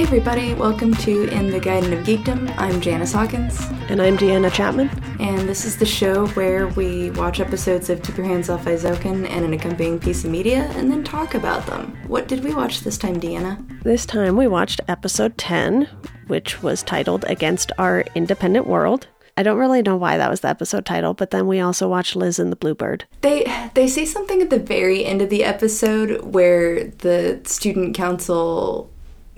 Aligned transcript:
Hey 0.00 0.06
everybody, 0.06 0.54
welcome 0.54 0.94
to 0.94 1.28
In 1.28 1.50
the 1.50 1.60
Garden 1.60 1.92
of 1.92 2.06
Geekdom. 2.06 2.54
I'm 2.56 2.80
Janice 2.80 3.12
Hawkins, 3.12 3.60
And 3.90 4.00
I'm 4.00 4.16
Deanna 4.16 4.50
Chapman. 4.50 4.88
and 5.20 5.46
this 5.46 5.66
is 5.66 5.76
the 5.76 5.84
show 5.84 6.26
where 6.28 6.68
we 6.68 7.10
watch 7.10 7.38
episodes 7.38 7.90
of 7.90 8.02
Keep 8.02 8.16
Your 8.16 8.26
Hands 8.26 8.48
Off 8.48 8.64
Eizouken 8.64 9.28
and 9.28 9.44
an 9.44 9.52
accompanying 9.52 9.98
piece 9.98 10.24
of 10.24 10.30
media 10.30 10.70
and 10.74 10.90
then 10.90 11.04
talk 11.04 11.34
about 11.34 11.66
them. 11.66 11.94
What 12.06 12.28
did 12.28 12.42
we 12.42 12.54
watch 12.54 12.80
this 12.80 12.96
time, 12.96 13.20
Deanna? 13.20 13.82
This 13.82 14.06
time 14.06 14.38
we 14.38 14.48
watched 14.48 14.80
episode 14.88 15.36
10, 15.36 15.86
which 16.28 16.62
was 16.62 16.82
titled 16.82 17.26
Against 17.28 17.70
Our 17.76 18.06
Independent 18.14 18.66
World. 18.66 19.06
I 19.36 19.42
don't 19.42 19.58
really 19.58 19.82
know 19.82 19.98
why 19.98 20.16
that 20.16 20.30
was 20.30 20.40
the 20.40 20.48
episode 20.48 20.86
title, 20.86 21.12
but 21.12 21.30
then 21.30 21.46
we 21.46 21.60
also 21.60 21.86
watched 21.88 22.16
Liz 22.16 22.38
and 22.38 22.50
the 22.50 22.56
Bluebird. 22.56 23.04
They 23.20 23.70
they 23.74 23.86
say 23.86 24.06
something 24.06 24.40
at 24.40 24.48
the 24.48 24.58
very 24.58 25.04
end 25.04 25.20
of 25.20 25.28
the 25.28 25.44
episode 25.44 26.24
where 26.24 26.84
the 26.84 27.42
student 27.44 27.94
council 27.94 28.90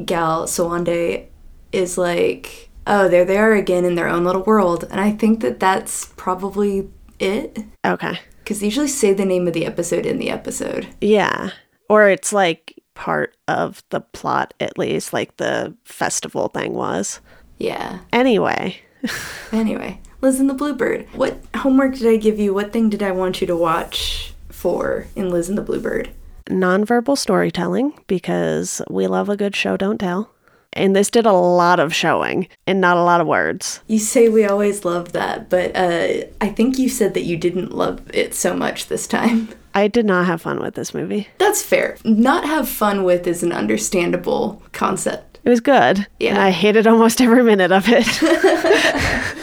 gal 0.06 0.46
Sowande 0.46 1.26
is 1.72 1.96
like, 1.98 2.68
"Oh, 2.86 3.08
there 3.08 3.24
they 3.24 3.36
are 3.38 3.50
there 3.50 3.54
again 3.54 3.84
in 3.84 3.94
their 3.94 4.08
own 4.08 4.24
little 4.24 4.42
world," 4.42 4.84
and 4.90 5.00
I 5.00 5.10
think 5.12 5.40
that 5.40 5.60
that's 5.60 6.06
probably 6.16 6.88
it 7.18 7.58
Okay. 7.84 8.18
because 8.38 8.60
they 8.60 8.66
usually 8.66 8.88
say 8.88 9.12
the 9.12 9.24
name 9.24 9.46
of 9.46 9.52
the 9.54 9.66
episode 9.66 10.06
in 10.06 10.18
the 10.18 10.30
episode. 10.30 10.88
Yeah. 11.00 11.50
Or 11.88 12.08
it's 12.08 12.32
like 12.32 12.82
part 12.94 13.34
of 13.48 13.82
the 13.90 14.00
plot, 14.00 14.54
at 14.60 14.76
least, 14.78 15.12
like 15.12 15.36
the 15.36 15.74
festival 15.84 16.48
thing 16.48 16.72
was. 16.74 17.20
Yeah. 17.58 18.00
Anyway, 18.12 18.76
Anyway, 19.52 20.00
Liz 20.20 20.40
and 20.40 20.48
the 20.48 20.54
Bluebird. 20.54 21.06
What 21.14 21.38
homework 21.56 21.94
did 21.96 22.06
I 22.08 22.16
give 22.16 22.38
you? 22.38 22.54
What 22.54 22.72
thing 22.72 22.88
did 22.90 23.02
I 23.02 23.10
want 23.12 23.40
you 23.40 23.46
to 23.48 23.56
watch 23.56 24.32
for 24.48 25.06
in 25.16 25.30
Liz 25.30 25.48
and 25.48 25.58
the 25.58 25.62
Bluebird? 25.62 26.10
Nonverbal 26.48 27.16
storytelling, 27.16 27.92
because 28.06 28.82
we 28.88 29.06
love 29.06 29.28
a 29.28 29.36
good 29.36 29.56
show, 29.56 29.76
don't 29.76 29.98
tell. 29.98 30.30
And 30.74 30.96
this 30.96 31.10
did 31.10 31.26
a 31.26 31.32
lot 31.32 31.78
of 31.80 31.94
showing 31.94 32.48
and 32.66 32.80
not 32.80 32.96
a 32.96 33.02
lot 33.02 33.20
of 33.20 33.26
words. 33.26 33.80
You 33.88 33.98
say 33.98 34.28
we 34.28 34.46
always 34.46 34.84
love 34.86 35.12
that, 35.12 35.50
but 35.50 35.76
uh, 35.76 36.24
I 36.40 36.48
think 36.48 36.78
you 36.78 36.88
said 36.88 37.12
that 37.14 37.24
you 37.24 37.36
didn't 37.36 37.72
love 37.72 38.00
it 38.14 38.34
so 38.34 38.54
much 38.54 38.86
this 38.86 39.06
time. 39.06 39.50
I 39.74 39.88
did 39.88 40.06
not 40.06 40.26
have 40.26 40.42
fun 40.42 40.60
with 40.60 40.74
this 40.74 40.94
movie. 40.94 41.28
That's 41.38 41.62
fair. 41.62 41.96
Not 42.04 42.44
have 42.44 42.68
fun 42.68 43.04
with 43.04 43.26
is 43.26 43.42
an 43.42 43.52
understandable 43.52 44.62
concept. 44.72 45.40
It 45.44 45.48
was 45.50 45.60
good. 45.60 46.06
Yeah. 46.20 46.30
And 46.30 46.38
I 46.38 46.50
hated 46.50 46.86
almost 46.86 47.20
every 47.20 47.42
minute 47.42 47.72
of 47.72 47.84
it. 47.88 48.06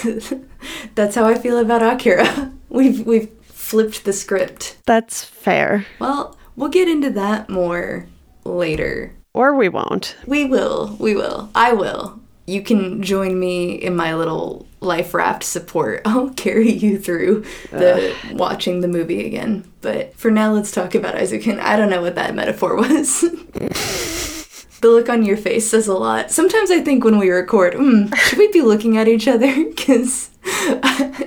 That's 0.94 1.14
how 1.14 1.26
I 1.26 1.38
feel 1.38 1.58
about 1.58 1.82
Akira. 1.82 2.52
We've 2.68 3.04
we've 3.06 3.28
flipped 3.70 4.04
the 4.04 4.12
script. 4.12 4.76
That's 4.84 5.22
fair. 5.22 5.86
Well, 6.00 6.36
we'll 6.56 6.70
get 6.70 6.88
into 6.88 7.08
that 7.10 7.48
more 7.48 8.06
later. 8.44 9.12
Or 9.32 9.54
we 9.54 9.68
won't. 9.68 10.16
We 10.26 10.44
will. 10.44 10.96
We 10.98 11.14
will. 11.14 11.50
I 11.54 11.72
will. 11.72 12.18
You 12.46 12.62
can 12.62 13.00
join 13.00 13.38
me 13.38 13.74
in 13.74 13.94
my 13.94 14.12
little 14.16 14.66
life 14.80 15.14
raft 15.14 15.44
support. 15.44 16.02
I'll 16.04 16.30
carry 16.30 16.72
you 16.72 16.98
through 16.98 17.44
the 17.70 18.12
watching 18.32 18.80
the 18.80 18.88
movie 18.88 19.24
again. 19.24 19.70
But 19.82 20.16
for 20.16 20.32
now, 20.32 20.52
let's 20.52 20.72
talk 20.72 20.96
about 20.96 21.14
Eizouken. 21.14 21.60
I 21.60 21.76
don't 21.76 21.90
know 21.90 22.02
what 22.02 22.16
that 22.16 22.34
metaphor 22.34 22.74
was. 22.88 23.20
the 23.20 24.88
look 24.88 25.08
on 25.08 25.24
your 25.24 25.36
face 25.36 25.70
says 25.70 25.86
a 25.86 25.94
lot. 25.94 26.32
Sometimes 26.32 26.72
I 26.72 26.80
think 26.80 27.04
when 27.04 27.18
we 27.20 27.30
record, 27.30 27.74
hmm, 27.74 28.12
should 28.14 28.38
we 28.38 28.50
be 28.50 28.62
looking 28.62 28.96
at 28.98 29.06
each 29.06 29.28
other? 29.28 29.54
Because 29.80 30.30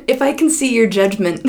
if 0.08 0.22
I 0.22 0.34
can 0.34 0.50
see 0.50 0.74
your 0.74 0.88
judgment, 0.88 1.46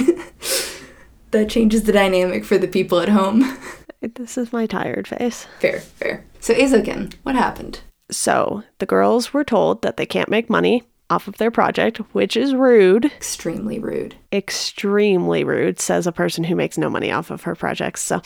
that 1.35 1.51
changes 1.51 1.83
the 1.83 1.93
dynamic 1.93 2.45
for 2.45 2.57
the 2.57 2.69
people 2.69 3.01
at 3.01 3.09
home. 3.09 3.59
This 4.17 4.37
is 4.37 4.53
my 4.53 4.67
tired 4.67 5.09
face. 5.09 5.47
Fair, 5.61 5.81
fair. 5.81 6.27
So, 6.39 6.53
Eizouken, 6.53 7.15
what 7.23 7.37
happened? 7.37 7.81
So, 8.11 8.63
the 8.79 8.85
girls 8.85 9.33
were 9.33 9.45
told 9.45 9.81
that 9.81 9.97
they 9.97 10.05
can't 10.05 10.29
make 10.29 10.51
money 10.51 10.83
off 11.09 11.27
of 11.27 11.39
their 11.39 11.51
project, 11.51 11.97
which 12.13 12.37
is 12.37 12.55
rude. 12.55 13.07
Extremely 13.07 13.79
rude. 13.79 14.15
Extremely 14.31 15.43
rude, 15.43 15.81
says 15.81 16.07
a 16.07 16.13
person 16.13 16.45
who 16.45 16.55
makes 16.55 16.77
no 16.77 16.91
money 16.91 17.11
off 17.11 17.31
of 17.31 17.45
her 17.45 17.55
projects. 17.55 18.03
So, 18.03 18.21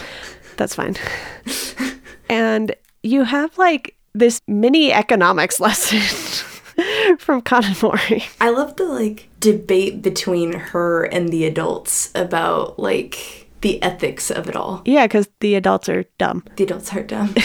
that's 0.56 0.74
fine. 0.74 0.96
and 2.28 2.74
you 3.04 3.22
have 3.22 3.56
like 3.56 3.94
this 4.14 4.40
mini 4.48 4.92
economics 4.92 5.60
lesson 5.60 6.00
from 7.18 7.42
Kanamori. 7.42 8.24
I 8.40 8.50
love 8.50 8.76
the 8.76 8.84
like 8.84 9.28
debate 9.40 10.02
between 10.02 10.52
her 10.52 11.04
and 11.04 11.28
the 11.28 11.44
adults 11.44 12.10
about 12.14 12.78
like 12.78 13.48
the 13.60 13.82
ethics 13.82 14.30
of 14.30 14.48
it 14.48 14.56
all. 14.56 14.82
Yeah, 14.84 15.06
because 15.06 15.28
the 15.40 15.54
adults 15.54 15.88
are 15.88 16.04
dumb. 16.18 16.44
The 16.56 16.64
adults 16.64 16.94
are 16.94 17.02
dumb. 17.02 17.34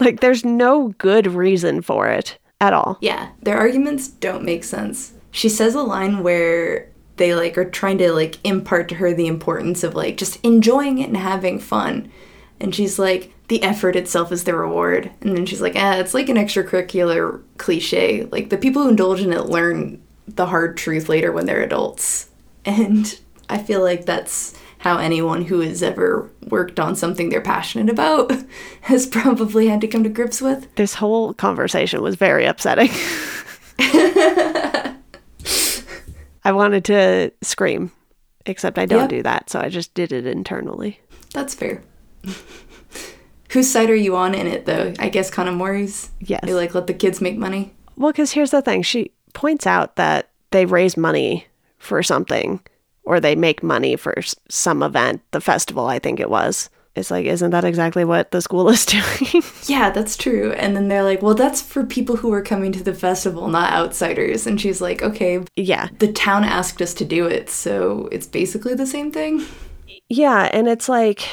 Like, 0.00 0.18
there's 0.20 0.44
no 0.44 0.88
good 0.98 1.28
reason 1.28 1.80
for 1.80 2.08
it 2.08 2.36
at 2.60 2.72
all. 2.72 2.98
yeah, 3.00 3.28
their 3.40 3.56
arguments 3.56 4.08
don't 4.08 4.42
make 4.44 4.64
sense. 4.64 5.12
She 5.30 5.48
says 5.48 5.76
a 5.76 5.82
line 5.82 6.24
where 6.24 6.88
they 7.18 7.34
like 7.36 7.56
are 7.56 7.68
trying 7.70 7.98
to 7.98 8.12
like 8.12 8.38
impart 8.42 8.88
to 8.88 8.96
her 8.96 9.14
the 9.14 9.28
importance 9.28 9.84
of 9.84 9.94
like 9.94 10.16
just 10.16 10.40
enjoying 10.44 10.98
it 10.98 11.08
and 11.08 11.16
having 11.16 11.60
fun. 11.60 12.10
And 12.58 12.74
she's 12.74 12.98
like, 12.98 13.32
the 13.52 13.62
effort 13.62 13.96
itself 13.96 14.32
is 14.32 14.44
the 14.44 14.56
reward. 14.56 15.10
And 15.20 15.36
then 15.36 15.44
she's 15.44 15.60
like, 15.60 15.76
eh, 15.76 15.96
it's 15.96 16.14
like 16.14 16.30
an 16.30 16.38
extracurricular 16.38 17.42
cliche. 17.58 18.24
Like 18.32 18.48
the 18.48 18.56
people 18.56 18.82
who 18.82 18.88
indulge 18.88 19.20
in 19.20 19.30
it 19.30 19.44
learn 19.44 20.00
the 20.26 20.46
hard 20.46 20.78
truth 20.78 21.10
later 21.10 21.30
when 21.30 21.44
they're 21.44 21.62
adults. 21.62 22.30
And 22.64 23.18
I 23.50 23.58
feel 23.58 23.82
like 23.82 24.06
that's 24.06 24.54
how 24.78 24.96
anyone 24.96 25.42
who 25.44 25.60
has 25.60 25.82
ever 25.82 26.30
worked 26.48 26.80
on 26.80 26.96
something 26.96 27.28
they're 27.28 27.42
passionate 27.42 27.90
about 27.90 28.32
has 28.82 29.06
probably 29.06 29.66
had 29.68 29.82
to 29.82 29.86
come 29.86 30.02
to 30.04 30.08
grips 30.08 30.40
with. 30.40 30.74
This 30.76 30.94
whole 30.94 31.34
conversation 31.34 32.00
was 32.00 32.14
very 32.14 32.46
upsetting. 32.46 32.88
I 36.44 36.52
wanted 36.52 36.84
to 36.86 37.32
scream, 37.42 37.92
except 38.46 38.78
I 38.78 38.86
don't 38.86 39.00
Yep. 39.02 39.10
do 39.10 39.22
that, 39.24 39.50
so 39.50 39.60
I 39.60 39.68
just 39.68 39.92
did 39.92 40.10
it 40.12 40.24
internally. 40.26 41.00
That's 41.34 41.54
fair. 41.54 41.82
Whose 43.52 43.70
side 43.70 43.90
are 43.90 43.94
you 43.94 44.16
on 44.16 44.34
in 44.34 44.46
it, 44.46 44.66
though? 44.66 44.94
I 44.98 45.08
guess 45.08 45.30
Kanamori's. 45.30 46.10
Yes. 46.20 46.44
You 46.46 46.56
like 46.56 46.74
let 46.74 46.86
the 46.86 46.94
kids 46.94 47.20
make 47.20 47.36
money. 47.36 47.74
Well, 47.96 48.12
because 48.12 48.32
here's 48.32 48.50
the 48.50 48.62
thing 48.62 48.82
she 48.82 49.12
points 49.34 49.66
out 49.66 49.96
that 49.96 50.30
they 50.50 50.64
raise 50.66 50.96
money 50.96 51.46
for 51.78 52.02
something, 52.02 52.60
or 53.04 53.20
they 53.20 53.34
make 53.34 53.62
money 53.62 53.96
for 53.96 54.18
s- 54.18 54.34
some 54.48 54.82
event, 54.82 55.20
the 55.32 55.40
festival, 55.40 55.86
I 55.86 55.98
think 55.98 56.20
it 56.20 56.30
was. 56.30 56.70
It's 56.94 57.10
like, 57.10 57.24
isn't 57.26 57.50
that 57.50 57.64
exactly 57.64 58.04
what 58.04 58.30
the 58.32 58.40
school 58.42 58.68
is 58.70 58.84
doing? 58.86 59.42
Yeah, 59.64 59.90
that's 59.90 60.16
true. 60.16 60.52
And 60.52 60.76
then 60.76 60.88
they're 60.88 61.02
like, 61.02 61.22
well, 61.22 61.34
that's 61.34 61.60
for 61.62 61.84
people 61.84 62.16
who 62.16 62.32
are 62.32 62.42
coming 62.42 62.70
to 62.72 62.82
the 62.82 62.94
festival, 62.94 63.48
not 63.48 63.72
outsiders. 63.72 64.46
And 64.46 64.60
she's 64.60 64.80
like, 64.80 65.02
okay, 65.02 65.42
yeah. 65.56 65.88
the 65.98 66.12
town 66.12 66.44
asked 66.44 66.80
us 66.82 66.92
to 66.94 67.04
do 67.04 67.26
it, 67.26 67.48
so 67.50 68.08
it's 68.12 68.26
basically 68.26 68.74
the 68.74 68.86
same 68.86 69.10
thing. 69.10 69.44
Yeah, 70.08 70.50
and 70.52 70.68
it's 70.68 70.88
like 70.88 71.26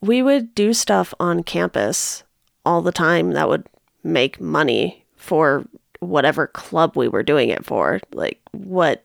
we 0.00 0.22
would 0.22 0.54
do 0.54 0.72
stuff 0.72 1.12
on 1.20 1.42
campus 1.42 2.22
all 2.64 2.82
the 2.82 2.92
time 2.92 3.32
that 3.32 3.48
would 3.48 3.66
make 4.02 4.40
money 4.40 5.04
for 5.16 5.64
whatever 6.00 6.46
club 6.46 6.96
we 6.96 7.08
were 7.08 7.22
doing 7.22 7.50
it 7.50 7.64
for. 7.64 8.00
Like, 8.12 8.40
what 8.52 9.04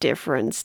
difference 0.00 0.64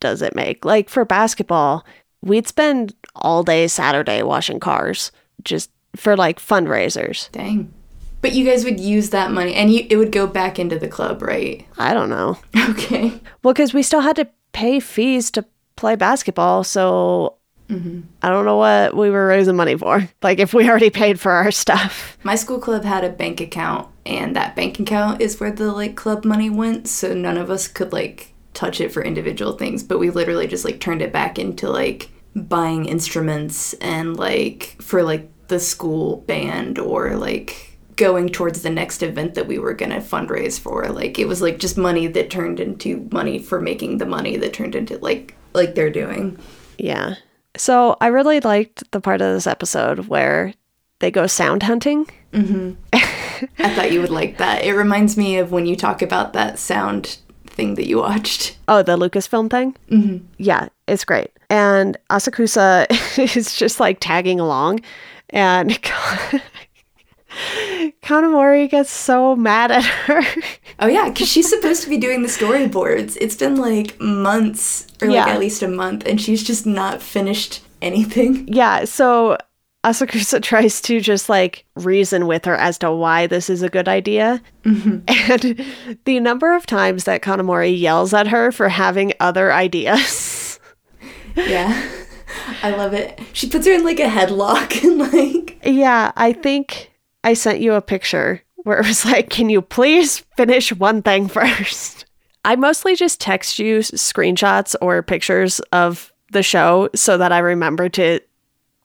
does 0.00 0.22
it 0.22 0.34
make? 0.34 0.64
Like, 0.64 0.88
for 0.88 1.04
basketball, 1.04 1.84
we'd 2.22 2.48
spend 2.48 2.94
all 3.14 3.42
day 3.42 3.68
Saturday 3.68 4.22
washing 4.22 4.60
cars 4.60 5.12
just 5.42 5.70
for 5.94 6.16
like 6.16 6.38
fundraisers. 6.40 7.30
Dang. 7.32 7.72
But 8.22 8.32
you 8.32 8.46
guys 8.46 8.64
would 8.64 8.80
use 8.80 9.10
that 9.10 9.30
money, 9.32 9.54
and 9.54 9.70
you, 9.70 9.86
it 9.90 9.96
would 9.96 10.10
go 10.10 10.26
back 10.26 10.58
into 10.58 10.78
the 10.78 10.88
club, 10.88 11.20
right? 11.20 11.66
I 11.78 11.92
don't 11.92 12.08
know. 12.08 12.38
Okay. 12.70 13.20
Well, 13.42 13.52
because 13.52 13.74
we 13.74 13.82
still 13.82 14.00
had 14.00 14.16
to 14.16 14.26
pay 14.52 14.80
fees 14.80 15.30
to 15.32 15.44
play 15.76 15.96
basketball, 15.96 16.64
so 16.64 17.36
I 17.70 18.28
don't 18.28 18.44
know 18.44 18.56
what 18.56 18.96
we 18.96 19.10
were 19.10 19.26
raising 19.26 19.56
money 19.56 19.76
for. 19.76 20.08
Like, 20.22 20.38
if 20.38 20.54
we 20.54 20.68
already 20.68 20.90
paid 20.90 21.18
for 21.18 21.32
our 21.32 21.50
stuff. 21.50 22.18
My 22.22 22.34
school 22.34 22.58
club 22.58 22.84
had 22.84 23.04
a 23.04 23.08
bank 23.08 23.40
account, 23.40 23.88
and 24.06 24.36
that 24.36 24.54
bank 24.54 24.78
account 24.78 25.20
is 25.20 25.40
where 25.40 25.50
the 25.50 25.72
like 25.72 25.96
club 25.96 26.24
money 26.24 26.50
went. 26.50 26.88
So 26.88 27.14
none 27.14 27.36
of 27.36 27.50
us 27.50 27.68
could 27.68 27.92
like 27.92 28.34
touch 28.52 28.80
it 28.80 28.92
for 28.92 29.02
individual 29.02 29.52
things, 29.52 29.82
but 29.82 29.98
we 29.98 30.10
literally 30.10 30.46
just 30.46 30.64
like 30.64 30.80
turned 30.80 31.02
it 31.02 31.12
back 31.12 31.38
into 31.38 31.68
like 31.68 32.10
buying 32.36 32.86
instruments 32.86 33.74
and 33.74 34.16
like 34.16 34.76
for 34.80 35.02
like 35.02 35.30
the 35.48 35.60
school 35.60 36.18
band 36.18 36.78
or 36.78 37.16
like 37.16 37.78
going 37.96 38.28
towards 38.28 38.62
the 38.62 38.70
next 38.70 39.02
event 39.02 39.34
that 39.34 39.46
we 39.46 39.58
were 39.58 39.74
gonna 39.74 40.00
fundraise 40.00 40.58
for. 40.58 40.88
Like 40.88 41.18
it 41.18 41.28
was 41.28 41.42
like 41.42 41.58
just 41.58 41.76
money 41.78 42.06
that 42.08 42.30
turned 42.30 42.60
into 42.60 43.08
money 43.12 43.38
for 43.38 43.60
making 43.60 43.98
the 43.98 44.06
money 44.06 44.36
that 44.36 44.52
turned 44.52 44.74
into 44.74 44.98
like 44.98 45.34
like 45.52 45.74
they're 45.74 45.90
doing. 45.90 46.38
Yeah. 46.78 47.16
So 47.56 47.96
I 48.00 48.08
really 48.08 48.40
liked 48.40 48.90
the 48.90 49.00
part 49.00 49.20
of 49.20 49.32
this 49.34 49.46
episode 49.46 50.08
where 50.08 50.54
they 50.98 51.10
go 51.10 51.26
sound 51.26 51.62
hunting. 51.64 52.06
I 52.32 53.74
thought 53.74 53.92
you 53.92 54.00
would 54.00 54.10
like 54.10 54.38
that. 54.38 54.64
It 54.64 54.72
reminds 54.74 55.16
me 55.16 55.38
of 55.38 55.52
when 55.52 55.66
you 55.66 55.76
talk 55.76 56.02
about 56.02 56.32
that 56.32 56.58
sound 56.58 57.18
thing 57.46 57.74
that 57.76 57.86
you 57.86 57.98
watched. 57.98 58.58
Oh, 58.66 58.82
the 58.82 58.96
Lucasfilm 58.96 59.50
thing? 59.50 59.76
Mm-hmm. 59.90 60.24
Yeah, 60.38 60.68
it's 60.88 61.04
great. 61.04 61.30
And 61.50 61.96
Asakusa 62.10 62.86
is 63.36 63.54
just 63.56 63.78
like 63.80 63.98
tagging 64.00 64.40
along. 64.40 64.80
And 65.30 65.78
Kanamori 68.02 68.68
gets 68.70 68.90
so 68.90 69.34
mad 69.36 69.70
at 69.70 69.84
her. 69.84 70.22
Oh 70.78 70.86
yeah, 70.86 71.08
because 71.08 71.28
she's 71.28 71.48
supposed 71.48 71.82
to 71.84 71.88
be 71.90 71.98
doing 71.98 72.22
the 72.22 72.28
storyboards. 72.28 73.16
It's 73.20 73.36
been 73.36 73.56
like 73.56 73.98
months, 74.00 74.86
or 75.02 75.08
like 75.08 75.14
Yeah. 75.14 75.28
at 75.28 75.38
least 75.40 75.62
a 75.62 75.68
month, 75.68 76.06
and 76.06 76.20
she's 76.20 76.42
just 76.42 76.66
not 76.66 77.02
finished 77.02 77.62
anything. 77.82 78.46
yeah, 78.52 78.84
so 78.84 79.36
Asakusa 79.84 80.42
tries 80.42 80.80
to 80.82 81.00
just 81.00 81.28
like 81.28 81.64
reason 81.76 82.26
with 82.26 82.44
her 82.46 82.56
as 82.56 82.78
to 82.78 82.90
why 82.92 83.26
this 83.26 83.50
is 83.50 83.62
a 83.62 83.68
good 83.68 83.88
idea. 83.88 84.40
Mm-hmm. 84.64 84.98
And 85.30 85.98
the 86.04 86.20
number 86.20 86.54
of 86.54 86.66
times 86.66 87.04
that 87.04 87.22
Kanamori 87.22 87.78
yells 87.78 88.12
at 88.14 88.28
her 88.28 88.52
for 88.52 88.68
having 88.68 89.12
other 89.20 89.52
ideas. 89.52 90.40
Yeah, 91.36 91.90
I 92.62 92.70
love 92.70 92.94
it. 92.94 93.18
She 93.32 93.48
puts 93.48 93.66
her 93.66 93.72
in 93.72 93.84
like 93.84 93.98
a 93.98 94.04
headlock 94.06 94.84
and 94.84 94.98
like 94.98 95.58
yeah, 95.64 96.12
I 96.14 96.32
think 96.32 96.92
I 97.24 97.34
sent 97.34 97.60
you 97.60 97.72
a 97.72 97.80
picture 97.80 98.42
where 98.58 98.78
it 98.78 98.86
was 98.86 99.04
like, 99.04 99.30
can 99.30 99.48
you 99.48 99.62
please 99.62 100.20
finish 100.36 100.72
one 100.72 101.02
thing 101.02 101.26
first? 101.28 102.04
I 102.44 102.56
mostly 102.56 102.94
just 102.94 103.20
text 103.20 103.58
you 103.58 103.78
screenshots 103.78 104.76
or 104.82 105.02
pictures 105.02 105.60
of 105.72 106.12
the 106.30 106.42
show 106.42 106.90
so 106.94 107.16
that 107.16 107.32
I 107.32 107.38
remember 107.38 107.88
to 107.90 108.20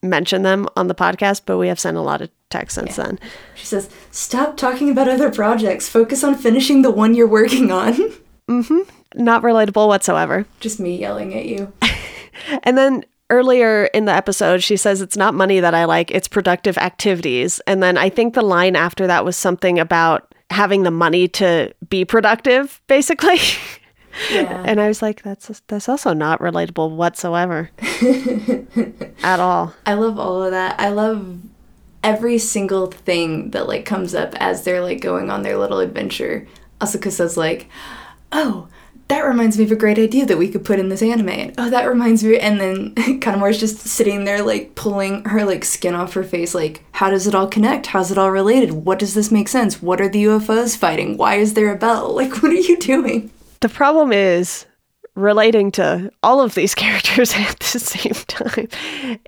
mention 0.02 0.44
them 0.44 0.68
on 0.78 0.88
the 0.88 0.96
podcast, 0.96 1.42
but 1.46 1.58
we 1.58 1.68
have 1.68 1.80
sent 1.80 1.98
a 1.98 2.02
lot 2.02 2.22
of 2.22 2.30
texts 2.50 2.76
since 2.76 2.96
then. 2.96 3.20
she 3.56 3.66
says, 3.66 3.90
"Stop 4.12 4.56
talking 4.56 4.90
about 4.90 5.10
other 5.10 5.30
projects. 5.30 5.90
Focus 5.90 6.24
on 6.24 6.36
finishing 6.36 6.82
the 6.82 6.90
one 6.90 7.14
you're 7.14 7.28
working 7.28 7.72
on." 7.72 7.94
Mm 8.50 8.66
hmm. 8.66 8.80
Not 9.16 9.44
relatable 9.44 9.88
whatsoever. 9.88 10.46
just 10.60 10.80
me 10.80 10.96
yelling 10.98 11.36
at 11.36 11.46
you. 11.46 11.72
And 12.64 12.78
then 12.78 13.04
earlier 13.30 13.86
in 13.86 14.06
the 14.06 14.14
episode, 14.14 14.64
she 14.64 14.78
says 14.78 15.02
it's 15.02 15.18
not 15.18 15.34
money 15.34 15.60
that 15.60 15.74
I 15.74 15.86
like, 15.86 16.12
it's 16.12 16.28
productive 16.28 16.78
activities. 16.78 17.60
And 17.68 17.82
then 17.84 17.98
I 17.98 18.10
think 18.10 18.34
the 18.34 18.42
line 18.42 18.76
after 18.76 19.08
that 19.08 19.26
was 19.26 19.38
something 19.38 19.80
about 19.80 20.34
having 20.50 20.84
the 20.84 20.92
money 20.92 21.28
to 21.28 21.74
be 21.90 22.06
productive, 22.06 22.82
basically. 22.88 23.40
Yeah. 24.32 24.64
and 24.66 24.82
I 24.82 24.88
was 24.88 25.04
like, 25.04 25.22
that's 25.22 25.62
that's 25.68 25.88
also 25.88 26.14
not 26.14 26.40
relatable 26.40 26.96
whatsoever. 26.96 27.70
At 29.24 29.40
all. 29.40 29.74
I 29.86 29.94
love 29.94 30.20
all 30.20 30.44
of 30.44 30.52
that. 30.52 30.80
I 30.80 30.90
love 30.90 31.40
every 32.04 32.40
single 32.40 32.88
thing 32.88 33.52
that 33.52 33.68
like 33.68 33.86
comes 33.86 34.16
up 34.16 34.34
as 34.40 34.64
they're 34.64 34.82
like 34.82 35.00
going 35.00 35.30
on 35.30 35.44
their 35.44 35.58
little 35.58 35.80
adventure. 35.80 36.48
Asuka 36.82 37.12
says 37.12 37.38
like, 37.38 37.70
"Oh, 38.32 38.68
that 39.10 39.26
reminds 39.26 39.58
me 39.58 39.66
of 39.66 39.72
a 39.72 39.76
great 39.76 40.00
idea 40.00 40.26
that 40.26 40.38
we 40.38 40.50
could 40.50 40.66
put 40.66 40.80
in 40.80 40.90
this 40.90 41.02
anime." 41.02 41.30
And, 41.30 41.54
oh, 41.58 41.70
that 41.70 41.88
reminds 41.88 42.24
me. 42.24 42.40
And 42.40 42.60
then 42.60 42.96
Kanamori's 43.20 43.60
just 43.60 43.80
sitting 43.80 44.24
there 44.24 44.42
like 44.42 44.76
pulling 44.76 45.26
her 45.26 45.46
like 45.46 45.66
skin 45.66 45.94
off 45.94 46.14
her 46.14 46.24
face. 46.24 46.56
Like, 46.56 46.84
how 46.94 47.10
does 47.10 47.28
it 47.28 47.36
all 47.36 47.48
connect? 47.48 47.88
How's 47.88 48.12
it 48.12 48.18
all 48.18 48.32
related? 48.32 48.72
What 48.72 49.00
does 49.00 49.14
this 49.14 49.32
make 49.32 49.48
sense? 49.50 49.82
What 49.82 50.02
are 50.02 50.10
the 50.10 50.24
UFOs 50.24 50.78
fighting? 50.78 51.18
Why 51.18 51.36
is 51.36 51.54
there 51.54 51.74
a 51.74 51.78
bell? 51.78 52.16
Like, 52.20 52.42
what 52.44 52.52
are 52.52 52.56
you 52.56 52.78
doing? 52.78 53.32
The 53.62 53.70
problem 53.70 54.12
is 54.12 54.66
relating 55.16 55.72
to 55.72 56.12
all 56.24 56.42
of 56.42 56.56
these 56.56 56.76
characters 56.84 57.34
at 57.36 57.60
the 57.60 57.80
same 57.80 58.14
time. 58.28 58.68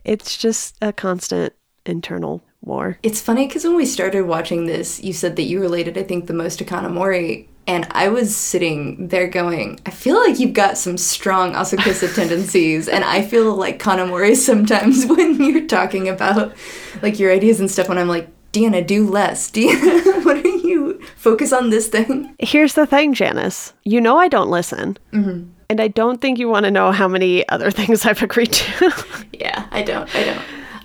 It's 0.04 0.38
just 0.38 0.76
a 0.82 0.92
constant 0.92 1.54
internal 1.86 2.44
war. 2.62 2.98
It's 3.04 3.22
funny 3.22 3.48
because 3.48 3.64
when 3.64 3.76
we 3.76 3.86
started 3.86 4.24
watching 4.24 4.66
this, 4.66 5.04
you 5.04 5.14
said 5.14 5.36
that 5.36 5.44
you 5.44 5.60
related, 5.60 5.98
I 5.98 6.04
think, 6.04 6.28
the 6.28 6.34
most 6.34 6.60
to 6.60 6.66
Kanamori. 6.66 7.48
And 7.72 7.88
I 7.92 8.10
was 8.10 8.36
sitting 8.36 9.08
there 9.08 9.30
going, 9.30 9.80
I 9.86 9.92
feel 9.92 10.20
like 10.20 10.40
you've 10.40 10.52
got 10.52 10.78
some 10.78 10.98
strong 10.98 11.54
Asakusa 11.54 12.14
tendencies. 12.14 12.90
And 12.90 13.06
I 13.06 13.22
feel 13.22 13.56
like 13.56 13.80
Kanamori 13.82 14.36
sometimes 14.50 15.06
when 15.10 15.42
you're 15.42 15.68
talking 15.68 16.10
about 16.10 16.54
like 17.02 17.18
your 17.18 17.32
ideas 17.32 17.62
and 17.62 17.72
stuff. 17.72 17.88
When 17.88 17.98
I'm 17.98 18.10
like, 18.10 18.28
Deanna, 18.52 18.86
do 18.86 19.10
less. 19.10 19.50
Deanna, 19.54 20.26
what 20.26 20.36
are 20.36 20.50
you? 20.50 21.02
Focus 21.16 21.54
on 21.54 21.70
this 21.70 21.88
thing. 21.88 22.36
Here's 22.40 22.74
the 22.74 22.86
thing, 22.86 23.14
Janice. 23.14 23.72
You 23.86 24.02
know 24.02 24.18
I 24.18 24.28
don't 24.28 24.50
listen. 24.50 24.98
And 25.14 25.80
I 25.80 25.88
don't 25.88 26.20
think 26.20 26.40
you 26.40 26.50
want 26.50 26.66
to 26.66 26.72
know 26.72 26.92
how 26.92 27.08
many 27.08 27.48
other 27.48 27.72
things 27.72 28.06
I've 28.06 28.22
agreed 28.22 28.52
to. 28.52 29.06
Yeah, 29.32 29.66
I 29.72 29.82
don't. 29.82 30.14
I 30.14 30.24
don't. 30.26 30.42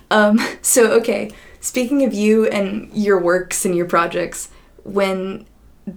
Um, 0.09 0.39
so 0.61 0.89
okay, 0.93 1.31
speaking 1.59 2.05
of 2.05 2.13
you 2.13 2.45
and 2.47 2.89
your 2.93 3.19
works 3.19 3.65
and 3.65 3.75
your 3.75 3.87
projects, 3.87 4.49
when 4.85 5.45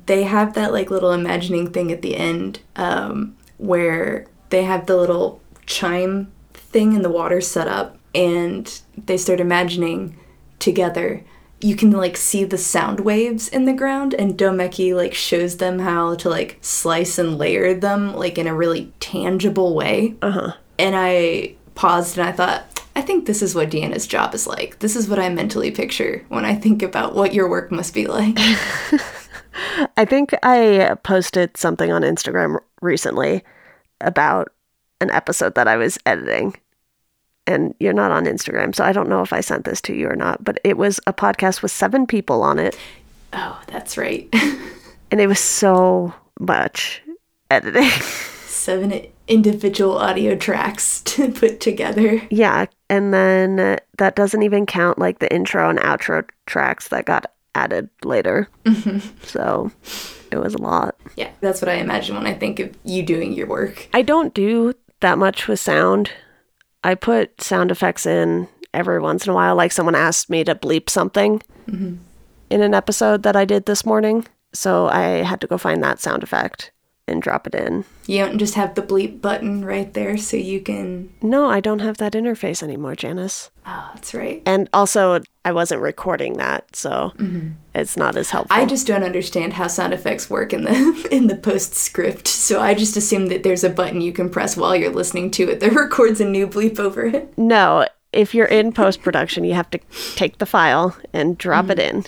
they 0.06 0.22
have 0.22 0.54
that 0.54 0.72
like 0.72 0.90
little 0.90 1.12
imagining 1.12 1.70
thing 1.72 1.90
at 1.92 2.02
the 2.02 2.16
end, 2.16 2.60
um, 2.76 3.36
where 3.58 4.26
they 4.50 4.62
have 4.64 4.86
the 4.86 4.96
little 4.96 5.40
chime 5.66 6.30
thing 6.54 6.94
in 6.94 7.02
the 7.02 7.10
water 7.10 7.40
set 7.40 7.66
up, 7.68 7.98
and 8.14 8.80
they 8.96 9.16
start 9.16 9.40
imagining 9.40 10.16
together. 10.58 11.22
You 11.62 11.76
can 11.76 11.90
like 11.90 12.16
see 12.16 12.44
the 12.44 12.56
sound 12.56 13.00
waves 13.00 13.46
in 13.48 13.64
the 13.66 13.72
ground, 13.74 14.14
and 14.14 14.38
Domeki 14.38 14.94
like 14.94 15.12
shows 15.14 15.58
them 15.58 15.80
how 15.80 16.14
to 16.16 16.30
like 16.30 16.58
slice 16.62 17.18
and 17.18 17.36
layer 17.36 17.74
them 17.74 18.14
like 18.16 18.38
in 18.38 18.46
a 18.46 18.54
really 18.54 18.92
tangible 19.00 19.74
way 19.74 20.14
Uh 20.22 20.30
huh. 20.30 20.52
and 20.78 20.94
I 20.96 21.54
paused 21.74 22.16
and 22.18 22.26
I 22.26 22.32
thought, 22.32 22.82
I 22.96 23.02
think 23.02 23.26
this 23.26 23.42
is 23.42 23.54
what 23.54 23.70
Deanna's 23.70 24.06
job 24.06 24.34
is 24.34 24.46
like. 24.46 24.78
This 24.80 24.96
is 24.96 25.08
what 25.08 25.18
I 25.18 25.28
mentally 25.28 25.70
picture 25.70 26.24
when 26.28 26.44
I 26.44 26.54
think 26.54 26.82
about 26.82 27.14
what 27.14 27.34
your 27.34 27.48
work 27.48 27.70
must 27.70 27.92
be 27.94 28.06
like. 28.06 28.38
I 29.96 30.04
think 30.04 30.34
I 30.42 30.96
posted 31.02 31.56
something 31.56 31.90
on 31.92 32.02
Instagram 32.02 32.58
recently 32.80 33.42
about 34.00 34.52
an 35.00 35.10
episode 35.10 35.54
that 35.54 35.68
I 35.68 35.76
was 35.76 35.98
editing. 36.06 36.56
And 37.46 37.74
you're 37.80 37.92
not 37.92 38.12
on 38.12 38.26
Instagram, 38.26 38.74
so 38.74 38.84
I 38.84 38.92
don't 38.92 39.08
know 39.08 39.22
if 39.22 39.32
I 39.32 39.40
sent 39.40 39.64
this 39.64 39.80
to 39.82 39.94
you 39.94 40.08
or 40.08 40.14
not, 40.14 40.44
but 40.44 40.60
it 40.62 40.76
was 40.76 41.00
a 41.06 41.12
podcast 41.12 41.62
with 41.62 41.72
seven 41.72 42.06
people 42.06 42.42
on 42.42 42.58
it. 42.58 42.78
oh, 43.32 43.60
that's 43.66 43.96
right. 43.96 44.28
And 45.12 45.20
it 45.20 45.26
was 45.26 45.40
so 45.40 46.14
much 46.38 47.02
editing. 47.50 47.90
Seven 48.46 49.06
individual 49.26 49.98
audio 49.98 50.36
tracks 50.36 51.00
to 51.02 51.32
put 51.32 51.58
together. 51.58 52.22
yeah. 52.30 52.66
And 52.88 53.12
then 53.12 53.80
that 53.98 54.14
doesn't 54.14 54.42
even 54.44 54.66
count 54.66 55.00
like 55.00 55.18
the 55.18 55.32
intro 55.34 55.68
and 55.68 55.80
outro 55.80 56.28
tracks 56.46 56.86
that 56.88 57.06
got 57.06 57.32
added 57.54 57.88
later. 58.04 58.48
Mm-hmm. 58.64 58.98
So 59.24 59.70
it 60.30 60.38
was 60.38 60.54
a 60.54 60.62
lot. 60.62 60.96
Yeah, 61.16 61.30
that's 61.40 61.60
what 61.60 61.68
I 61.68 61.74
imagine 61.74 62.16
when 62.16 62.26
I 62.26 62.34
think 62.34 62.60
of 62.60 62.76
you 62.84 63.02
doing 63.02 63.32
your 63.32 63.46
work. 63.46 63.88
I 63.92 64.02
don't 64.02 64.34
do 64.34 64.74
that 65.00 65.18
much 65.18 65.48
with 65.48 65.60
sound. 65.60 66.10
I 66.84 66.94
put 66.94 67.40
sound 67.40 67.70
effects 67.70 68.06
in 68.06 68.48
every 68.72 69.00
once 69.00 69.26
in 69.26 69.30
a 69.30 69.34
while. 69.34 69.56
Like 69.56 69.72
someone 69.72 69.94
asked 69.94 70.30
me 70.30 70.44
to 70.44 70.54
bleep 70.54 70.88
something 70.88 71.42
mm-hmm. 71.68 71.96
in 72.50 72.62
an 72.62 72.74
episode 72.74 73.22
that 73.24 73.36
I 73.36 73.44
did 73.44 73.66
this 73.66 73.84
morning. 73.84 74.26
So 74.52 74.88
I 74.88 75.22
had 75.22 75.40
to 75.42 75.46
go 75.46 75.58
find 75.58 75.82
that 75.82 76.00
sound 76.00 76.22
effect 76.22 76.72
and 77.06 77.22
drop 77.22 77.46
it 77.46 77.54
in. 77.54 77.84
You 78.06 78.24
don't 78.24 78.38
just 78.38 78.54
have 78.54 78.74
the 78.74 78.82
bleep 78.82 79.20
button 79.20 79.64
right 79.64 79.92
there 79.92 80.16
so 80.16 80.36
you 80.36 80.60
can. 80.60 81.12
No, 81.22 81.46
I 81.50 81.60
don't 81.60 81.80
have 81.80 81.98
that 81.98 82.12
interface 82.12 82.62
anymore, 82.62 82.94
Janice. 82.94 83.50
Oh, 83.66 83.90
that's 83.94 84.14
right. 84.14 84.42
And 84.46 84.68
also, 84.72 85.20
I 85.44 85.52
wasn't 85.52 85.80
recording 85.80 86.34
that, 86.34 86.76
so 86.76 87.12
mm-hmm. 87.16 87.50
it's 87.74 87.96
not 87.96 88.16
as 88.16 88.30
helpful. 88.30 88.54
I 88.54 88.66
just 88.66 88.86
don't 88.86 89.02
understand 89.02 89.54
how 89.54 89.68
sound 89.68 89.94
effects 89.94 90.28
work 90.28 90.52
in 90.52 90.64
the 90.64 91.08
in 91.10 91.28
the 91.28 91.36
postscript. 91.36 92.28
So 92.28 92.60
I 92.60 92.74
just 92.74 92.96
assume 92.96 93.26
that 93.28 93.42
there's 93.42 93.64
a 93.64 93.70
button 93.70 94.00
you 94.00 94.12
can 94.12 94.28
press 94.28 94.56
while 94.56 94.76
you're 94.76 94.92
listening 94.92 95.30
to 95.32 95.48
it 95.48 95.60
that 95.60 95.72
records 95.74 96.20
a 96.20 96.24
new 96.24 96.46
bleep 96.46 96.78
over 96.78 97.06
it. 97.06 97.36
no, 97.38 97.86
if 98.12 98.34
you're 98.34 98.46
in 98.46 98.72
post 98.72 99.02
production, 99.02 99.44
you 99.44 99.54
have 99.54 99.70
to 99.70 99.78
take 100.16 100.38
the 100.38 100.46
file 100.46 100.96
and 101.12 101.38
drop 101.38 101.70
it 101.70 101.78
mm-hmm. 101.78 101.98
in 101.98 102.04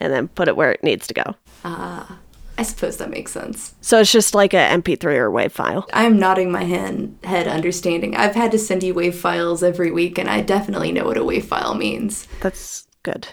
and 0.00 0.12
then 0.12 0.28
put 0.28 0.48
it 0.48 0.56
where 0.56 0.72
it 0.72 0.82
needs 0.82 1.06
to 1.06 1.14
go. 1.14 1.36
Ah. 1.64 2.18
I 2.62 2.64
suppose 2.64 2.98
that 2.98 3.10
makes 3.10 3.32
sense. 3.32 3.74
So 3.80 3.98
it's 3.98 4.12
just 4.12 4.36
like 4.36 4.54
a 4.54 4.58
MP3 4.58 5.16
or 5.16 5.32
WAV 5.32 5.50
file. 5.50 5.88
I 5.92 6.04
am 6.04 6.16
nodding 6.16 6.52
my 6.52 6.62
hand, 6.62 7.18
head 7.24 7.48
understanding. 7.48 8.14
I've 8.14 8.36
had 8.36 8.52
to 8.52 8.58
send 8.58 8.84
you 8.84 8.94
wave 8.94 9.18
files 9.18 9.64
every 9.64 9.90
week, 9.90 10.16
and 10.16 10.30
I 10.30 10.42
definitely 10.42 10.92
know 10.92 11.04
what 11.04 11.16
a 11.16 11.24
wave 11.24 11.44
file 11.44 11.74
means. 11.74 12.28
That's 12.40 12.86
good. 13.02 13.26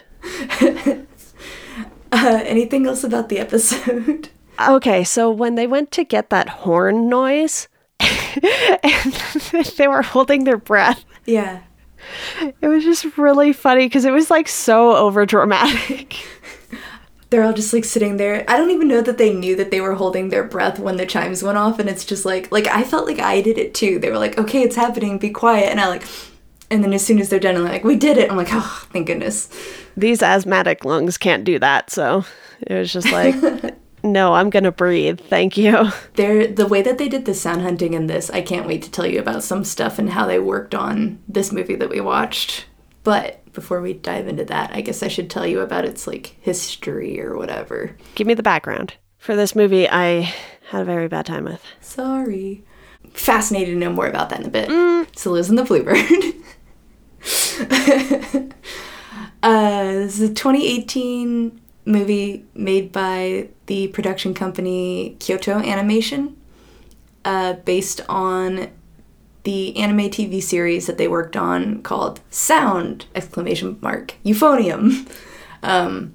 Uh, 2.12 2.42
anything 2.44 2.88
else 2.88 3.04
about 3.04 3.28
the 3.28 3.38
episode? 3.38 4.30
Okay, 4.68 5.04
so 5.04 5.30
when 5.30 5.54
they 5.54 5.66
went 5.66 5.90
to 5.92 6.04
get 6.04 6.28
that 6.28 6.48
horn 6.48 7.08
noise 7.08 7.68
and 8.00 9.14
they 9.78 9.88
were 9.88 10.02
holding 10.02 10.44
their 10.44 10.58
breath, 10.58 11.02
yeah. 11.24 11.60
it 12.60 12.68
was 12.68 12.84
just 12.84 13.16
really 13.16 13.54
funny 13.54 13.86
because 13.86 14.04
it 14.04 14.10
was 14.10 14.28
like 14.28 14.48
so 14.48 14.94
over 14.96 15.24
dramatic. 15.24 16.16
They're 17.30 17.44
all 17.44 17.52
just 17.52 17.72
like 17.72 17.84
sitting 17.84 18.16
there. 18.16 18.44
I 18.48 18.56
don't 18.56 18.70
even 18.70 18.88
know 18.88 19.02
that 19.02 19.16
they 19.16 19.32
knew 19.32 19.54
that 19.56 19.70
they 19.70 19.80
were 19.80 19.94
holding 19.94 20.28
their 20.28 20.44
breath 20.44 20.78
when 20.80 20.96
the 20.96 21.06
chimes 21.06 21.42
went 21.42 21.58
off, 21.58 21.78
and 21.78 21.88
it's 21.88 22.04
just 22.04 22.24
like, 22.24 22.50
like 22.50 22.66
I 22.66 22.82
felt 22.82 23.06
like 23.06 23.20
I 23.20 23.40
did 23.40 23.56
it 23.56 23.72
too. 23.72 23.98
They 23.98 24.10
were 24.10 24.18
like, 24.18 24.36
"Okay, 24.36 24.62
it's 24.62 24.76
happening. 24.76 25.18
Be 25.18 25.30
quiet," 25.30 25.70
and 25.70 25.80
I 25.80 25.86
like, 25.86 26.02
and 26.70 26.82
then 26.82 26.92
as 26.92 27.06
soon 27.06 27.20
as 27.20 27.28
they're 27.28 27.38
done, 27.38 27.56
I'm 27.56 27.64
like, 27.64 27.84
"We 27.84 27.96
did 27.96 28.18
it!" 28.18 28.30
I'm 28.30 28.36
like, 28.36 28.50
"Oh, 28.50 28.86
thank 28.92 29.06
goodness." 29.06 29.48
These 29.96 30.22
asthmatic 30.22 30.84
lungs 30.84 31.18
can't 31.18 31.44
do 31.44 31.58
that, 31.60 31.90
so 31.90 32.24
it 32.66 32.74
was 32.74 32.92
just 32.92 33.10
like, 33.12 33.34
no, 34.02 34.34
I'm 34.34 34.50
gonna 34.50 34.72
breathe. 34.72 35.20
Thank 35.20 35.56
you. 35.56 35.90
They're 36.14 36.46
the 36.46 36.66
way 36.66 36.82
that 36.82 36.98
they 36.98 37.08
did 37.08 37.24
the 37.24 37.34
sound 37.34 37.62
hunting 37.62 37.94
in 37.94 38.06
this. 38.06 38.30
I 38.30 38.42
can't 38.42 38.66
wait 38.66 38.82
to 38.82 38.90
tell 38.90 39.06
you 39.06 39.20
about 39.20 39.42
some 39.42 39.64
stuff 39.64 39.98
and 39.98 40.10
how 40.10 40.26
they 40.26 40.38
worked 40.38 40.74
on 40.74 41.18
this 41.28 41.52
movie 41.52 41.76
that 41.76 41.90
we 41.90 42.00
watched. 42.00 42.66
But 43.02 43.40
before 43.52 43.80
we 43.80 43.94
dive 43.94 44.28
into 44.28 44.44
that, 44.46 44.70
I 44.72 44.80
guess 44.80 45.02
I 45.02 45.08
should 45.08 45.30
tell 45.30 45.46
you 45.46 45.60
about 45.60 45.84
its 45.84 46.06
like 46.06 46.36
history 46.40 47.20
or 47.20 47.36
whatever. 47.36 47.96
Give 48.14 48.26
me 48.26 48.34
the 48.34 48.42
background. 48.42 48.94
For 49.18 49.36
this 49.36 49.54
movie, 49.54 49.88
I 49.88 50.32
had 50.70 50.82
a 50.82 50.84
very 50.84 51.08
bad 51.08 51.26
time 51.26 51.44
with. 51.44 51.62
Sorry. 51.80 52.64
Fascinated 53.12 53.74
to 53.74 53.78
know 53.78 53.92
more 53.92 54.06
about 54.06 54.30
that 54.30 54.40
in 54.40 54.46
a 54.46 54.50
bit. 54.50 54.68
So 55.16 55.32
Liz 55.32 55.48
and 55.48 55.58
the 55.58 55.64
Bluebird. 55.64 55.98
uh, 59.42 59.92
this 59.92 60.20
is 60.20 60.30
a 60.30 60.34
2018 60.34 61.60
movie 61.84 62.44
made 62.54 62.92
by 62.92 63.48
the 63.66 63.88
production 63.88 64.34
company 64.34 65.16
Kyoto 65.18 65.58
Animation, 65.58 66.36
uh, 67.24 67.54
based 67.54 68.00
on 68.08 68.70
the 69.44 69.76
anime 69.76 70.10
TV 70.10 70.42
series 70.42 70.86
that 70.86 70.98
they 70.98 71.08
worked 71.08 71.36
on 71.36 71.82
called 71.82 72.20
Sound! 72.30 73.06
Exclamation 73.14 73.78
mark 73.80 74.14
Euphonium. 74.24 75.08
Um, 75.62 76.14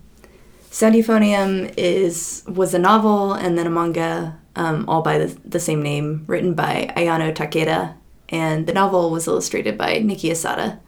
Sound 0.69 0.95
Euphonium 0.95 1.73
is 1.77 2.43
was 2.47 2.73
a 2.73 2.79
novel 2.79 3.33
and 3.33 3.57
then 3.57 3.67
a 3.67 3.69
manga, 3.69 4.37
um, 4.55 4.83
all 4.89 5.01
by 5.01 5.17
the, 5.17 5.27
the 5.45 5.59
same 5.59 5.81
name, 5.81 6.25
written 6.27 6.53
by 6.53 6.93
Ayano 6.97 7.33
Takeda, 7.33 7.95
and 8.29 8.67
the 8.67 8.73
novel 8.73 9.09
was 9.09 9.27
illustrated 9.27 9.77
by 9.77 9.95
Niki 10.01 10.31
Asada. 10.31 10.79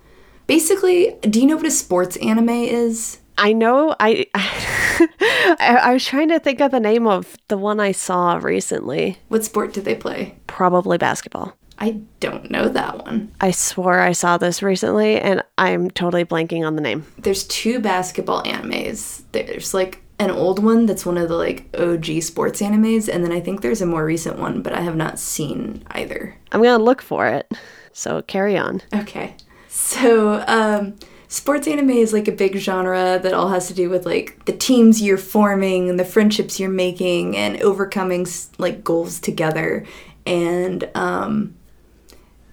Basically, 0.46 1.15
do 1.22 1.39
you 1.39 1.48
know 1.48 1.56
what 1.56 1.65
a 1.65 1.72
sports 1.72 2.17
anime 2.17 2.50
is? 2.50 3.20
I 3.38 3.53
know 3.53 3.96
I, 4.00 4.25
I 4.36 5.79
I 5.84 5.94
was 5.94 6.06
trying 6.06 6.29
to 6.29 6.39
think 6.39 6.60
of 6.60 6.72
the 6.72 6.79
name 6.79 7.08
of 7.08 7.38
the 7.48 7.58
one 7.58 7.79
I 7.79 7.91
saw 7.91 8.36
recently. 8.38 9.17
What 9.27 9.46
sport 9.46 9.74
did 9.74 9.86
they 9.86 9.96
play? 9.96 10.38
Probably 10.48 10.98
basketball. 10.98 11.53
I 11.79 12.01
don't 12.19 12.50
know 12.50 12.69
that 12.69 13.05
one. 13.05 13.31
I 13.39 13.51
swore 13.51 14.00
I 14.00 14.12
saw 14.12 14.38
this 14.38 14.63
recently 14.63 15.19
and 15.19 15.43
I'm 15.57 15.91
totally 15.91 16.25
blanking 16.25 16.65
on 16.65 16.75
the 16.75 16.81
name. 16.81 17.05
There's 17.17 17.46
two 17.46 17.79
basketball 17.79 18.43
animes. 18.43 19.24
There's 19.31 19.74
like 19.74 20.01
an 20.19 20.31
old 20.31 20.63
one 20.63 20.86
that's 20.86 21.05
one 21.05 21.17
of 21.17 21.29
the 21.29 21.36
like 21.36 21.67
OG 21.77 22.24
sports 22.24 22.62
animes, 22.62 23.07
and 23.07 23.24
then 23.24 23.31
I 23.31 23.39
think 23.39 23.62
there's 23.62 23.81
a 23.81 23.86
more 23.86 24.03
recent 24.03 24.39
one, 24.39 24.62
but 24.62 24.74
I 24.74 24.81
have 24.81 24.96
not 24.96 25.19
seen 25.19 25.84
either. 25.91 26.36
I'm 26.51 26.63
to 26.63 26.77
look 26.77 27.01
for 27.01 27.27
it. 27.27 27.51
So 27.93 28.22
carry 28.24 28.57
on. 28.57 28.81
Okay. 28.93 29.36
So, 29.67 30.43
um, 30.48 30.96
sports 31.27 31.67
anime 31.67 31.89
is 31.91 32.13
like 32.13 32.27
a 32.27 32.31
big 32.31 32.55
genre 32.57 33.19
that 33.22 33.34
all 33.34 33.50
has 33.50 33.67
to 33.67 33.74
do 33.74 33.89
with 33.89 34.05
like 34.05 34.46
the 34.46 34.55
teams 34.55 35.01
you're 35.01 35.17
forming 35.17 35.89
and 35.89 36.00
the 36.00 36.05
friendships 36.05 36.60
you're 36.60 36.69
making 36.69 37.36
and 37.36 37.62
overcoming 37.62 38.25
like 38.57 38.84
goals 38.84 39.19
together. 39.19 39.86
And 40.25 40.89
um, 40.96 41.55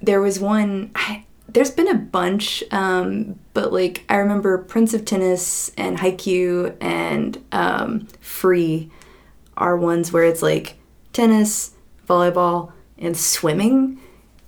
there 0.05 0.21
was 0.21 0.41
one, 0.41 0.91
I, 0.95 1.25
there's 1.49 1.71
been 1.71 1.89
a 1.89 1.95
bunch, 1.95 2.65
um, 2.71 3.39
but 3.53 3.73
like 3.73 4.05
I 4.09 4.17
remember 4.17 4.59
Prince 4.59 4.95
of 4.95 5.05
Tennis 5.05 5.71
and 5.77 5.99
Haikyuu 5.99 6.77
and 6.81 7.43
um, 7.53 8.09
Free 8.21 8.91
are 9.57 9.77
ones 9.77 10.13
where 10.13 10.25
it's 10.25 10.43
like 10.43 10.77
tennis, 11.13 11.73
volleyball, 12.09 12.73
and 12.99 13.17
swimming 13.17 14.01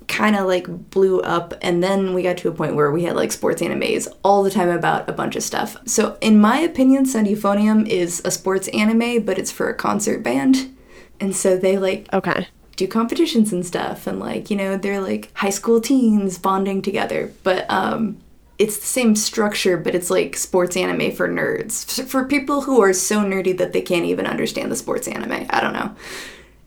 kind 0.09 0.37
of 0.37 0.47
like 0.47 0.91
blew 0.91 1.21
up. 1.21 1.55
And 1.63 1.83
then 1.83 2.15
we 2.15 2.23
got 2.23 2.39
to 2.39 2.49
a 2.49 2.53
point 2.53 2.75
where 2.75 2.91
we 2.91 3.05
had 3.05 3.17
like 3.17 3.33
sports 3.33 3.63
animes 3.63 4.09
all 4.23 4.43
the 4.43 4.51
time 4.51 4.69
about 4.69 5.09
a 5.09 5.13
bunch 5.13 5.37
of 5.37 5.43
stuff. 5.43 5.77
So 5.87 6.17
in 6.21 6.41
my 6.41 6.59
opinion 6.59 7.07
Sound 7.07 7.27
Euphonium 7.27 7.89
is 7.89 8.23
a 8.25 8.31
sports 8.31 8.69
anime 8.69 9.25
but 9.25 9.39
it's 9.39 9.51
for 9.51 9.69
a 9.69 9.75
concert 9.75 10.23
band. 10.23 10.75
And 11.19 11.35
so 11.35 11.57
they 11.57 11.79
like 11.79 12.13
Okay. 12.13 12.49
Do 12.77 12.87
competitions 12.87 13.53
and 13.53 13.65
stuff 13.67 14.07
and 14.07 14.21
like 14.21 14.51
you 14.51 14.57
know 14.57 14.77
they're 14.77 15.01
like 15.01 15.31
high 15.35 15.51
school 15.51 15.81
teens 15.81 16.39
bonding 16.39 16.81
together 16.83 17.33
but 17.43 17.65
um 17.71 18.17
it's 18.59 18.79
the 18.79 18.87
same 18.87 19.15
structure 19.17 19.77
but 19.77 19.95
it's 19.95 20.11
like 20.11 20.37
sports 20.37 20.77
anime 20.77 21.11
for 21.13 21.29
nerds 21.29 22.03
for 22.07 22.25
people 22.25 22.63
who 22.63 22.81
are 22.83 22.93
so 22.93 23.21
nerdy 23.21 23.57
that 23.57 23.73
they 23.73 23.83
can't 23.83 24.05
even 24.05 24.27
understand 24.27 24.71
the 24.71 24.77
sports 24.77 25.09
anime 25.09 25.47
i 25.51 25.61
don't 25.61 25.73
know 25.75 25.95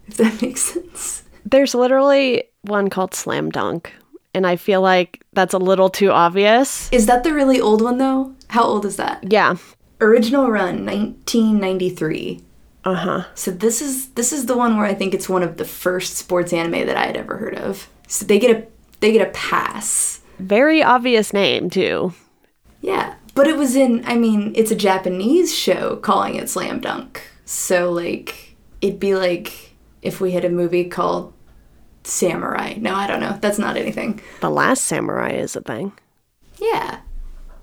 if 0.07 0.17
that 0.17 0.41
makes 0.41 0.61
sense 0.61 1.23
There's 1.45 1.73
literally 1.73 2.43
one 2.61 2.89
called 2.89 3.13
Slam 3.15 3.49
Dunk. 3.49 3.91
And 4.35 4.45
I 4.45 4.57
feel 4.57 4.81
like 4.81 5.23
that's 5.33 5.53
a 5.55 5.57
little 5.57 5.89
too 5.89 6.11
obvious. 6.11 6.91
is 6.91 7.05
that 7.07 7.23
the 7.23 7.33
really 7.33 7.59
old 7.61 7.81
one 7.81 7.97
though 7.97 8.35
how 8.49 8.63
old 8.63 8.85
is 8.85 8.97
that 8.97 9.23
Yeah. 9.31 9.55
original 10.01 10.51
run 10.51 10.85
1993 10.85 12.41
Uh 12.85 12.95
huh. 12.95 13.23
so 13.35 13.51
this 13.51 13.81
is 13.81 14.09
this 14.11 14.31
is 14.31 14.45
the 14.45 14.55
one 14.55 14.77
where 14.77 14.85
i 14.85 14.93
think 14.93 15.13
it's 15.13 15.27
one 15.27 15.43
of 15.43 15.57
the 15.57 15.65
first 15.65 16.15
sports 16.15 16.53
anime 16.53 16.85
that 16.87 16.95
i 16.95 17.05
had 17.05 17.17
ever 17.17 17.35
heard 17.37 17.55
of 17.55 17.89
so 18.07 18.25
they 18.25 18.39
get 18.39 18.55
a 18.55 18.65
they 19.01 19.11
get 19.11 19.27
a 19.27 19.31
pass 19.31 20.21
Very 20.39 20.81
obvious 20.81 21.33
name, 21.33 21.69
too. 21.69 22.13
Yeah, 22.81 23.15
but 23.35 23.47
it 23.47 23.57
was 23.57 23.75
in, 23.75 24.03
I 24.05 24.15
mean, 24.15 24.53
it's 24.55 24.71
a 24.71 24.75
Japanese 24.75 25.53
show 25.55 25.97
calling 25.97 26.35
it 26.35 26.49
Slam 26.49 26.79
Dunk. 26.79 27.21
So, 27.45 27.91
like, 27.91 28.55
it'd 28.81 28.99
be 28.99 29.15
like 29.15 29.75
if 30.01 30.21
we 30.21 30.31
had 30.31 30.45
a 30.45 30.49
movie 30.49 30.85
called 30.85 31.33
Samurai. 32.03 32.75
No, 32.77 32.95
I 32.95 33.07
don't 33.07 33.19
know. 33.19 33.37
That's 33.41 33.59
not 33.59 33.75
anything. 33.77 34.21
The 34.41 34.49
Last 34.49 34.85
Samurai 34.85 35.31
is 35.31 35.55
a 35.55 35.61
thing. 35.61 35.91
Yeah. 36.57 36.99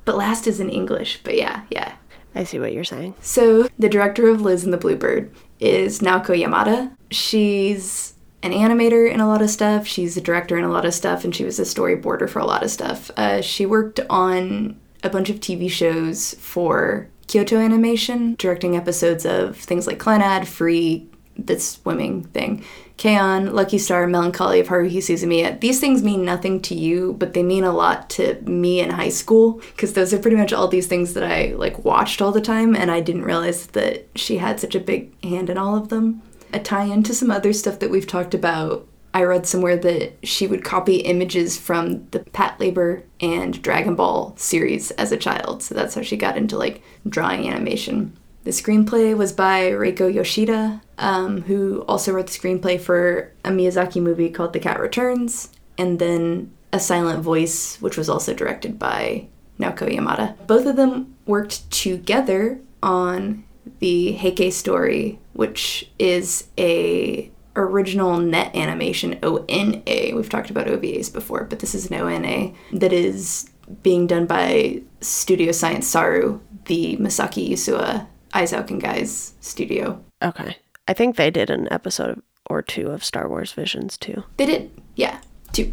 But 0.04 0.16
last 0.16 0.46
is 0.46 0.61
in 0.61 0.70
English. 0.70 1.20
But 1.25 1.37
yeah, 1.37 1.62
yeah. 1.70 1.96
I 2.36 2.44
see 2.44 2.58
what 2.58 2.72
you're 2.72 2.84
saying. 2.84 3.14
So, 3.20 3.68
the 3.78 3.88
director 3.88 4.28
of 4.28 4.42
Liz 4.42 4.64
and 4.64 4.72
the 4.72 4.78
Bluebird 4.78 5.34
is 5.58 6.00
Naoko 6.00 6.38
Yamada. 6.38 6.94
She's 7.10 8.14
an 8.42 8.52
animator 8.52 9.10
in 9.10 9.20
a 9.20 9.26
lot 9.26 9.42
of 9.42 9.50
stuff. 9.50 9.86
She's 9.86 10.16
a 10.16 10.20
director 10.20 10.56
in 10.56 10.64
a 10.64 10.70
lot 10.70 10.84
of 10.84 10.94
stuff, 10.94 11.24
and 11.24 11.34
she 11.34 11.44
was 11.44 11.58
a 11.58 11.62
storyboarder 11.62 12.28
for 12.28 12.38
a 12.38 12.44
lot 12.44 12.62
of 12.62 12.70
stuff. 12.70 13.10
Uh, 13.16 13.40
she 13.40 13.64
worked 13.64 14.00
on 14.10 14.78
a 15.02 15.10
bunch 15.10 15.30
of 15.30 15.40
TV 15.40 15.70
shows 15.70 16.34
for 16.34 17.08
Kyoto 17.26 17.58
Animation, 17.58 18.36
directing 18.38 18.76
episodes 18.76 19.24
of 19.24 19.56
things 19.56 19.86
like 19.86 19.98
Clannad, 19.98 20.46
Free, 20.46 21.08
the 21.36 21.58
swimming 21.58 22.24
thing, 22.24 22.64
K-On, 22.96 23.54
Lucky 23.54 23.78
Star, 23.78 24.06
Melancholy 24.06 24.58
of 24.58 24.68
Haruhi 24.68 24.98
Suzumiya. 24.98 25.60
These 25.60 25.80
things 25.80 26.02
mean 26.02 26.24
nothing 26.24 26.62
to 26.62 26.74
you, 26.74 27.14
but 27.18 27.34
they 27.34 27.42
mean 27.42 27.64
a 27.64 27.72
lot 27.72 28.08
to 28.10 28.40
me 28.42 28.80
in 28.80 28.90
high 28.90 29.10
school 29.10 29.60
because 29.74 29.92
those 29.92 30.14
are 30.14 30.18
pretty 30.18 30.36
much 30.36 30.52
all 30.52 30.68
these 30.68 30.86
things 30.86 31.14
that 31.14 31.24
I 31.24 31.54
like 31.54 31.84
watched 31.84 32.22
all 32.22 32.32
the 32.32 32.40
time, 32.40 32.74
and 32.74 32.90
I 32.90 33.00
didn't 33.00 33.24
realize 33.24 33.66
that 33.68 34.06
she 34.14 34.38
had 34.38 34.60
such 34.60 34.74
a 34.74 34.80
big 34.80 35.12
hand 35.22 35.50
in 35.50 35.58
all 35.58 35.76
of 35.76 35.90
them. 35.90 36.22
A 36.52 36.58
tie-in 36.58 37.02
to 37.02 37.14
some 37.14 37.30
other 37.30 37.52
stuff 37.52 37.80
that 37.80 37.90
we've 37.90 38.06
talked 38.06 38.32
about. 38.32 38.86
I 39.12 39.22
read 39.22 39.46
somewhere 39.46 39.76
that 39.78 40.18
she 40.26 40.46
would 40.46 40.64
copy 40.64 40.96
images 40.96 41.58
from 41.58 42.06
the 42.10 42.20
Patlabor 42.20 43.02
and 43.20 43.62
Dragon 43.62 43.94
Ball 43.94 44.34
series 44.36 44.90
as 44.92 45.10
a 45.10 45.16
child, 45.16 45.62
so 45.62 45.74
that's 45.74 45.94
how 45.94 46.02
she 46.02 46.16
got 46.16 46.36
into 46.36 46.58
like 46.58 46.82
drawing 47.08 47.48
animation. 47.48 48.16
The 48.46 48.52
screenplay 48.52 49.16
was 49.16 49.32
by 49.32 49.72
Reiko 49.72 50.06
Yoshida, 50.06 50.80
um, 50.98 51.42
who 51.42 51.80
also 51.88 52.12
wrote 52.12 52.28
the 52.28 52.32
screenplay 52.32 52.80
for 52.80 53.32
a 53.44 53.50
Miyazaki 53.50 54.00
movie 54.00 54.30
called 54.30 54.52
The 54.52 54.60
Cat 54.60 54.78
Returns, 54.78 55.50
and 55.76 55.98
then 55.98 56.52
A 56.72 56.78
Silent 56.78 57.24
Voice, 57.24 57.76
which 57.82 57.96
was 57.96 58.08
also 58.08 58.32
directed 58.34 58.78
by 58.78 59.26
Naoko 59.58 59.92
Yamada. 59.92 60.36
Both 60.46 60.64
of 60.66 60.76
them 60.76 61.16
worked 61.26 61.68
together 61.72 62.60
on 62.84 63.42
the 63.80 64.12
Heike 64.12 64.52
story, 64.52 65.18
which 65.32 65.90
is 65.98 66.46
a 66.56 67.28
original 67.56 68.18
net 68.18 68.54
animation 68.54 69.18
ONA. 69.24 70.14
We've 70.14 70.30
talked 70.30 70.50
about 70.50 70.68
OVAs 70.68 71.12
before, 71.12 71.42
but 71.42 71.58
this 71.58 71.74
is 71.74 71.90
an 71.90 72.00
ONA 72.00 72.52
that 72.74 72.92
is 72.92 73.50
being 73.82 74.06
done 74.06 74.26
by 74.26 74.82
Studio 75.00 75.50
Science 75.50 75.88
Saru, 75.88 76.38
the 76.66 76.96
Masaaki 76.98 77.50
Yuasa 77.50 78.06
Aizawa 78.36 78.80
Guy's 78.80 79.34
studio. 79.40 80.04
Okay. 80.22 80.56
I 80.88 80.92
think 80.92 81.16
they 81.16 81.30
did 81.30 81.50
an 81.50 81.68
episode 81.70 82.22
or 82.48 82.62
two 82.62 82.90
of 82.90 83.02
Star 83.02 83.28
Wars 83.28 83.52
Visions, 83.52 83.96
too. 83.96 84.24
They 84.36 84.46
did, 84.46 84.70
yeah, 84.94 85.20
two. 85.52 85.72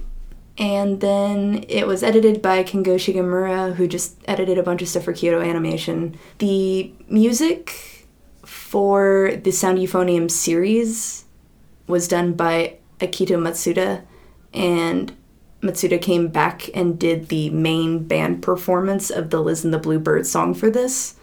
And 0.58 1.02
then 1.02 1.66
it 1.68 1.88
was 1.88 2.04
edited 2.04 2.42
by 2.42 2.64
Kengo 2.64 2.96
Shigemura, 2.96 3.74
who 3.76 3.88
just 3.88 4.18
edited 4.26 4.58
a 4.58 4.64
bunch 4.64 4.82
of 4.82 4.88
stuff 4.88 5.04
for 5.04 5.14
Kyoto 5.14 5.42
Animation. 5.42 6.18
The 6.38 6.92
music 7.08 8.08
for 8.46 9.32
the 9.44 9.52
Sound 9.52 9.80
Euphonium 9.80 10.30
series 10.30 11.26
was 11.88 12.08
done 12.08 12.34
by 12.34 12.78
Akito 13.00 13.38
Matsuda, 13.38 14.04
and 14.54 15.16
Matsuda 15.62 16.02
came 16.02 16.28
back 16.28 16.70
and 16.74 17.00
did 17.00 17.30
the 17.30 17.50
main 17.50 18.04
band 18.04 18.42
performance 18.42 19.10
of 19.10 19.30
the 19.32 19.42
Liz 19.42 19.64
and 19.64 19.74
the 19.74 19.80
Bluebird 19.80 20.28
song 20.28 20.54
for 20.54 20.70
this. 20.70 21.16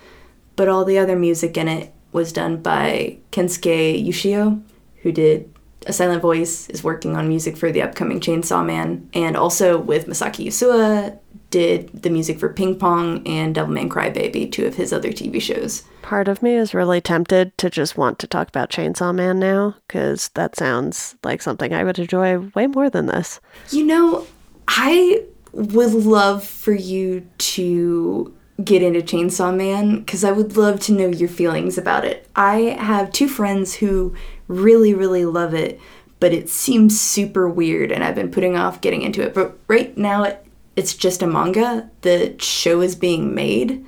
But 0.57 0.69
all 0.69 0.85
the 0.85 0.99
other 0.99 1.17
music 1.17 1.57
in 1.57 1.69
it 1.69 1.93
was 2.13 2.33
done 2.33 2.59
by 2.59 3.19
Kensuke 3.33 4.07
Ushio, 4.07 4.63
who 5.03 5.13
did 5.13 5.53
A 5.87 5.93
Silent 5.93 6.21
Voice, 6.21 6.69
is 6.69 6.85
working 6.85 7.17
on 7.17 7.29
music 7.29 7.57
for 7.57 7.71
the 7.71 7.83
upcoming 7.83 8.21
Chainsaw 8.21 8.65
Man, 8.65 9.09
and 9.15 9.37
also 9.37 9.79
with 9.79 10.07
Masaaki 10.07 10.47
Yuasa, 10.47 11.19
did 11.51 11.91
the 11.93 12.11
music 12.11 12.39
for 12.39 12.49
Ping 12.49 12.77
Pong 12.77 13.27
and 13.27 13.57
Devilman 13.57 13.89
Crybaby, 13.89 14.53
two 14.53 14.67
of 14.67 14.77
his 14.77 14.93
other 14.93 15.11
TV 15.11 15.41
shows. 15.41 15.83
Part 16.03 16.29
of 16.29 16.43
me 16.43 16.55
is 16.55 16.75
really 16.75 17.01
tempted 17.01 17.57
to 17.59 17.71
just 17.71 17.97
want 17.97 18.19
to 18.21 18.27
talk 18.27 18.49
about 18.49 18.71
Chainsaw 18.71 19.15
Man 19.15 19.39
now, 19.39 19.77
because 19.87 20.29
that 20.35 20.57
sounds 20.57 21.17
like 21.25 21.43
something 21.43 21.73
I 21.73 21.85
would 21.85 21.99
enjoy 21.99 22.39
way 22.55 22.67
more 22.67 22.91
than 22.91 23.07
this. 23.07 23.41
You 23.71 23.85
know, 23.85 24.27
I 24.69 25.25
would 25.53 25.95
love 25.95 26.45
for 26.45 26.73
you 26.73 27.27
to 27.39 28.33
get 28.65 28.83
into 28.83 29.01
Chainsaw 29.01 29.55
Man 29.55 30.01
because 30.01 30.25
I 30.25 30.33
would 30.33 30.57
love 30.57 30.81
to 30.81 30.93
know 30.93 31.09
your 31.09 31.29
feelings 31.29 31.79
about 31.79 32.05
it. 32.05 32.29
I 32.37 32.77
have 32.79 33.13
two 33.13 33.29
friends 33.29 33.75
who 33.75 34.15
really, 34.49 34.95
really 34.95 35.25
love 35.25 35.55
it, 35.55 35.81
but 36.19 36.33
it 36.33 36.49
seems 36.49 37.01
super 37.01 37.49
weird 37.49 37.93
and 37.93 38.03
I've 38.05 38.15
been 38.15 38.31
putting 38.31 38.57
off 38.57 38.81
getting 38.81 39.03
into 39.03 39.23
it. 39.23 39.35
But 39.35 39.59
right 39.69 39.97
now, 39.97 40.25
it, 40.25 40.47
it's 40.77 40.95
just 40.95 41.23
a 41.23 41.27
manga. 41.27 41.91
The 42.03 42.37
show 42.39 42.81
is 42.81 42.95
being 42.95 43.35
made. 43.35 43.85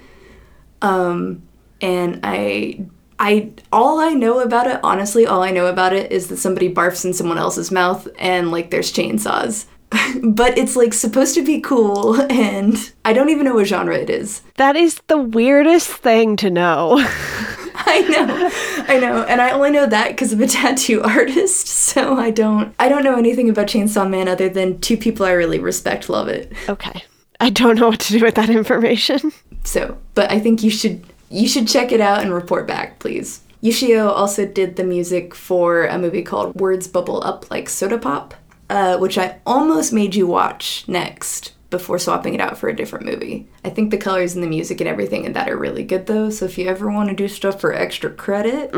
Um, 0.80 1.42
and 1.80 2.20
I 2.22 2.86
I 3.18 3.50
all 3.70 4.00
I 4.00 4.14
know 4.14 4.40
about 4.40 4.66
it, 4.66 4.80
honestly, 4.82 5.26
all 5.26 5.42
I 5.42 5.52
know 5.52 5.66
about 5.66 5.92
it 5.92 6.10
is 6.10 6.28
that 6.28 6.38
somebody 6.38 6.72
barfs 6.72 7.04
in 7.04 7.12
someone 7.12 7.38
else's 7.38 7.70
mouth 7.70 8.08
and 8.18 8.50
like 8.50 8.70
there's 8.70 8.92
chainsaws. 8.92 9.66
but 10.22 10.56
it's 10.58 10.76
like 10.76 10.94
supposed 10.94 11.34
to 11.34 11.44
be 11.44 11.60
cool 11.60 12.20
and 12.30 12.92
I 13.04 13.12
don't 13.12 13.28
even 13.28 13.44
know 13.44 13.54
what 13.54 13.66
genre 13.66 13.96
it 13.96 14.10
is. 14.10 14.42
That 14.56 14.76
is 14.76 15.00
the 15.08 15.18
weirdest 15.18 15.88
thing 15.88 16.36
to 16.36 16.50
know. 16.50 16.96
I 17.74 18.00
know. 18.08 18.50
I 18.94 18.98
know. 18.98 19.22
And 19.24 19.40
I 19.40 19.50
only 19.50 19.70
know 19.70 19.86
that 19.86 20.10
because 20.10 20.32
I'm 20.32 20.42
a 20.42 20.46
tattoo 20.46 21.02
artist, 21.02 21.66
so 21.66 22.16
I 22.16 22.30
don't 22.30 22.74
I 22.78 22.88
don't 22.88 23.04
know 23.04 23.16
anything 23.16 23.48
about 23.48 23.66
Chainsaw 23.66 24.08
Man 24.08 24.28
other 24.28 24.48
than 24.48 24.80
two 24.80 24.96
people 24.96 25.26
I 25.26 25.32
really 25.32 25.58
respect 25.58 26.08
love 26.08 26.28
it. 26.28 26.52
okay. 26.68 27.04
I 27.40 27.50
don't 27.50 27.76
know 27.78 27.88
what 27.88 27.98
to 28.00 28.12
do 28.18 28.24
with 28.24 28.36
that 28.36 28.50
information. 28.50 29.32
So, 29.64 29.98
but 30.14 30.30
I 30.30 30.38
think 30.38 30.62
you 30.62 30.70
should 30.70 31.04
you 31.28 31.48
should 31.48 31.66
check 31.66 31.90
it 31.92 32.00
out 32.00 32.20
and 32.20 32.32
report 32.32 32.66
back, 32.68 32.98
please. 32.98 33.40
Ushio 33.62 34.08
also 34.08 34.44
did 34.44 34.76
the 34.76 34.84
music 34.84 35.34
for 35.34 35.86
a 35.86 35.96
movie 35.96 36.22
called 36.22 36.54
Words 36.56 36.88
Bubble 36.88 37.22
Up 37.22 37.48
Like 37.50 37.68
Soda 37.68 37.96
Pop, 37.96 38.34
uh, 38.76 38.98
which 38.98 39.18
I 39.18 39.38
almost 39.46 39.92
made 39.92 40.14
you 40.14 40.26
watch 40.26 40.84
next 40.88 41.52
before 41.70 41.98
swapping 41.98 42.34
it 42.34 42.40
out 42.40 42.58
for 42.58 42.68
a 42.68 42.76
different 42.76 43.06
movie. 43.06 43.48
I 43.64 43.70
think 43.70 43.90
the 43.90 43.96
colors 43.98 44.34
and 44.34 44.42
the 44.42 44.48
music 44.48 44.80
and 44.80 44.88
everything 44.88 45.24
in 45.24 45.32
that 45.32 45.48
are 45.48 45.56
really 45.56 45.84
good 45.84 46.06
though, 46.06 46.28
so 46.30 46.44
if 46.44 46.58
you 46.58 46.66
ever 46.68 46.90
want 46.90 47.08
to 47.08 47.14
do 47.14 47.28
stuff 47.28 47.60
for 47.60 47.72
extra 47.72 48.10
credit, 48.10 48.70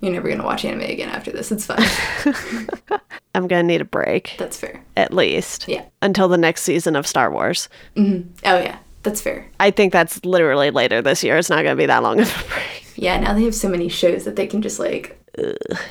you're 0.00 0.12
never 0.12 0.28
gonna 0.28 0.44
watch 0.44 0.64
anime 0.64 0.82
again 0.82 1.08
after 1.08 1.30
this. 1.32 1.50
It's 1.52 1.66
fine. 1.66 3.00
I'm 3.34 3.46
going 3.46 3.62
to 3.62 3.66
need 3.66 3.80
a 3.80 3.84
break, 3.84 4.34
That's 4.38 4.56
fair. 4.58 4.82
at 4.96 5.12
least. 5.14 5.68
Yeah. 5.68 5.84
Until 6.02 6.26
the 6.26 6.36
next 6.36 6.62
season 6.62 6.96
of 6.96 7.06
Star 7.06 7.30
Wars. 7.30 7.68
Oh 7.96 8.24
yeah, 8.42 8.78
that's 9.04 9.20
fair. 9.20 9.48
I 9.60 9.70
think 9.70 9.92
that's 9.92 10.24
literally 10.24 10.70
later 10.72 11.00
this 11.00 11.22
year. 11.22 11.36
It's 11.36 11.48
not 11.48 11.62
going 11.62 11.76
to 11.76 11.80
be 11.80 11.86
that 11.86 12.02
long 12.02 12.18
of 12.20 12.28
a 12.28 12.48
break. 12.48 12.84
Yeah, 12.96 13.20
now 13.20 13.32
they 13.34 13.44
have 13.44 13.54
so 13.54 13.68
many 13.68 13.88
shows 13.88 14.24
that 14.24 14.34
they 14.34 14.48
can 14.48 14.62
just 14.62 14.80
like 14.80 15.19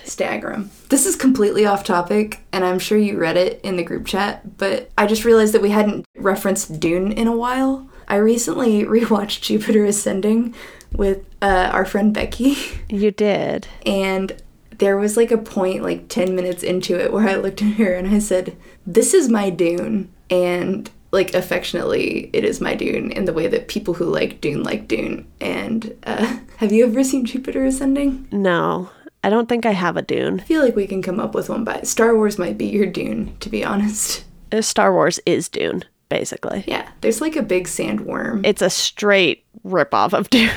stagger 0.04 0.52
them. 0.52 0.72
This 0.90 1.06
is 1.06 1.16
completely 1.16 1.66
off 1.66 1.84
topic, 1.84 2.40
and 2.52 2.64
I'm 2.66 2.80
sure 2.80 2.98
you 2.98 3.18
read 3.18 3.38
it 3.38 3.60
in 3.64 3.76
the 3.78 3.84
group 3.84 4.06
chat, 4.06 4.58
but 4.58 4.90
I 4.98 5.06
just 5.08 5.26
realized 5.26 5.54
that 5.54 5.62
we 5.62 5.70
hadn't 5.72 6.06
referenced 6.18 6.80
Dune 6.80 7.12
in 7.12 7.28
a 7.28 7.36
while. 7.36 7.90
I 8.08 8.16
recently 8.16 8.84
rewatched 8.86 9.42
Jupiter 9.42 9.86
Ascending 9.86 10.56
with 10.92 11.24
uh, 11.42 11.70
our 11.72 11.86
friend 11.86 12.14
Becky, 12.14 12.58
You 12.90 13.12
did. 13.12 13.68
and 13.86 14.36
there 14.78 14.98
was 14.98 15.18
like 15.18 15.30
a 15.30 15.38
point 15.38 15.84
like 15.84 16.08
10 16.08 16.34
minutes 16.36 16.64
into 16.64 16.98
it 16.98 17.12
where 17.12 17.28
I 17.28 17.36
looked 17.36 17.62
at 17.62 17.74
her 17.74 17.94
and 17.94 18.08
I 18.08 18.20
said, 18.20 18.56
This 18.88 19.14
is 19.14 19.28
my 19.30 19.50
Dune. 19.50 20.10
And 20.30 20.90
like 21.12 21.34
affectionately, 21.34 22.30
it 22.34 22.44
is 22.46 22.62
my 22.62 22.76
Dune 22.76 23.12
in 23.12 23.26
the 23.26 23.34
way 23.34 23.48
that 23.48 23.68
people 23.68 23.96
who 23.96 24.06
like 24.06 24.40
Dune 24.42 24.64
like 24.64 24.88
Dune. 24.88 25.28
And 25.42 25.96
uh, 26.06 26.38
have 26.58 26.72
you 26.72 26.86
ever 26.86 27.04
seen 27.04 27.26
Jupiter 27.26 27.66
Ascending? 27.66 28.28
No, 28.32 28.90
I 29.24 29.30
don't 29.30 29.50
think 29.50 29.66
I 29.66 29.72
have 29.72 29.98
a 29.98 30.02
Dune. 30.02 30.40
I 30.40 30.44
feel 30.44 30.62
like 30.64 30.76
we 30.76 30.88
can 30.88 31.02
come 31.02 31.20
up 31.20 31.36
with 31.36 31.50
one, 31.50 31.64
but 31.64 31.88
Star 31.88 32.16
Wars 32.16 32.40
might 32.40 32.58
be 32.58 32.66
your 32.68 32.86
Dune, 32.86 33.36
to 33.42 33.50
be 33.50 33.64
honest. 33.66 34.24
Uh, 34.52 34.62
Star 34.62 34.94
Wars 34.94 35.20
is 35.26 35.50
Dune, 35.50 35.84
basically. 36.08 36.64
Yeah, 36.68 36.90
there's 37.02 37.22
like 37.22 37.36
a 37.36 37.44
big 37.44 37.66
sandworm. 37.68 38.46
It's 38.46 38.62
a 38.62 38.70
straight 38.70 39.46
ripoff 39.66 40.14
of 40.14 40.30
Dune, 40.32 40.50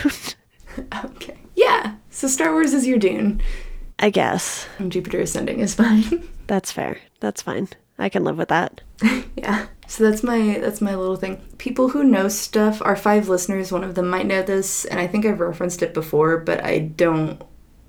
okay. 1.04 1.36
Yeah, 1.56 1.94
so 2.10 2.28
Star 2.28 2.52
Wars 2.52 2.72
is 2.72 2.86
your 2.86 2.98
Dune, 2.98 3.42
I 3.98 4.10
guess. 4.10 4.66
and 4.78 4.90
Jupiter 4.92 5.20
Ascending 5.20 5.60
is 5.60 5.74
fine. 5.76 6.28
That's 6.46 6.72
fair. 6.72 6.98
That's 7.20 7.42
fine. 7.42 7.68
I 7.98 8.08
can 8.08 8.24
live 8.24 8.38
with 8.38 8.48
that. 8.48 8.80
yeah. 9.36 9.66
So 9.86 10.08
that's 10.08 10.22
my 10.22 10.58
that's 10.58 10.80
my 10.80 10.94
little 10.94 11.16
thing. 11.16 11.36
People 11.58 11.90
who 11.90 12.02
know 12.02 12.28
stuff, 12.28 12.80
our 12.82 12.96
five 12.96 13.28
listeners, 13.28 13.70
one 13.70 13.84
of 13.84 13.94
them 13.94 14.08
might 14.08 14.26
know 14.26 14.42
this, 14.42 14.84
and 14.86 14.98
I 14.98 15.06
think 15.06 15.26
I've 15.26 15.40
referenced 15.40 15.82
it 15.82 15.92
before, 15.92 16.38
but 16.38 16.64
I 16.64 16.78
don't 16.78 17.42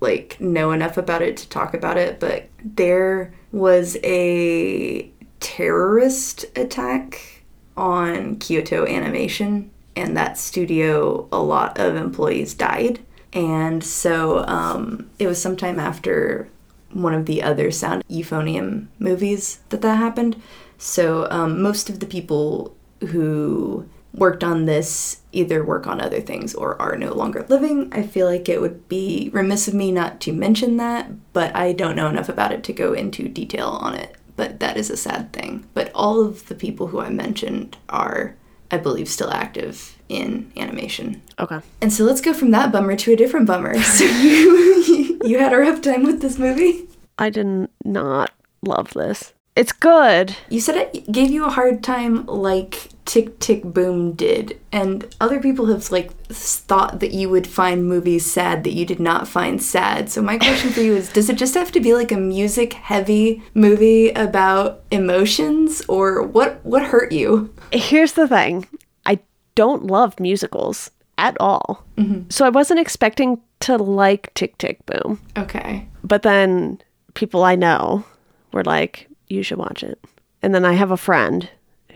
like 0.04 0.40
know 0.40 0.72
enough 0.72 0.98
about 0.98 1.24
it 1.24 1.38
to 1.38 1.50
talk 1.50 1.74
about 1.74 1.98
it. 1.98 2.20
But 2.20 2.48
there 2.64 3.34
was 3.52 3.98
a 4.04 5.10
terrorist 5.40 6.46
attack 6.56 7.44
on 7.76 8.36
Kyoto 8.36 8.86
Animation, 8.86 9.72
and 9.96 10.16
that 10.16 10.38
studio, 10.38 11.28
a 11.32 11.42
lot 11.42 11.80
of 11.80 11.96
employees 11.96 12.54
died. 12.54 13.00
And 13.34 13.84
so 13.84 14.46
um, 14.46 15.10
it 15.18 15.26
was 15.26 15.42
sometime 15.42 15.80
after 15.80 16.48
one 16.92 17.16
of 17.16 17.26
the 17.26 17.42
other 17.42 17.72
sound 17.72 18.04
euphonium 18.08 18.88
movies 19.00 19.60
that 19.70 19.82
that 19.82 19.98
happened. 19.98 20.40
So 20.78 21.28
um, 21.32 21.62
most 21.62 21.90
of 21.90 22.00
the 22.00 22.06
people 22.06 22.76
who 23.08 23.90
worked 24.14 24.44
on 24.44 24.66
this 24.66 25.22
either 25.32 25.64
work 25.64 25.88
on 25.88 26.00
other 26.00 26.22
things 26.22 26.54
or 26.54 26.80
are 26.82 26.96
no 26.96 27.14
longer 27.14 27.46
living. 27.50 27.90
I 27.92 28.04
feel 28.04 28.28
like 28.28 28.48
it 28.48 28.62
would 28.62 28.88
be 28.88 29.30
remiss 29.34 29.68
of 29.68 29.74
me 29.74 29.92
not 29.92 30.22
to 30.22 30.34
mention 30.34 30.78
that, 30.78 31.12
but 31.34 31.56
I 31.56 31.74
don't 31.74 31.96
know 31.96 32.08
enough 32.08 32.30
about 32.30 32.52
it 32.52 32.64
to 32.66 32.74
go 32.74 32.94
into 32.94 33.28
detail 33.28 33.70
on 33.70 33.96
it. 33.96 34.16
But 34.36 34.60
that 34.60 34.78
is 34.78 34.90
a 34.90 34.98
sad 34.98 35.34
thing. 35.34 35.66
But 35.74 35.92
all 35.94 36.24
of 36.24 36.48
the 36.48 36.56
people 36.56 36.88
who 36.88 37.00
I 37.00 37.10
mentioned 37.10 37.78
are, 37.90 38.36
I 38.72 38.78
believe, 38.78 39.08
still 39.08 39.32
active 39.32 39.98
in 40.10 40.52
animation. 40.58 41.22
Okay. 41.40 41.60
And 41.82 41.92
so 41.92 42.04
let's 42.04 42.22
go 42.22 42.34
from 42.34 42.52
that 42.52 42.72
bummer 42.72 42.96
to 42.96 43.14
a 43.14 43.16
different 43.16 43.48
bummer. 43.48 43.76
So 43.84 44.06
you 44.06 45.20
you 45.24 45.40
had 45.40 45.54
a 45.54 45.58
rough 45.58 45.82
time 45.82 46.04
with 46.04 46.22
this 46.22 46.38
movie? 46.38 46.88
I 47.18 47.30
did 47.30 47.70
not 47.86 48.32
love 48.62 48.92
this. 48.94 49.34
It's 49.56 49.72
good. 49.72 50.36
You 50.50 50.60
said 50.60 50.76
it 50.76 51.12
gave 51.12 51.30
you 51.30 51.46
a 51.46 51.52
hard 51.52 51.84
time 51.84 52.26
like 52.26 52.90
Tick 53.06 53.40
Tick 53.40 53.64
Boom 53.64 54.14
did, 54.14 54.60
and 54.72 55.14
other 55.20 55.40
people 55.40 55.68
have 55.68 55.92
like 55.92 56.12
thought 56.28 57.00
that 57.00 57.14
you 57.14 57.30
would 57.30 57.46
find 57.46 57.88
movies 57.88 58.32
sad 58.32 58.64
that 58.64 58.74
you 58.74 58.86
did 58.86 59.00
not 59.00 59.28
find 59.28 59.62
sad. 59.62 60.10
So 60.10 60.22
my 60.22 60.38
question 60.38 60.72
for 60.72 60.82
you 60.82 60.96
is 60.96 61.12
does 61.12 61.30
it 61.30 61.38
just 61.38 61.54
have 61.54 61.72
to 61.74 61.80
be 61.80 61.94
like 61.94 62.12
a 62.12 62.18
music 62.18 62.74
heavy 62.74 63.44
movie 63.54 64.10
about 64.12 64.84
emotions 64.92 65.82
or 65.88 66.22
what 66.22 66.64
what 66.64 66.84
hurt 66.84 67.12
you? 67.12 67.54
Here's 67.72 68.14
the 68.14 68.28
thing 68.28 68.68
I 69.06 69.20
don't 69.56 69.88
love 69.88 70.20
musicals 70.20 70.90
at 71.18 71.36
all. 71.40 71.86
Mm-hmm. 71.98 72.30
So 72.30 72.46
I 72.46 72.50
wasn't 72.50 72.80
expecting 72.80 73.42
to 73.62 73.78
like 73.78 74.34
Tick 74.34 74.58
Tick 74.58 74.86
Boom. 74.86 75.20
Okay. 75.38 75.88
But 76.04 76.24
then 76.24 76.82
people 77.14 77.44
I 77.44 77.56
know 77.56 78.04
were 78.52 78.64
like, 78.64 79.08
you 79.28 79.44
should 79.44 79.58
watch 79.58 79.84
it. 79.84 80.00
And 80.42 80.54
then 80.54 80.66
I 80.66 80.74
have 80.74 80.92
a 80.92 80.98
friend 80.98 81.50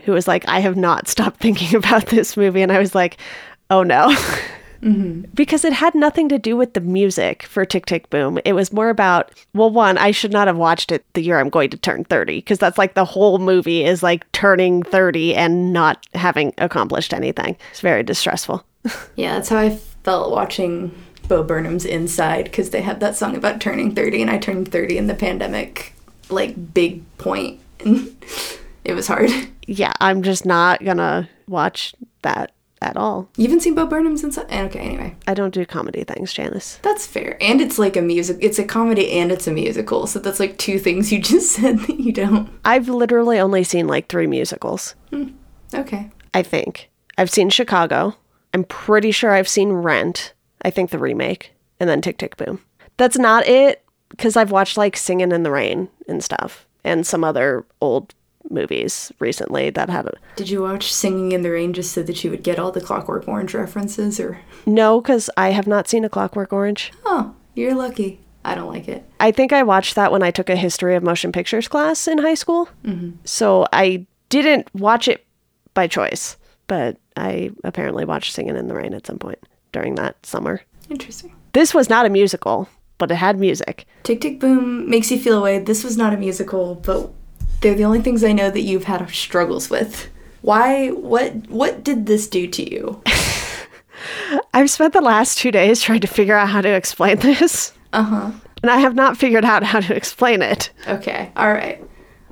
who 0.08 0.14
was 0.14 0.26
like, 0.26 0.48
I 0.48 0.60
have 0.60 0.74
not 0.74 1.06
stopped 1.06 1.38
thinking 1.38 1.76
about 1.76 2.06
this 2.06 2.34
movie. 2.34 2.62
And 2.62 2.72
I 2.72 2.78
was 2.78 2.94
like, 2.94 3.18
oh 3.68 3.82
no. 3.82 4.08
Mm-hmm. 4.82 5.32
Because 5.34 5.66
it 5.66 5.74
had 5.74 5.94
nothing 5.94 6.30
to 6.30 6.38
do 6.38 6.56
with 6.56 6.72
the 6.72 6.80
music 6.80 7.42
for 7.42 7.66
Tick 7.66 7.84
Tick 7.84 8.08
Boom. 8.08 8.38
It 8.46 8.54
was 8.54 8.72
more 8.72 8.88
about, 8.88 9.32
well, 9.52 9.68
one, 9.68 9.98
I 9.98 10.12
should 10.12 10.32
not 10.32 10.46
have 10.46 10.56
watched 10.56 10.90
it 10.90 11.04
the 11.12 11.20
year 11.20 11.38
I'm 11.38 11.50
going 11.50 11.68
to 11.70 11.76
turn 11.76 12.04
30, 12.04 12.38
because 12.38 12.58
that's 12.58 12.78
like 12.78 12.94
the 12.94 13.04
whole 13.04 13.38
movie 13.38 13.84
is 13.84 14.02
like 14.02 14.30
turning 14.32 14.82
30 14.82 15.34
and 15.34 15.74
not 15.74 16.06
having 16.14 16.54
accomplished 16.56 17.12
anything. 17.12 17.58
It's 17.70 17.80
very 17.80 18.02
distressful. 18.02 18.64
Yeah, 19.14 19.34
that's 19.34 19.50
how 19.50 19.58
I 19.58 19.76
felt 20.04 20.30
watching 20.30 20.94
Bo 21.26 21.42
Burnham's 21.42 21.84
Inside 21.84 22.44
because 22.44 22.70
they 22.70 22.80
had 22.80 23.00
that 23.00 23.14
song 23.14 23.36
about 23.36 23.60
turning 23.60 23.94
30, 23.94 24.22
and 24.22 24.30
I 24.30 24.38
turned 24.38 24.72
30 24.72 24.96
in 24.96 25.06
the 25.06 25.14
pandemic, 25.14 25.92
like, 26.30 26.72
big 26.72 27.02
point. 27.18 27.60
It 28.88 28.94
was 28.94 29.06
hard. 29.06 29.30
Yeah, 29.70 29.92
I'm 30.00 30.22
just 30.22 30.46
not 30.46 30.82
gonna 30.82 31.28
watch 31.46 31.94
that 32.22 32.52
at 32.80 32.96
all. 32.96 33.28
You 33.36 33.44
haven't 33.44 33.60
seen 33.60 33.74
Bo 33.74 33.84
Burnham's 33.84 34.24
Inside? 34.24 34.46
Eh, 34.48 34.62
okay, 34.64 34.78
anyway. 34.78 35.14
I 35.26 35.34
don't 35.34 35.52
do 35.52 35.66
comedy 35.66 36.04
things, 36.04 36.32
Janice. 36.32 36.78
That's 36.80 37.06
fair. 37.06 37.36
And 37.38 37.60
it's 37.60 37.78
like 37.78 37.94
a 37.94 38.00
music, 38.00 38.38
it's 38.40 38.58
a 38.58 38.64
comedy 38.64 39.10
and 39.12 39.30
it's 39.30 39.46
a 39.46 39.50
musical. 39.52 40.06
So 40.06 40.20
that's 40.20 40.40
like 40.40 40.56
two 40.56 40.78
things 40.78 41.12
you 41.12 41.20
just 41.34 41.52
said 41.52 41.80
that 41.80 42.00
you 42.00 42.12
don't. 42.12 42.48
I've 42.64 42.88
literally 42.88 43.38
only 43.38 43.62
seen 43.62 43.86
like 43.86 44.08
three 44.08 44.26
musicals, 44.26 44.94
hmm, 45.10 45.32
Okay. 45.74 46.10
I 46.32 46.42
think. 46.42 46.88
I've 47.18 47.28
seen 47.30 47.50
Chicago. 47.50 48.16
I'm 48.54 48.64
pretty 48.64 49.10
sure 49.10 49.32
I've 49.32 49.48
seen 49.48 49.70
Rent. 49.70 50.32
I 50.62 50.70
think 50.70 50.88
the 50.88 50.98
remake. 50.98 51.52
And 51.78 51.90
then 51.90 52.00
Tick 52.00 52.16
Tick 52.16 52.38
Boom. 52.38 52.60
That's 52.96 53.18
not 53.18 53.46
it, 53.46 53.84
because 54.08 54.34
I've 54.34 54.50
watched 54.50 54.78
like 54.78 54.96
Singing 54.96 55.30
in 55.32 55.42
the 55.42 55.50
Rain 55.50 55.90
and 56.08 56.24
stuff, 56.24 56.66
and 56.84 57.06
some 57.06 57.22
other 57.22 57.66
old 57.82 58.14
movies 58.50 59.12
recently 59.18 59.70
that 59.70 59.88
had 59.88 60.06
a. 60.06 60.14
Did 60.36 60.50
you 60.50 60.62
watch 60.62 60.92
Singing 60.92 61.32
in 61.32 61.42
the 61.42 61.50
Rain 61.50 61.72
just 61.72 61.92
so 61.92 62.02
that 62.02 62.22
you 62.24 62.30
would 62.30 62.42
get 62.42 62.58
all 62.58 62.72
the 62.72 62.80
Clockwork 62.80 63.26
Orange 63.28 63.54
references 63.54 64.18
or? 64.18 64.40
No, 64.66 65.00
because 65.00 65.30
I 65.36 65.50
have 65.50 65.66
not 65.66 65.88
seen 65.88 66.04
A 66.04 66.08
Clockwork 66.08 66.52
Orange. 66.52 66.92
Oh, 67.04 67.34
you're 67.54 67.74
lucky. 67.74 68.20
I 68.44 68.54
don't 68.54 68.72
like 68.72 68.88
it. 68.88 69.04
I 69.20 69.30
think 69.30 69.52
I 69.52 69.62
watched 69.62 69.94
that 69.96 70.12
when 70.12 70.22
I 70.22 70.30
took 70.30 70.48
a 70.48 70.56
history 70.56 70.94
of 70.94 71.02
motion 71.02 71.32
pictures 71.32 71.68
class 71.68 72.08
in 72.08 72.18
high 72.18 72.34
school. 72.34 72.68
Mm-hmm. 72.84 73.16
So 73.24 73.66
I 73.72 74.06
didn't 74.28 74.72
watch 74.74 75.08
it 75.08 75.26
by 75.74 75.86
choice, 75.86 76.36
but 76.66 76.96
I 77.16 77.50
apparently 77.64 78.04
watched 78.04 78.32
Singing 78.32 78.56
in 78.56 78.68
the 78.68 78.74
Rain 78.74 78.94
at 78.94 79.06
some 79.06 79.18
point 79.18 79.38
during 79.72 79.96
that 79.96 80.24
summer. 80.24 80.62
Interesting. 80.88 81.34
This 81.52 81.74
was 81.74 81.90
not 81.90 82.06
a 82.06 82.10
musical, 82.10 82.68
but 82.96 83.10
it 83.10 83.16
had 83.16 83.38
music. 83.38 83.86
Tick 84.02 84.20
Tick 84.20 84.40
Boom 84.40 84.88
makes 84.88 85.10
you 85.10 85.18
feel 85.18 85.38
away. 85.38 85.58
This 85.58 85.84
was 85.84 85.96
not 85.96 86.14
a 86.14 86.16
musical, 86.16 86.76
but 86.76 87.10
they're 87.60 87.74
the 87.74 87.84
only 87.84 88.00
things 88.02 88.22
I 88.24 88.32
know 88.32 88.50
that 88.50 88.60
you've 88.62 88.84
had 88.84 89.08
struggles 89.10 89.68
with. 89.70 90.08
Why? 90.42 90.88
What? 90.88 91.48
What 91.48 91.82
did 91.84 92.06
this 92.06 92.28
do 92.28 92.46
to 92.46 92.70
you? 92.70 93.02
I've 94.54 94.70
spent 94.70 94.92
the 94.92 95.00
last 95.00 95.38
two 95.38 95.50
days 95.50 95.80
trying 95.80 96.00
to 96.00 96.06
figure 96.06 96.36
out 96.36 96.48
how 96.48 96.60
to 96.60 96.68
explain 96.68 97.18
this, 97.18 97.72
Uh 97.92 98.02
huh. 98.02 98.30
and 98.62 98.70
I 98.70 98.78
have 98.78 98.94
not 98.94 99.16
figured 99.16 99.44
out 99.44 99.62
how 99.64 99.80
to 99.80 99.94
explain 99.94 100.42
it. 100.42 100.70
Okay. 100.86 101.30
All 101.36 101.52
right. 101.52 101.82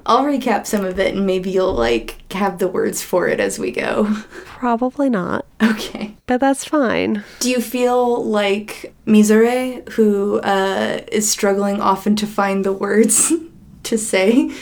I'll 0.09 0.23
recap 0.25 0.67
some 0.67 0.85
of 0.85 1.01
it, 1.01 1.17
and 1.17 1.27
maybe 1.27 1.51
you'll 1.51 1.75
like 1.75 2.33
have 2.33 2.59
the 2.61 2.69
words 2.69 3.03
for 3.03 3.27
it 3.27 3.41
as 3.41 3.59
we 3.59 3.73
go. 3.73 4.05
Probably 4.45 5.11
not, 5.11 5.45
Okay. 5.61 6.15
but 6.27 6.39
that's 6.39 6.65
fine. 6.65 7.25
Do 7.41 7.51
you 7.51 7.61
feel 7.61 8.25
like 8.25 8.95
Mizore, 9.07 9.87
who 9.91 10.39
uh, 10.41 11.01
is 11.11 11.29
struggling 11.29 11.81
often 11.81 12.15
to 12.17 12.27
find 12.27 12.65
the 12.65 12.73
words 12.73 13.33
to 13.83 13.99
say 13.99 14.53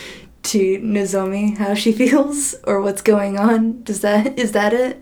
to 0.44 0.78
Nozomi 0.80 1.56
how 1.56 1.74
she 1.74 1.92
feels 2.00 2.54
or 2.64 2.80
what's 2.80 3.02
going 3.02 3.38
on? 3.38 3.82
Does 3.82 4.00
that 4.02 4.38
is 4.38 4.52
that 4.52 4.72
it? 4.72 5.00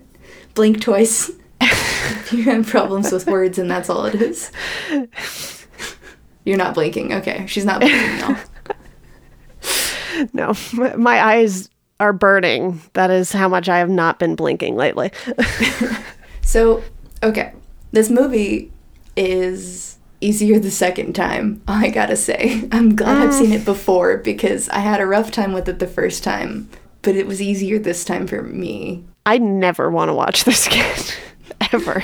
Blink 0.55 0.81
twice. 0.81 1.31
you 2.31 2.43
have 2.43 2.67
problems 2.67 3.11
with 3.11 3.25
words, 3.27 3.57
and 3.57 3.69
that's 3.71 3.89
all 3.89 4.05
it 4.05 4.15
is. 4.15 4.51
You're 6.45 6.57
not 6.57 6.73
blinking. 6.75 7.13
Okay, 7.13 7.45
she's 7.47 7.65
not 7.65 7.79
blinking 7.81 8.17
now. 8.17 8.39
No, 10.31 10.53
my- 10.73 10.95
my 10.95 11.21
eyes 11.25 11.69
are 11.99 12.13
burning. 12.13 12.79
That 12.93 13.09
is 13.09 13.31
how 13.31 13.49
much 13.49 13.67
I 13.67 13.79
have 13.79 13.89
not 13.89 14.19
been 14.19 14.35
blinking 14.35 14.75
lately. 14.75 15.11
So, 16.43 16.83
okay, 17.23 17.51
this 17.93 18.11
movie 18.11 18.71
is 19.15 19.92
easier 20.23 20.59
the 20.59 20.71
second 20.71 21.13
time. 21.13 21.61
I 21.67 21.89
gotta 21.89 22.15
say, 22.15 22.67
I'm 22.71 22.95
glad 22.95 23.17
I've 23.17 23.33
seen 23.33 23.51
ah. 23.51 23.55
it 23.55 23.65
before 23.65 24.17
because 24.17 24.69
I 24.69 24.79
had 24.79 25.01
a 25.01 25.05
rough 25.05 25.31
time 25.31 25.53
with 25.53 25.67
it 25.67 25.79
the 25.79 25.87
first 25.87 26.23
time, 26.23 26.69
but 27.01 27.15
it 27.15 27.27
was 27.27 27.41
easier 27.41 27.77
this 27.77 28.05
time 28.05 28.27
for 28.27 28.41
me. 28.41 29.05
I 29.25 29.37
never 29.37 29.89
want 29.89 30.09
to 30.09 30.13
watch 30.13 30.43
this 30.45 30.67
again, 30.67 30.99
ever. 31.73 32.03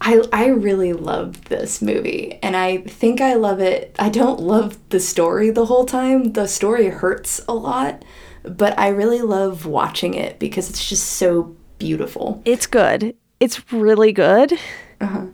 I 0.00 0.22
I 0.32 0.46
really 0.46 0.92
love 0.92 1.44
this 1.46 1.82
movie, 1.82 2.38
and 2.42 2.56
I 2.56 2.78
think 2.78 3.20
I 3.20 3.34
love 3.34 3.60
it. 3.60 3.96
I 3.98 4.08
don't 4.08 4.40
love 4.40 4.78
the 4.90 5.00
story 5.00 5.50
the 5.50 5.66
whole 5.66 5.84
time. 5.84 6.34
The 6.34 6.46
story 6.46 6.88
hurts 6.88 7.40
a 7.48 7.54
lot, 7.54 8.04
but 8.44 8.78
I 8.78 8.88
really 8.88 9.22
love 9.22 9.66
watching 9.66 10.14
it 10.14 10.38
because 10.38 10.70
it's 10.70 10.88
just 10.88 11.04
so 11.04 11.56
beautiful. 11.78 12.42
It's 12.44 12.66
good. 12.66 13.16
It's 13.40 13.72
really 13.72 14.12
good. 14.12 14.52
Uh-huh. 15.00 15.26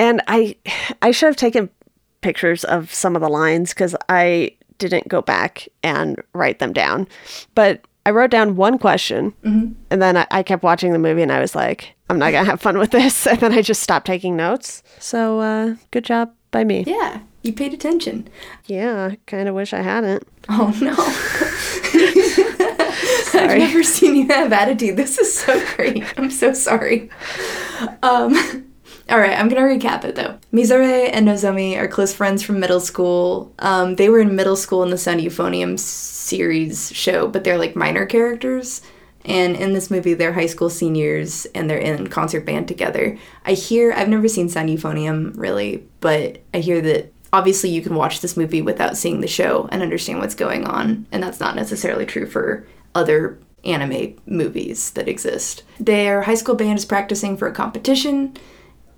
And 0.00 0.22
I, 0.26 0.56
I 1.02 1.10
should 1.10 1.26
have 1.26 1.36
taken 1.36 1.68
pictures 2.22 2.64
of 2.64 2.92
some 2.92 3.14
of 3.14 3.20
the 3.22 3.28
lines 3.28 3.74
because 3.74 3.94
I 4.08 4.56
didn't 4.78 5.08
go 5.08 5.20
back 5.20 5.68
and 5.82 6.20
write 6.32 6.58
them 6.58 6.72
down. 6.72 7.06
But 7.54 7.84
I 8.06 8.10
wrote 8.10 8.30
down 8.30 8.56
one 8.56 8.78
question, 8.78 9.34
and 9.90 10.02
then 10.02 10.16
I, 10.16 10.26
I 10.30 10.42
kept 10.42 10.62
watching 10.62 10.94
the 10.94 10.98
movie, 10.98 11.20
and 11.20 11.30
I 11.30 11.38
was 11.38 11.54
like, 11.54 11.94
I'm 12.08 12.18
not 12.18 12.32
gonna 12.32 12.46
have 12.46 12.62
fun 12.62 12.78
with 12.78 12.92
this. 12.92 13.26
And 13.26 13.38
then 13.40 13.52
I 13.52 13.60
just 13.60 13.82
stopped 13.82 14.06
taking 14.06 14.36
notes. 14.36 14.82
So, 14.98 15.40
uh, 15.40 15.74
good 15.90 16.04
job 16.06 16.32
by 16.50 16.64
me. 16.64 16.84
Yeah, 16.86 17.20
you 17.42 17.52
paid 17.52 17.74
attention. 17.74 18.26
Yeah, 18.64 19.16
kind 19.26 19.50
of 19.50 19.54
wish 19.54 19.74
I 19.74 19.82
hadn't. 19.82 20.26
Oh 20.48 20.74
no. 20.80 20.94
I've 23.34 23.58
never 23.58 23.82
seen 23.82 24.16
you 24.16 24.26
have 24.28 24.50
attitude. 24.52 24.96
This 24.96 25.18
is 25.18 25.32
so 25.32 25.62
great. 25.76 26.04
I'm 26.18 26.30
so 26.30 26.54
sorry. 26.54 27.10
Um, 28.02 28.69
all 29.10 29.18
right, 29.18 29.38
I'm 29.38 29.48
gonna 29.48 29.62
recap 29.62 30.04
it 30.04 30.14
though. 30.14 30.38
Mizore 30.52 31.10
and 31.12 31.26
Nozomi 31.26 31.76
are 31.76 31.88
close 31.88 32.14
friends 32.14 32.42
from 32.42 32.60
middle 32.60 32.80
school. 32.80 33.52
Um, 33.58 33.96
they 33.96 34.08
were 34.08 34.20
in 34.20 34.36
middle 34.36 34.56
school 34.56 34.82
in 34.82 34.90
the 34.90 34.98
Sound 34.98 35.20
Euphonium 35.20 35.78
series 35.78 36.92
show, 36.94 37.26
but 37.26 37.44
they're 37.44 37.58
like 37.58 37.74
minor 37.76 38.06
characters. 38.06 38.82
And 39.24 39.56
in 39.56 39.74
this 39.74 39.90
movie, 39.90 40.14
they're 40.14 40.32
high 40.32 40.46
school 40.46 40.70
seniors 40.70 41.44
and 41.54 41.68
they're 41.68 41.78
in 41.78 42.06
concert 42.06 42.46
band 42.46 42.68
together. 42.68 43.18
I 43.44 43.52
hear, 43.52 43.92
I've 43.92 44.08
never 44.08 44.28
seen 44.28 44.48
Sound 44.48 44.70
Euphonium 44.70 45.32
really, 45.36 45.86
but 46.00 46.40
I 46.54 46.58
hear 46.58 46.80
that 46.80 47.12
obviously 47.32 47.70
you 47.70 47.82
can 47.82 47.94
watch 47.94 48.20
this 48.20 48.36
movie 48.36 48.62
without 48.62 48.96
seeing 48.96 49.20
the 49.20 49.28
show 49.28 49.68
and 49.70 49.82
understand 49.82 50.20
what's 50.20 50.34
going 50.34 50.64
on. 50.64 51.06
And 51.12 51.22
that's 51.22 51.40
not 51.40 51.54
necessarily 51.54 52.06
true 52.06 52.26
for 52.26 52.66
other 52.94 53.38
anime 53.64 54.16
movies 54.26 54.90
that 54.92 55.08
exist. 55.08 55.64
Their 55.78 56.22
high 56.22 56.34
school 56.34 56.54
band 56.54 56.78
is 56.78 56.86
practicing 56.86 57.36
for 57.36 57.46
a 57.46 57.52
competition, 57.52 58.36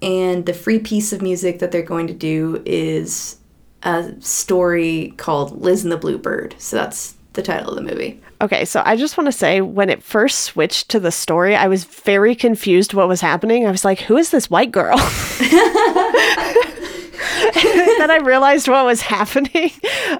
and 0.03 0.45
the 0.47 0.55
free 0.55 0.79
piece 0.79 1.13
of 1.13 1.23
music 1.23 1.61
that 1.61 1.73
they're 1.73 1.83
going 1.83 2.09
to 2.09 2.15
do 2.15 2.63
is 2.67 3.37
a 3.83 4.13
story 4.21 5.15
called 5.17 5.61
Liz 5.61 5.83
and 5.85 5.93
the 5.93 5.97
Bluebird. 5.97 6.55
So 6.59 6.77
that's 6.77 7.15
the 7.33 7.43
title 7.43 7.71
of 7.71 7.77
the 7.77 7.83
movie. 7.83 8.21
Okay, 8.41 8.65
so 8.65 8.83
I 8.85 8.97
just 8.97 9.17
want 9.17 9.29
to 9.29 9.33
say 9.33 9.61
when 9.61 9.89
it 9.89 10.03
first 10.03 10.41
switched 10.41 10.89
to 10.91 11.01
the 11.01 11.13
story, 11.13 11.55
I 11.55 11.69
was 11.69 11.85
very 11.85 12.35
confused 12.35 12.93
what 12.95 13.09
was 13.09 13.21
happening. 13.21 13.67
I 13.67 13.71
was 13.71 13.85
like, 13.85 14.01
who 14.01 14.17
is 14.17 14.31
this 14.31 14.51
white 14.51 14.73
girl? 14.73 14.97
then 17.55 18.11
I 18.11 18.19
realized 18.23 18.69
what 18.69 18.85
was 18.85 19.01
happening. 19.01 19.71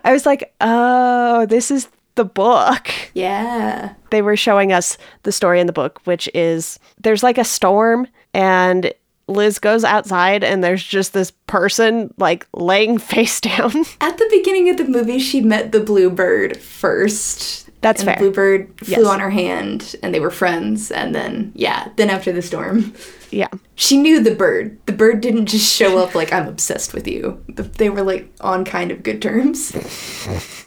I 0.05 0.13
was 0.13 0.25
like, 0.25 0.55
oh, 0.61 1.47
this 1.47 1.71
is 1.71 1.89
the 2.15 2.25
book. 2.25 2.89
Yeah. 3.15 3.95
They 4.11 4.23
were 4.23 4.37
showing 4.37 4.73
us 4.73 4.99
the 5.25 5.33
story 5.33 5.61
in 5.61 5.67
the 5.67 5.73
book, 5.73 6.01
which 6.05 6.29
is 6.35 6.79
there's 7.01 7.23
like 7.23 7.39
a 7.39 7.45
storm 7.45 8.07
and 8.35 8.93
Liz 9.33 9.59
goes 9.59 9.85
outside 9.85 10.45
and 10.45 10.63
there's 10.63 10.83
just 10.83 11.13
this 11.13 11.31
person 11.47 12.13
like 12.19 12.47
laying 12.55 12.99
face 13.13 13.41
down. 13.41 13.73
At 14.01 14.19
the 14.19 14.29
beginning 14.31 14.69
of 14.71 14.77
the 14.77 14.85
movie, 14.85 15.19
she 15.19 15.41
met 15.41 15.73
the 15.73 15.81
bluebird 15.81 16.57
first. 16.59 17.69
That's 17.81 18.03
and 18.03 18.07
fair. 18.07 18.15
The 18.17 18.21
bluebird 18.21 18.79
flew 18.79 19.03
Yes. 19.03 19.07
on 19.07 19.19
her 19.19 19.31
hand, 19.31 19.97
and 20.05 20.15
they 20.15 20.21
were 20.21 20.31
friends. 20.31 20.93
And 20.93 21.13
then, 21.15 21.51
yeah, 21.57 21.89
then 21.97 22.11
after 22.11 22.31
the 22.31 22.41
storm, 22.43 22.95
yeah. 23.33 23.49
she 23.75 23.97
knew 23.97 24.23
the 24.23 24.35
bird. 24.35 24.79
The 24.87 24.93
bird 24.93 25.21
didn't 25.21 25.47
just 25.47 25.69
show 25.73 25.99
up 25.99 26.15
like 26.15 26.33
I'm 26.33 26.47
obsessed 26.47 26.95
with 26.95 27.09
you. 27.09 27.43
They 27.49 27.91
were 27.91 28.03
like 28.03 28.33
on 28.41 28.65
kind 28.65 28.93
of 28.93 29.03
good 29.03 29.21
terms. 29.21 29.73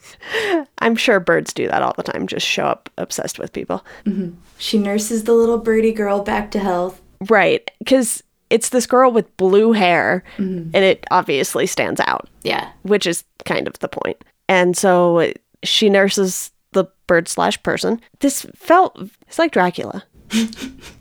I'm 0.79 0.95
sure 0.95 1.19
birds 1.19 1.53
do 1.53 1.67
that 1.67 1.81
all 1.81 1.93
the 1.95 2.03
time, 2.03 2.27
just 2.27 2.45
show 2.45 2.65
up 2.65 2.89
obsessed 2.97 3.39
with 3.39 3.53
people. 3.53 3.85
Mm-hmm. 4.05 4.35
She 4.57 4.77
nurses 4.77 5.23
the 5.23 5.33
little 5.33 5.57
birdie 5.59 5.93
girl 5.93 6.21
back 6.21 6.51
to 6.51 6.59
health. 6.59 7.01
Right. 7.29 7.69
Because 7.79 8.23
it's 8.49 8.69
this 8.69 8.85
girl 8.85 9.11
with 9.11 9.35
blue 9.37 9.71
hair, 9.71 10.23
mm-hmm. 10.37 10.69
and 10.73 10.85
it 10.85 11.05
obviously 11.11 11.65
stands 11.65 11.99
out, 12.05 12.29
Yeah. 12.43 12.69
which 12.83 13.07
is 13.07 13.23
kind 13.45 13.67
of 13.67 13.79
the 13.79 13.87
point. 13.87 14.23
And 14.47 14.77
so 14.77 15.31
she 15.63 15.89
nurses 15.89 16.51
the 16.73 16.85
bird 17.07 17.27
slash 17.27 17.61
person. 17.63 17.99
This 18.19 18.45
felt, 18.55 18.97
it's 19.27 19.39
like 19.39 19.51
Dracula. 19.51 20.03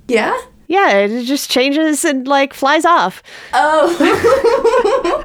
Yeah? 0.06 0.38
Yeah, 0.66 0.98
it 0.98 1.24
just 1.24 1.50
changes 1.50 2.04
and 2.04 2.28
like 2.28 2.52
flies 2.52 2.84
off. 2.84 3.22
Oh. 3.54 5.24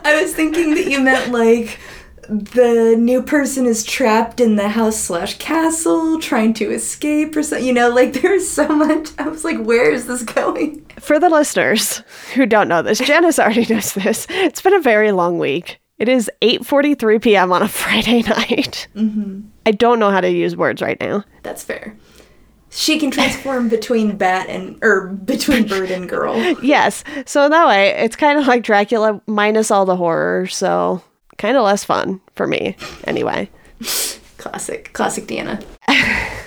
I 0.04 0.20
was 0.22 0.34
thinking 0.34 0.74
that 0.74 0.86
you 0.86 1.00
meant 1.00 1.32
like 1.32 1.78
the 2.28 2.96
new 2.98 3.22
person 3.22 3.66
is 3.66 3.84
trapped 3.84 4.40
in 4.40 4.56
the 4.56 4.68
house 4.68 4.96
slash 4.96 5.38
castle 5.38 6.18
trying 6.20 6.54
to 6.54 6.70
escape 6.70 7.36
or 7.36 7.42
something. 7.42 7.66
You 7.66 7.72
know, 7.72 7.90
like 7.90 8.12
there's 8.20 8.48
so 8.48 8.68
much. 8.68 9.10
I 9.18 9.28
was 9.28 9.44
like, 9.44 9.62
where 9.62 9.90
is 9.90 10.06
this 10.06 10.22
going? 10.22 10.84
For 10.98 11.18
the 11.18 11.28
listeners 11.28 12.02
who 12.34 12.46
don't 12.46 12.68
know 12.68 12.82
this, 12.82 12.98
Janice 12.98 13.38
already 13.38 13.66
knows 13.72 13.92
this. 13.94 14.26
It's 14.30 14.62
been 14.62 14.74
a 14.74 14.80
very 14.80 15.12
long 15.12 15.38
week. 15.38 15.80
It 15.98 16.08
is 16.08 16.30
8:43 16.42 17.22
p.m. 17.22 17.52
on 17.52 17.62
a 17.62 17.68
Friday 17.82 18.22
night. 18.22 18.88
Mm-hmm. 18.94 19.40
I 19.64 19.72
don't 19.72 19.98
know 19.98 20.10
how 20.10 20.20
to 20.20 20.30
use 20.30 20.56
words 20.56 20.82
right 20.82 21.00
now. 21.00 21.24
That's 21.42 21.64
fair. 21.64 21.96
She 22.70 22.98
can 22.98 23.10
transform 23.10 23.68
between 23.70 24.16
bat 24.16 24.48
and 24.48 24.78
or 24.82 25.08
between 25.08 25.66
bird 25.66 25.90
and 25.90 26.08
girl. 26.08 26.36
Yes. 26.62 27.04
So 27.24 27.48
that 27.48 27.66
way, 27.66 27.90
it's 27.90 28.16
kind 28.16 28.38
of 28.38 28.46
like 28.46 28.62
Dracula 28.62 29.22
minus 29.26 29.70
all 29.70 29.86
the 29.86 29.96
horror. 29.96 30.46
So 30.48 31.02
kind 31.38 31.56
of 31.56 31.64
less 31.64 31.84
fun 31.84 32.20
for 32.34 32.46
me, 32.46 32.76
anyway. 33.04 33.50
Classic, 34.38 34.92
classic 34.92 35.26
Deanna. 35.26 35.64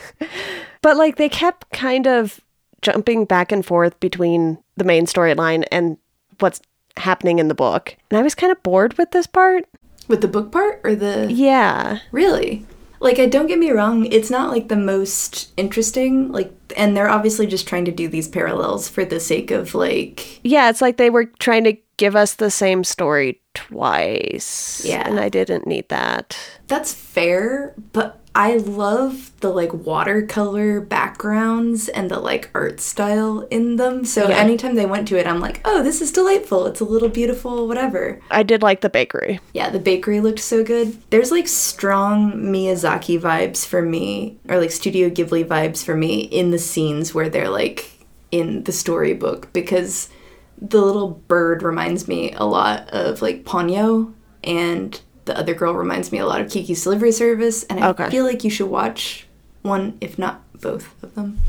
But 0.82 0.98
like 0.98 1.18
they 1.18 1.30
kept 1.30 1.70
kind 1.72 2.08
of 2.08 2.40
jumping 2.82 3.26
back 3.26 3.52
and 3.52 3.66
forth 3.66 4.00
between 4.00 4.58
the 4.78 4.84
main 4.84 5.06
storyline 5.06 5.66
and 5.72 5.98
what's 6.40 6.62
happening 6.98 7.40
in 7.40 7.48
the 7.48 7.56
book. 7.56 7.96
And 8.10 8.18
I 8.18 8.24
was 8.24 8.36
kind 8.36 8.52
of 8.52 8.64
bored 8.64 8.98
with 8.98 9.12
this 9.12 9.28
part. 9.28 9.66
With 10.08 10.22
the 10.22 10.28
book 10.28 10.52
part 10.52 10.82
or 10.84 10.96
the 10.96 11.28
Yeah. 11.30 12.00
Really? 12.12 12.66
Like, 13.02 13.18
I 13.18 13.28
don't 13.28 13.48
get 13.48 13.60
me 13.60 13.72
wrong, 13.72 14.06
it's 14.08 14.30
not 14.30 14.52
like 14.52 14.68
the 14.68 14.76
most 14.76 15.52
interesting. 15.56 16.32
Like, 16.34 16.52
and 16.76 16.98
they're 16.98 17.10
obviously 17.10 17.48
just 17.48 17.68
trying 17.68 17.86
to 17.86 17.92
do 17.92 18.10
these 18.10 18.28
parallels 18.28 18.90
for 18.90 19.06
the 19.06 19.20
sake 19.20 19.52
of 19.52 19.74
like, 19.74 20.40
Yeah, 20.44 20.70
it's 20.70 20.82
like 20.82 20.98
they 20.98 21.10
were 21.10 21.26
trying 21.26 21.64
to 21.66 21.78
give 21.98 22.16
us 22.16 22.36
the 22.36 22.52
same 22.52 22.84
story 22.84 23.42
twice. 23.54 24.82
Yeah. 24.86 25.08
And 25.08 25.20
I 25.20 25.30
didn't 25.30 25.68
need 25.68 25.90
that. 25.90 26.38
that's 26.68 26.94
fair, 26.94 27.74
but 27.94 28.16
I 28.36 28.58
love 28.58 29.32
the 29.40 29.50
like 29.50 29.74
watercolor 29.74 30.80
backgrounds 30.80 31.90
and 31.90 32.12
the 32.12 32.20
like 32.20 32.52
art 32.54 32.80
style 32.80 33.42
in 33.50 33.78
them. 33.78 34.06
So 34.06 34.30
Yeah. 34.30 34.38
anytime 34.38 34.76
they 34.76 34.86
went 34.86 35.08
to 35.08 35.18
it, 35.18 35.26
I'm 35.26 35.40
like, 35.40 35.62
oh, 35.66 35.82
this 35.82 36.00
is 36.00 36.12
delightful. 36.12 36.68
It's 36.68 36.80
a 36.80 36.86
little 36.86 37.10
beautiful, 37.10 37.68
whatever. 37.68 38.22
I 38.30 38.44
did 38.44 38.62
like 38.62 38.82
the 38.82 38.90
bakery. 38.90 39.40
Yeah, 39.54 39.72
the 39.72 39.80
bakery 39.80 40.20
looked 40.22 40.40
so 40.42 40.64
good. 40.64 40.98
There's 41.10 41.32
like 41.32 41.48
strong 41.48 42.34
Miyazaki 42.34 43.20
vibes 43.20 43.66
for 43.66 43.82
me, 43.82 44.38
or 44.48 44.60
like 44.60 44.72
Studio 44.72 45.10
Ghibli 45.10 45.44
vibes 45.44 45.84
for 45.84 45.96
me 45.96 46.20
in 46.22 46.52
the 46.52 46.60
scenes 46.60 47.16
where 47.16 47.30
they're 47.30 47.50
like 47.50 47.90
in 48.32 48.64
the 48.66 48.72
storybook 48.72 49.52
because 49.54 50.08
the 50.62 50.82
little 50.82 51.10
bird 51.28 51.64
reminds 51.64 52.08
me 52.08 52.32
a 52.34 52.44
lot 52.46 52.90
of 52.90 53.22
like 53.22 53.44
Ponyo 53.46 54.14
and 54.44 55.00
the 55.26 55.38
other 55.38 55.54
girl 55.54 55.74
reminds 55.74 56.12
me 56.12 56.18
a 56.18 56.26
lot 56.26 56.42
of 56.42 56.50
Kiki's 56.52 56.84
Delivery 56.84 57.12
Service 57.12 57.64
and 57.64 57.80
I 57.84 57.90
Okay. 57.90 58.10
feel 58.10 58.26
like 58.26 58.44
you 58.44 58.50
should 58.50 58.70
watch 58.70 59.26
one 59.62 59.98
if 60.02 60.18
not 60.20 60.42
both 60.60 61.02
of 61.04 61.16
them. 61.16 61.40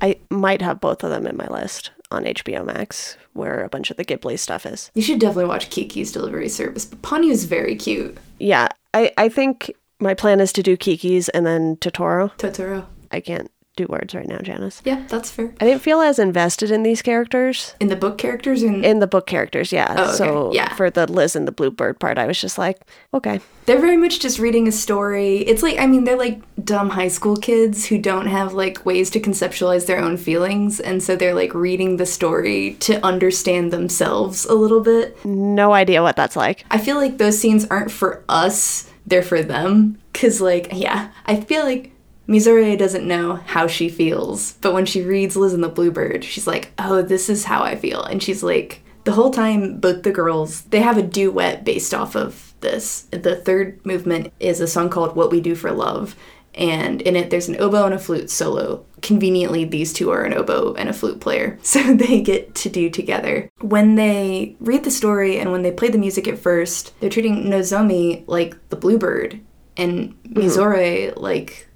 I 0.00 0.18
might 0.30 0.62
have 0.62 0.80
both 0.80 1.02
of 1.02 1.10
them 1.10 1.26
in 1.26 1.36
my 1.36 1.46
list 1.48 1.90
on 2.10 2.24
HBO 2.24 2.64
Max, 2.64 3.16
where 3.32 3.62
a 3.64 3.68
bunch 3.68 3.90
of 3.90 3.96
the 3.96 4.04
Ghibli 4.04 4.38
stuff 4.38 4.64
is. 4.64 4.90
You 4.94 5.02
should 5.02 5.18
definitely 5.18 5.46
watch 5.46 5.70
Kiki's 5.70 6.12
Delivery 6.12 6.48
Service, 6.48 6.84
but 6.84 7.02
Ponyo 7.02 7.30
is 7.30 7.44
very 7.44 7.74
cute. 7.74 8.16
Yeah, 8.38 8.68
I, 8.94 9.12
I 9.18 9.28
think 9.28 9.72
my 9.98 10.14
plan 10.14 10.40
is 10.40 10.52
to 10.54 10.62
do 10.62 10.76
Kiki's 10.76 11.28
and 11.30 11.44
then 11.44 11.76
Totoro. 11.76 12.30
Totoro. 12.38 12.86
I 13.10 13.20
can't 13.20 13.50
do 13.78 13.86
words 13.88 14.14
right 14.14 14.26
now, 14.28 14.38
Janice. 14.38 14.82
Yeah, 14.84 15.04
that's 15.08 15.30
fair. 15.30 15.52
I 15.60 15.64
didn't 15.64 15.82
feel 15.82 16.00
as 16.00 16.18
invested 16.18 16.70
in 16.70 16.82
these 16.82 17.00
characters. 17.02 17.74
In 17.80 17.88
the 17.88 17.96
book 17.96 18.18
characters 18.18 18.62
and 18.62 18.84
In 18.84 18.98
the 18.98 19.06
book 19.06 19.26
characters, 19.26 19.72
yeah. 19.72 19.94
Oh, 19.96 20.04
okay. 20.04 20.12
So 20.16 20.52
Yeah. 20.52 20.74
for 20.74 20.90
the 20.90 21.10
Liz 21.10 21.34
and 21.34 21.48
the 21.48 21.52
Bluebird 21.52 21.98
part, 21.98 22.18
I 22.18 22.26
was 22.26 22.40
just 22.40 22.58
like, 22.58 22.78
okay. 23.14 23.40
They're 23.66 23.80
very 23.80 23.96
much 23.96 24.20
just 24.20 24.38
reading 24.38 24.66
a 24.68 24.72
story. 24.72 25.38
It's 25.38 25.62
like, 25.62 25.78
I 25.78 25.86
mean, 25.86 26.04
they're 26.04 26.16
like 26.16 26.40
dumb 26.64 26.90
high 26.90 27.08
school 27.08 27.36
kids 27.36 27.86
who 27.86 27.98
don't 27.98 28.26
have 28.26 28.54
like 28.54 28.84
ways 28.86 29.10
to 29.10 29.20
conceptualize 29.20 29.86
their 29.86 29.98
own 30.00 30.16
feelings. 30.16 30.80
And 30.80 31.02
so 31.02 31.16
they're 31.16 31.34
like 31.34 31.54
reading 31.54 31.96
the 31.98 32.06
story 32.06 32.76
to 32.80 33.04
understand 33.04 33.72
themselves 33.72 34.44
a 34.46 34.54
little 34.54 34.80
bit. 34.80 35.22
No 35.24 35.72
idea 35.72 36.02
what 36.02 36.16
that's 36.16 36.36
like. 36.36 36.64
I 36.70 36.78
feel 36.78 36.96
like 36.96 37.18
those 37.18 37.38
scenes 37.38 37.66
aren't 37.70 37.90
for 37.90 38.22
us, 38.28 38.90
they're 39.06 39.22
for 39.22 39.42
them. 39.42 39.98
Cause, 40.14 40.40
like, 40.40 40.68
yeah, 40.72 41.10
I 41.26 41.36
feel 41.40 41.64
like 41.64 41.92
Mizore 42.28 42.76
doesn't 42.78 43.08
know 43.08 43.36
how 43.46 43.66
she 43.66 43.88
feels. 43.88 44.52
But 44.60 44.74
when 44.74 44.86
she 44.86 45.02
reads 45.02 45.36
Liz 45.36 45.54
and 45.54 45.64
the 45.64 45.68
Bluebird, 45.68 46.24
she's 46.24 46.46
like, 46.46 46.72
oh, 46.78 47.02
this 47.02 47.28
is 47.28 47.44
how 47.44 47.62
I 47.62 47.74
feel. 47.74 48.02
And 48.02 48.22
she's 48.22 48.42
like, 48.42 48.82
the 49.04 49.12
whole 49.12 49.30
time, 49.30 49.80
both 49.80 50.02
the 50.02 50.12
girls, 50.12 50.62
they 50.62 50.80
have 50.80 50.98
a 50.98 51.02
duet 51.02 51.64
based 51.64 51.94
off 51.94 52.14
of 52.14 52.54
this. 52.60 53.02
The 53.10 53.36
third 53.36 53.84
movement 53.86 54.32
is 54.38 54.60
a 54.60 54.66
song 54.66 54.90
called 54.90 55.16
What 55.16 55.30
We 55.30 55.40
Do 55.40 55.54
for 55.54 55.72
Love. 55.72 56.14
And 56.54 57.00
in 57.02 57.14
it, 57.14 57.30
there's 57.30 57.48
an 57.48 57.60
oboe 57.60 57.86
and 57.86 57.94
a 57.94 57.98
flute 57.98 58.30
solo. 58.30 58.84
Conveniently, 59.00 59.64
these 59.64 59.92
two 59.92 60.10
are 60.10 60.24
an 60.24 60.34
oboe 60.34 60.74
and 60.74 60.88
a 60.88 60.92
flute 60.92 61.20
player. 61.20 61.58
So 61.68 61.94
they 61.94 62.20
get 62.20 62.54
to 62.56 62.68
do 62.68 62.90
together. 62.90 63.50
When 63.60 63.94
they 63.94 64.56
read 64.58 64.84
the 64.84 64.90
story 64.90 65.38
and 65.38 65.52
when 65.52 65.62
they 65.62 65.70
play 65.70 65.88
the 65.88 65.98
music 65.98 66.26
at 66.26 66.38
first, 66.38 66.98
they're 67.00 67.10
treating 67.10 67.44
Nozomi 67.44 68.24
like 68.26 68.56
the 68.70 68.76
bluebird 68.76 69.40
and 69.76 70.14
mm-hmm. 70.24 70.40
Mizore 70.40 71.16
like 71.16 71.67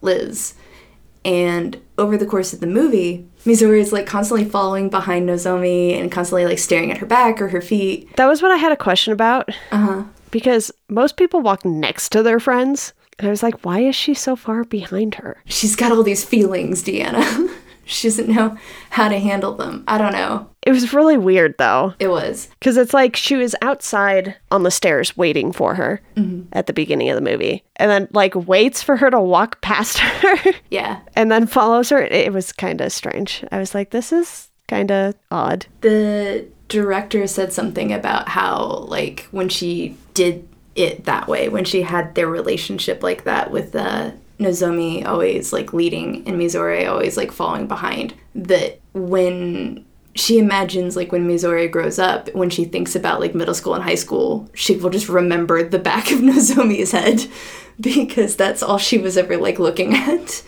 Liz. 0.00 0.54
And 1.24 1.80
over 1.98 2.16
the 2.16 2.26
course 2.26 2.52
of 2.52 2.60
the 2.60 2.66
movie, 2.66 3.26
Mizore 3.44 3.78
is 3.78 3.92
like 3.92 4.06
constantly 4.06 4.44
following 4.48 4.88
behind 4.88 5.28
Nozomi 5.28 5.98
and 5.98 6.10
constantly 6.10 6.46
like 6.46 6.58
staring 6.58 6.90
at 6.90 6.98
her 6.98 7.06
back 7.06 7.42
or 7.42 7.48
her 7.48 7.60
feet. 7.60 8.16
That 8.16 8.26
was 8.26 8.40
what 8.40 8.50
I 8.50 8.56
had 8.56 8.72
a 8.72 8.76
question 8.76 9.12
about. 9.12 9.48
Uh 9.70 9.76
huh. 9.76 10.04
Because 10.30 10.70
most 10.88 11.16
people 11.16 11.40
walk 11.40 11.64
next 11.64 12.10
to 12.10 12.22
their 12.22 12.40
friends. 12.40 12.92
And 13.18 13.26
I 13.26 13.30
was 13.30 13.42
like, 13.42 13.64
why 13.64 13.80
is 13.80 13.96
she 13.96 14.14
so 14.14 14.36
far 14.36 14.62
behind 14.64 15.16
her? 15.16 15.42
She's 15.46 15.74
got 15.74 15.90
all 15.90 16.02
these 16.04 16.24
feelings, 16.24 16.82
Deanna. 16.84 17.50
she 17.88 18.08
doesn't 18.08 18.28
know 18.28 18.56
how 18.90 19.08
to 19.08 19.18
handle 19.18 19.54
them. 19.54 19.84
I 19.88 19.98
don't 19.98 20.12
know. 20.12 20.48
It 20.62 20.72
was 20.72 20.92
really 20.92 21.16
weird 21.16 21.54
though. 21.58 21.94
It 21.98 22.08
was. 22.08 22.48
Because 22.58 22.76
it's 22.76 22.92
like 22.92 23.16
she 23.16 23.36
was 23.36 23.54
outside 23.62 24.36
on 24.50 24.62
the 24.62 24.70
stairs 24.70 25.16
waiting 25.16 25.50
for 25.52 25.74
her 25.76 26.00
at 26.52 26.66
the 26.66 26.72
beginning 26.72 27.08
of 27.08 27.14
the 27.16 27.22
movie. 27.30 27.64
And 27.76 27.90
then 27.90 28.08
like 28.12 28.34
waits 28.34 28.82
for 28.82 28.96
her 28.96 29.10
to 29.10 29.20
walk 29.20 29.60
past 29.62 29.98
her 29.98 30.52
Yeah. 30.70 31.00
and 31.16 31.32
then 31.32 31.46
follows 31.46 31.88
her. 31.90 32.02
It 32.02 32.32
was 32.32 32.52
kind 32.52 32.80
of 32.80 32.92
strange. 32.92 33.42
I 33.50 33.58
was 33.58 33.74
like, 33.74 33.90
this 33.90 34.12
is 34.12 34.48
kind 34.68 34.90
of 34.90 35.14
odd. 35.30 35.64
the 35.80 36.46
director 36.68 37.26
said 37.26 37.50
something 37.50 37.90
about 37.94 38.28
how 38.28 38.84
like 38.88 39.26
when 39.30 39.48
she 39.48 39.96
did 40.12 40.46
it 40.76 41.04
that 41.06 41.26
way 41.26 41.48
when 41.48 41.64
she 41.64 41.80
had 41.80 42.14
their 42.14 42.28
relationship 42.28 43.02
like 43.02 43.24
that 43.24 43.50
with 43.50 43.74
uh, 43.74 44.10
Nozomi 44.38 45.04
always 45.04 45.52
like 45.52 45.72
leading 45.72 46.26
and 46.26 46.40
Mizore 46.40 46.88
always 46.88 47.16
like 47.16 47.32
falling 47.32 47.66
behind 47.66 48.14
that 48.34 48.80
when 48.94 49.84
she 50.14 50.38
imagines 50.38 50.96
like 50.96 51.12
when 51.12 51.28
Mizore 51.28 51.70
grows 51.70 51.98
up 51.98 52.32
when 52.34 52.50
she 52.50 52.64
thinks 52.64 52.96
about 52.96 53.20
like 53.20 53.34
middle 53.34 53.54
school 53.54 53.74
and 53.74 53.84
high 53.84 53.94
school 53.94 54.48
she 54.54 54.76
will 54.76 54.90
just 54.90 55.08
remember 55.08 55.62
the 55.62 55.78
back 55.78 56.10
of 56.10 56.18
Nozomi's 56.20 56.92
head 56.92 57.26
because 57.80 58.36
that's 58.36 58.62
all 58.62 58.78
she 58.78 58.98
was 58.98 59.16
ever 59.16 59.36
like 59.36 59.58
looking 59.58 59.94
at 59.94 60.42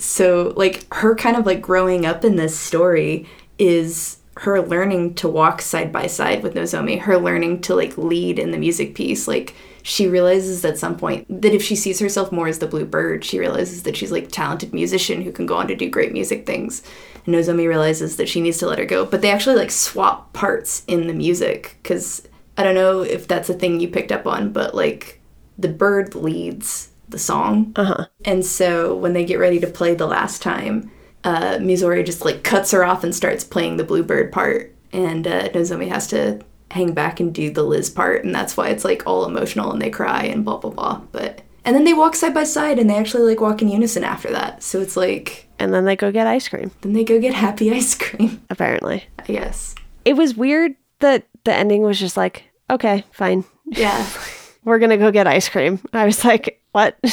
so, 0.00 0.54
like, 0.56 0.86
her 0.94 1.14
kind 1.14 1.36
of 1.36 1.44
like 1.44 1.60
growing 1.60 2.06
up 2.06 2.24
in 2.24 2.36
this 2.36 2.58
story 2.58 3.26
is 3.58 4.16
her 4.38 4.62
learning 4.62 5.14
to 5.16 5.28
walk 5.28 5.60
side 5.60 5.92
by 5.92 6.06
side 6.06 6.42
with 6.42 6.54
Nozomi, 6.54 7.00
her 7.00 7.18
learning 7.18 7.60
to 7.62 7.74
like 7.74 7.98
lead 7.98 8.38
in 8.38 8.50
the 8.50 8.56
music 8.56 8.94
piece. 8.94 9.28
Like, 9.28 9.54
she 9.82 10.06
realizes 10.06 10.64
at 10.64 10.78
some 10.78 10.96
point 10.96 11.26
that 11.42 11.54
if 11.54 11.62
she 11.62 11.76
sees 11.76 12.00
herself 12.00 12.32
more 12.32 12.48
as 12.48 12.58
the 12.58 12.66
blue 12.66 12.84
bird, 12.84 13.24
she 13.24 13.38
realizes 13.38 13.82
that 13.84 13.96
she's 13.96 14.12
like 14.12 14.24
a 14.24 14.28
talented 14.28 14.72
musician 14.72 15.22
who 15.22 15.32
can 15.32 15.46
go 15.46 15.56
on 15.56 15.68
to 15.68 15.74
do 15.74 15.88
great 15.88 16.12
music 16.12 16.46
things. 16.46 16.82
And 17.26 17.34
Nozomi 17.34 17.66
realizes 17.66 18.16
that 18.16 18.28
she 18.28 18.40
needs 18.40 18.58
to 18.58 18.66
let 18.66 18.78
her 18.78 18.84
go. 18.84 19.04
But 19.04 19.22
they 19.22 19.30
actually 19.30 19.56
like 19.56 19.70
swap 19.70 20.32
parts 20.32 20.84
in 20.86 21.06
the 21.06 21.14
music 21.14 21.78
because 21.82 22.26
I 22.56 22.62
don't 22.62 22.74
know 22.74 23.02
if 23.02 23.26
that's 23.26 23.48
a 23.48 23.54
thing 23.54 23.80
you 23.80 23.88
picked 23.88 24.12
up 24.12 24.26
on, 24.26 24.52
but 24.52 24.74
like 24.74 25.20
the 25.58 25.68
bird 25.68 26.14
leads 26.14 26.90
the 27.08 27.18
song. 27.18 27.72
Uh 27.76 27.84
huh. 27.84 28.06
And 28.24 28.44
so 28.44 28.94
when 28.94 29.12
they 29.12 29.24
get 29.24 29.38
ready 29.38 29.60
to 29.60 29.66
play 29.66 29.94
the 29.94 30.06
last 30.06 30.42
time, 30.42 30.90
uh, 31.24 31.56
Mizore 31.56 32.04
just 32.04 32.24
like 32.24 32.44
cuts 32.44 32.70
her 32.70 32.84
off 32.84 33.04
and 33.04 33.14
starts 33.14 33.44
playing 33.44 33.76
the 33.76 33.84
bluebird 33.84 34.32
part, 34.32 34.74
and 34.92 35.26
uh, 35.26 35.48
Nozomi 35.50 35.88
has 35.88 36.06
to 36.08 36.40
hang 36.70 36.92
back 36.92 37.20
and 37.20 37.34
do 37.34 37.50
the 37.50 37.62
Liz 37.62 37.90
part, 37.90 38.24
and 38.24 38.34
that's 38.34 38.56
why 38.56 38.68
it's 38.68 38.84
like 38.84 39.02
all 39.06 39.24
emotional 39.24 39.72
and 39.72 39.80
they 39.82 39.90
cry 39.90 40.22
and 40.24 40.44
blah 40.44 40.58
blah 40.58 40.70
blah. 40.70 41.00
But 41.12 41.42
and 41.64 41.76
then 41.76 41.84
they 41.84 41.94
walk 41.94 42.14
side 42.14 42.34
by 42.34 42.44
side 42.44 42.78
and 42.78 42.88
they 42.88 42.96
actually 42.96 43.28
like 43.28 43.40
walk 43.40 43.60
in 43.62 43.68
unison 43.68 44.04
after 44.04 44.30
that. 44.30 44.62
So 44.62 44.80
it's 44.80 44.96
like 44.96 45.46
And 45.58 45.72
then 45.74 45.84
they 45.84 45.96
go 45.96 46.10
get 46.10 46.26
ice 46.26 46.48
cream, 46.48 46.70
then 46.80 46.92
they 46.92 47.04
go 47.04 47.20
get 47.20 47.34
happy 47.34 47.72
ice 47.72 47.94
cream. 47.94 48.42
apparently. 48.50 49.04
I 49.18 49.24
guess. 49.32 49.74
It 50.04 50.14
was 50.14 50.34
weird 50.34 50.74
that 51.00 51.26
the 51.44 51.52
ending 51.52 51.82
was 51.82 51.98
just 51.98 52.16
like, 52.16 52.44
okay, 52.70 53.04
fine. 53.12 53.44
Yeah. 53.66 54.06
We're 54.64 54.78
to 54.78 54.96
go 54.98 55.10
get 55.10 55.26
ice 55.26 55.48
cream. 55.48 55.80
I 55.92 56.04
was 56.04 56.22
like, 56.24 56.62
what? 56.72 56.98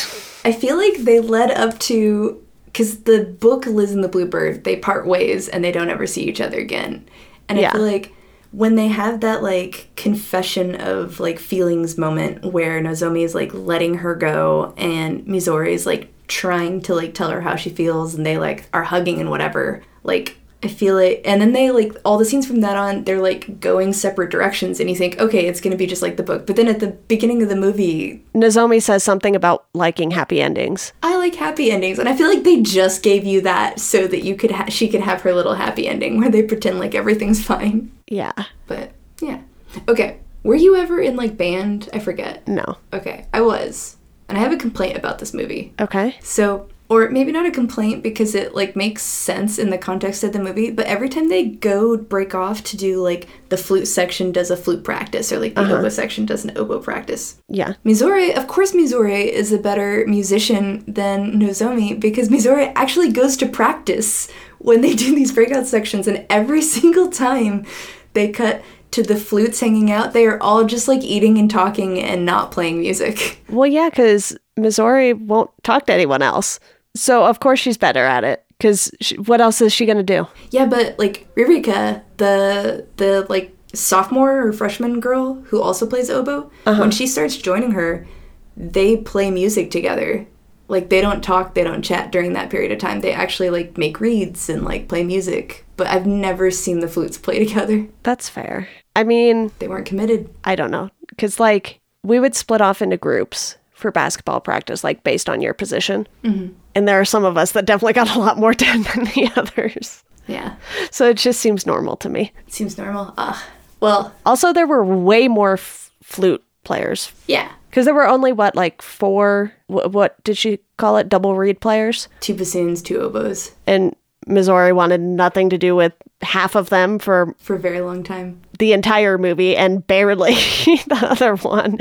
I 0.46 0.52
feel 0.52 0.76
like 0.78 0.98
they 0.98 1.20
led 1.20 1.52
up 1.52 1.80
to 1.80 2.44
because 2.66 3.04
the 3.04 3.24
book 3.40 3.66
Liz 3.66 3.92
and 3.92 4.04
the 4.04 4.08
Bluebird 4.10 4.64
they 4.64 4.76
part 4.76 5.08
ways 5.08 5.48
and 5.50 5.64
they 5.64 5.72
don't 5.72 5.90
ever 5.90 6.06
see 6.06 6.24
each 6.24 6.42
other 6.42 6.60
again, 6.60 7.08
and 7.50 7.58
Yeah. 7.58 7.70
I 7.70 7.74
feel 7.74 7.82
like 7.82 8.14
when 8.58 8.74
they 8.74 8.88
have 8.88 9.20
that 9.20 9.44
like 9.44 9.88
confession 9.96 10.74
of 10.82 11.20
like 11.20 11.38
feelings 11.38 11.96
moment 11.96 12.44
where 12.44 12.82
Nozomi 12.82 13.22
is 13.22 13.36
like 13.36 13.54
letting 13.54 13.94
her 14.00 14.16
go 14.16 14.74
and 14.78 15.24
Mizore 15.28 15.70
is 15.70 15.86
like 15.86 16.12
trying 16.28 16.82
to 16.82 16.96
like 16.96 17.14
tell 17.14 17.30
her 17.30 17.40
how 17.40 17.56
she 17.56 17.70
feels 17.70 18.16
and 18.16 18.26
they 18.26 18.40
like 18.40 18.68
are 18.74 18.84
hugging 18.84 19.22
and 19.22 19.30
whatever 19.30 19.84
like 20.02 20.40
I 20.68 20.74
feel 20.74 20.98
it 20.98 21.22
and 21.24 21.42
then 21.42 21.54
they 21.54 21.72
like 21.72 21.94
all 22.04 22.18
the 22.18 22.26
scenes 22.26 22.46
from 22.46 22.62
that 22.62 22.76
on 22.76 23.04
they're 23.06 23.22
like 23.22 23.60
going 23.60 23.94
separate 23.94 24.30
directions 24.30 24.80
and 24.80 24.90
you 24.90 24.96
think 24.96 25.20
okay 25.20 25.48
it's 25.48 25.62
gonna 25.62 25.78
be 25.78 25.88
just 25.88 26.02
like 26.02 26.18
the 26.18 26.24
book 26.24 26.46
but 26.46 26.56
then 26.56 26.68
at 26.68 26.80
the 26.80 26.88
beginning 27.08 27.42
of 27.42 27.50
the 27.50 27.56
movie 27.56 28.24
Nozomi 28.34 28.82
says 28.82 29.04
something 29.04 29.36
about 29.36 29.66
liking 29.74 30.12
happy 30.12 30.42
endings. 30.42 30.94
I 31.02 31.18
like 31.18 31.36
happy 31.36 31.72
endings, 31.72 32.00
and 32.00 32.08
I 32.08 32.16
feel 32.16 32.28
like 32.28 32.44
they 32.44 32.62
just 32.62 33.02
gave 33.04 33.24
you 33.26 33.42
that 33.42 33.80
so 33.80 34.08
that 34.08 34.24
you 34.24 34.36
could 34.36 34.52
ha- 34.52 34.70
she 34.70 34.88
could 34.90 35.02
have 35.02 35.22
her 35.22 35.34
little 35.34 35.56
happy 35.56 35.88
ending 35.88 36.20
where 36.20 36.30
they 36.30 36.44
pretend 36.44 36.80
like 36.80 36.94
everything's 36.94 37.44
fine. 37.44 37.92
Yeah. 38.08 38.34
But 38.68 38.92
yeah, 39.22 39.42
okay. 39.88 40.20
Were 40.44 40.56
you 40.56 40.76
ever 40.76 41.02
in 41.02 41.16
like 41.16 41.36
band? 41.38 41.90
I 41.94 42.00
forget. 42.00 42.48
No. 42.48 42.78
Okay, 42.94 43.26
I 43.34 43.42
was, 43.42 43.98
and 44.30 44.38
I 44.38 44.42
have 44.42 44.52
a 44.54 44.58
complaint 44.58 44.98
about 44.98 45.20
this 45.20 45.34
movie. 45.34 45.74
Okay. 45.80 46.18
So, 46.22 46.70
or 46.90 47.10
maybe 47.10 47.32
not 47.32 47.46
a 47.46 47.52
complaint 47.52 48.02
because 48.02 48.34
it 48.34 48.56
like 48.56 48.76
makes 48.76 49.04
sense 49.04 49.60
in 49.60 49.70
the 49.70 49.78
context 49.78 50.24
of 50.24 50.32
the 50.32 50.40
movie, 50.40 50.72
but 50.72 50.86
every 50.86 51.10
time 51.10 51.28
they 51.28 51.46
go 51.46 51.98
break 51.98 52.34
off 52.34 52.64
to 52.64 52.78
do 52.78 53.02
like 53.02 53.28
the 53.50 53.58
flute 53.58 53.88
section 53.88 54.32
does 54.32 54.50
a 54.50 54.58
flute 54.58 54.84
practice 54.84 55.32
or 55.32 55.40
like 55.40 55.56
the 55.56 55.62
uh-huh. 55.62 55.78
oboe 55.78 55.90
section 55.90 56.26
does 56.26 56.46
an 56.46 56.58
oboe 56.58 56.80
practice. 56.80 57.42
Yeah. 57.50 57.74
Mizore, 57.84 58.36
of 58.36 58.48
course, 58.48 58.72
Mizore 58.72 59.26
is 59.26 59.52
a 59.52 59.58
better 59.58 60.06
musician 60.08 60.84
than 60.88 61.34
Nozomi 61.34 62.00
because 62.00 62.30
Mizore 62.30 62.72
actually 62.76 63.12
goes 63.12 63.36
to 63.38 63.48
practice 63.48 64.30
when 64.60 64.82
they 64.82 64.96
do 64.96 65.14
these 65.14 65.32
breakout 65.32 65.68
sections, 65.68 66.08
and 66.08 66.26
every 66.30 66.62
single 66.62 67.10
time 67.10 67.66
they 68.14 68.30
cut 68.30 68.64
to 68.92 69.04
the 69.04 69.16
flutes 69.16 69.60
hanging 69.60 69.92
out, 69.92 70.14
they 70.14 70.26
are 70.26 70.42
all 70.42 70.64
just 70.64 70.88
like 70.88 71.04
eating 71.04 71.38
and 71.38 71.52
talking 71.52 72.00
and 72.02 72.26
not 72.26 72.52
playing 72.52 72.80
music. 72.80 73.44
Well, 73.50 73.68
yeah, 73.68 73.90
because 73.90 74.38
Mizore 74.58 75.20
won't 75.20 75.52
talk 75.64 75.86
to 75.88 75.94
anyone 75.94 76.22
else. 76.22 76.60
So, 76.98 77.26
of 77.26 77.40
course, 77.40 77.60
she's 77.60 77.78
better 77.78 78.06
at 78.06 78.24
it. 78.24 78.44
Because 78.58 78.92
what 79.26 79.40
else 79.40 79.62
is 79.62 79.72
she 79.72 79.86
going 79.86 79.98
to 79.98 80.04
do? 80.04 80.28
Yeah, 80.50 80.66
but 80.66 80.98
like 80.98 81.28
Ririka, 81.36 82.02
the 82.18 82.88
the 82.98 83.28
like 83.30 83.56
sophomore 83.74 84.48
or 84.48 84.52
freshman 84.54 85.00
girl 85.00 85.36
who 85.46 85.62
also 85.62 85.86
plays 85.86 86.10
oboe, 86.10 86.50
uh-huh. 86.66 86.82
when 86.82 86.92
she 86.92 87.06
starts 87.06 87.38
joining 87.38 87.72
her, 87.72 88.08
they 88.56 88.98
play 88.98 89.30
music 89.30 89.70
together. 89.70 90.26
Like 90.70 90.90
they 90.90 91.02
don't 91.02 91.24
talk, 91.24 91.54
they 91.54 91.64
don't 91.64 91.84
chat 91.84 92.12
during 92.12 92.34
that 92.34 92.50
period 92.50 92.72
of 92.72 92.80
time. 92.80 93.02
They 93.02 93.14
actually 93.14 93.52
like 93.52 93.78
make 93.78 94.00
reeds 94.00 94.50
and 94.50 94.66
like 94.66 94.88
play 94.88 95.04
music. 95.04 95.66
But 95.78 95.88
I've 95.88 96.08
never 96.08 96.50
seen 96.50 96.80
the 96.80 96.88
flutes 96.88 97.20
play 97.20 97.38
together. 97.46 97.88
That's 98.02 98.28
fair. 98.28 98.68
I 98.96 99.04
mean, 99.04 99.52
They 99.60 99.68
weren't 99.68 99.86
committed. 99.86 100.30
I 100.44 100.56
don't 100.56 100.72
know. 100.72 100.90
Because, 101.10 101.40
like, 101.40 101.80
we 102.04 102.20
would 102.20 102.36
split 102.36 102.62
off 102.62 102.82
into 102.82 102.98
groups 102.98 103.56
for 103.78 103.92
basketball 103.92 104.40
practice, 104.42 104.84
like, 104.84 105.04
based 105.04 105.30
on 105.30 105.42
your 105.42 105.54
position. 105.54 106.08
Mm-hmm. 106.24 106.54
And 106.76 106.88
there 106.88 107.00
are 107.00 107.06
some 107.06 107.24
of 107.24 107.38
us 107.38 107.52
that 107.54 107.66
definitely 107.66 107.94
got 107.94 108.16
a 108.16 108.20
lot 108.20 108.38
more 108.38 108.54
done 108.66 108.84
than 108.84 109.06
the 109.06 109.32
others. 109.36 110.04
Yeah. 110.28 110.56
So 110.92 111.10
it 111.10 111.18
just 111.18 111.40
seems 111.40 111.66
normal 111.66 111.96
to 111.98 112.10
me. 112.10 112.34
It 112.48 112.54
Seems 112.54 112.78
normal. 112.78 113.14
Ah. 113.18 113.48
Well, 113.80 114.14
Also, 114.26 114.52
there 114.52 114.68
were 114.68 114.84
way 114.84 115.28
more 115.28 115.54
f- 115.54 115.92
flute 116.04 116.44
players. 116.64 117.12
yeah. 117.28 117.52
Because 117.70 117.86
there 117.86 117.94
were 117.94 118.08
only, 118.08 118.32
what, 118.32 118.56
like 118.56 118.82
four, 118.82 119.54
wh- 119.68 119.86
what 119.94 120.22
did 120.24 120.36
she 120.38 120.60
call 120.78 120.98
it? 120.98 121.10
Double 121.10 121.36
reed 121.36 121.60
players? 121.62 122.08
Two 122.22 122.34
bassoons, 122.34 122.82
two 122.82 123.00
oboes 123.00 123.52
And 123.68 123.96
Missouri 124.26 124.74
wanted 124.74 125.00
nothing 125.02 125.50
to 125.52 125.58
do 125.60 125.76
with 125.76 125.94
half 126.24 126.56
of 126.56 126.70
them 126.70 126.98
for 126.98 127.36
for 127.38 127.56
a 127.56 127.60
very 127.60 127.82
long 127.82 128.04
time. 128.04 128.42
the 128.58 128.74
entire 128.74 129.18
movie 129.20 129.56
and 129.56 129.86
barely 129.86 130.34
the 130.88 131.00
other 131.08 131.36
one. 131.36 131.78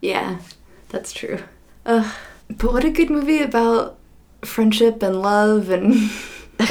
Yeah, 0.00 0.38
that's 0.90 1.12
true. 1.12 1.38
Uh, 1.86 2.12
but 2.48 2.72
what 2.72 2.84
a 2.84 2.90
good 2.90 3.10
movie 3.10 3.40
about 3.42 3.98
friendship 4.42 5.02
and 5.02 5.22
love 5.22 5.70
and 5.70 5.94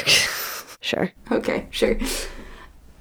Sure. 0.80 1.12
okay, 1.30 1.66
sure. 1.70 1.98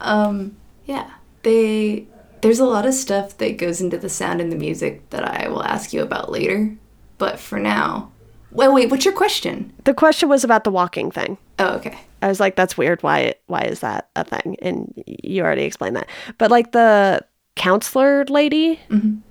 Um, 0.01 0.57
yeah, 0.85 1.09
they 1.43 2.07
there's 2.41 2.59
a 2.59 2.65
lot 2.65 2.85
of 2.85 2.93
stuff 2.93 3.37
that 3.37 3.57
goes 3.57 3.81
into 3.81 3.97
the 3.97 4.09
sound 4.09 4.39
and 4.41 4.51
the 4.51 4.55
music 4.55 5.09
that 5.09 5.23
I 5.25 5.47
will 5.49 5.63
ask 5.63 5.91
you 5.93 6.01
about 6.01 6.31
later. 6.31 6.75
But 7.17 7.39
for 7.39 7.59
now, 7.59 8.11
well, 8.51 8.73
wait, 8.73 8.89
what's 8.89 9.05
your 9.05 9.13
question? 9.13 9.73
The 9.83 9.93
question 9.93 10.29
was 10.29 10.43
about 10.43 10.63
the 10.63 10.71
walking 10.71 11.11
thing. 11.11 11.37
Oh, 11.57 11.75
okay. 11.75 11.97
I 12.21 12.27
was 12.27 12.39
like, 12.39 12.55
that's 12.55 12.77
weird. 12.77 13.01
Why 13.03 13.33
why 13.47 13.61
is 13.63 13.79
that 13.81 14.09
a 14.15 14.23
thing? 14.23 14.55
And 14.61 14.93
you 15.05 15.43
already 15.43 15.63
explained 15.63 15.95
that. 15.95 16.07
But 16.37 16.51
like 16.51 16.71
the 16.71 17.21
counselor 17.55 18.25
lady, 18.25 18.79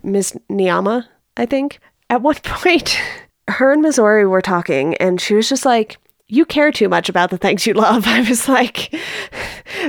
Miss 0.02 0.32
Niiyama, 0.50 1.06
I 1.38 1.46
think, 1.46 1.80
at 2.10 2.20
one 2.20 2.34
point, 2.42 3.00
her 3.48 3.72
and 3.72 3.80
Missouri 3.80 4.26
were 4.26 4.42
talking, 4.42 4.94
and 4.96 5.20
she 5.20 5.34
was 5.34 5.48
just 5.48 5.64
like, 5.64 5.96
You 6.26 6.44
care 6.44 6.70
too 6.72 6.88
much 6.88 7.08
about 7.08 7.30
the 7.30 7.38
things 7.38 7.66
you 7.66 7.74
love. 7.74 8.04
I 8.06 8.20
was 8.28 8.48
like, 8.48 8.94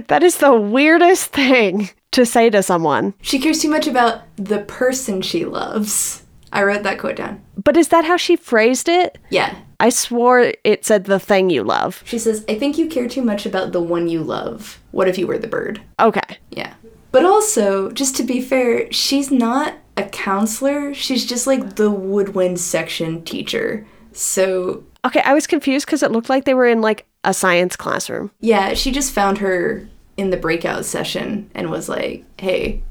That 0.07 0.23
is 0.23 0.37
the 0.37 0.53
weirdest 0.53 1.33
thing 1.33 1.89
to 2.11 2.25
say 2.25 2.49
to 2.49 2.63
someone. 2.63 3.13
She 3.21 3.39
cares 3.39 3.61
too 3.61 3.69
much 3.69 3.87
about 3.87 4.21
the 4.37 4.59
person 4.59 5.21
she 5.21 5.45
loves. 5.45 6.23
I 6.51 6.63
wrote 6.63 6.83
that 6.83 6.97
quote 6.99 7.17
down. 7.17 7.41
But 7.63 7.77
is 7.77 7.89
that 7.89 8.05
how 8.05 8.17
she 8.17 8.35
phrased 8.35 8.89
it? 8.89 9.17
Yeah. 9.29 9.55
I 9.79 9.89
swore 9.89 10.53
it 10.63 10.85
said 10.85 11.05
the 11.05 11.19
thing 11.19 11.49
you 11.49 11.63
love. 11.63 12.01
She 12.05 12.17
says, 12.17 12.43
I 12.49 12.57
think 12.57 12.77
you 12.77 12.87
care 12.87 13.07
too 13.07 13.21
much 13.21 13.45
about 13.45 13.71
the 13.71 13.81
one 13.81 14.09
you 14.09 14.23
love. 14.23 14.79
What 14.91 15.07
if 15.07 15.17
you 15.17 15.27
were 15.27 15.37
the 15.37 15.47
bird? 15.47 15.81
Okay. 15.99 16.37
Yeah. 16.49 16.73
But 17.11 17.25
also, 17.25 17.91
just 17.91 18.15
to 18.17 18.23
be 18.23 18.41
fair, 18.41 18.91
she's 18.91 19.31
not 19.31 19.75
a 19.99 20.09
counselor. 20.09 20.93
She's 20.93 21.25
just 21.25 21.45
like 21.47 21.75
the 21.75 21.91
woodwind 21.91 22.59
section 22.59 23.23
teacher. 23.23 23.85
So, 24.13 24.83
Okay, 25.05 25.21
I 25.23 25.33
was 25.33 25.47
confused 25.47 25.85
because 25.85 26.03
it 26.03 26.11
looked 26.11 26.29
like 26.29 26.45
they 26.45 26.53
were 26.53 26.67
in 26.67 26.81
like 26.81 27.05
a 27.23 27.33
science 27.33 27.75
classroom. 27.75 28.31
yeah, 28.39 28.73
she 28.73 28.91
just 28.91 29.11
found 29.13 29.37
her 29.39 29.87
in 30.17 30.29
the 30.29 30.37
breakout 30.37 30.83
session 30.85 31.49
and 31.55 31.69
was 31.71 31.87
like, 31.87 32.25
hey, 32.39 32.83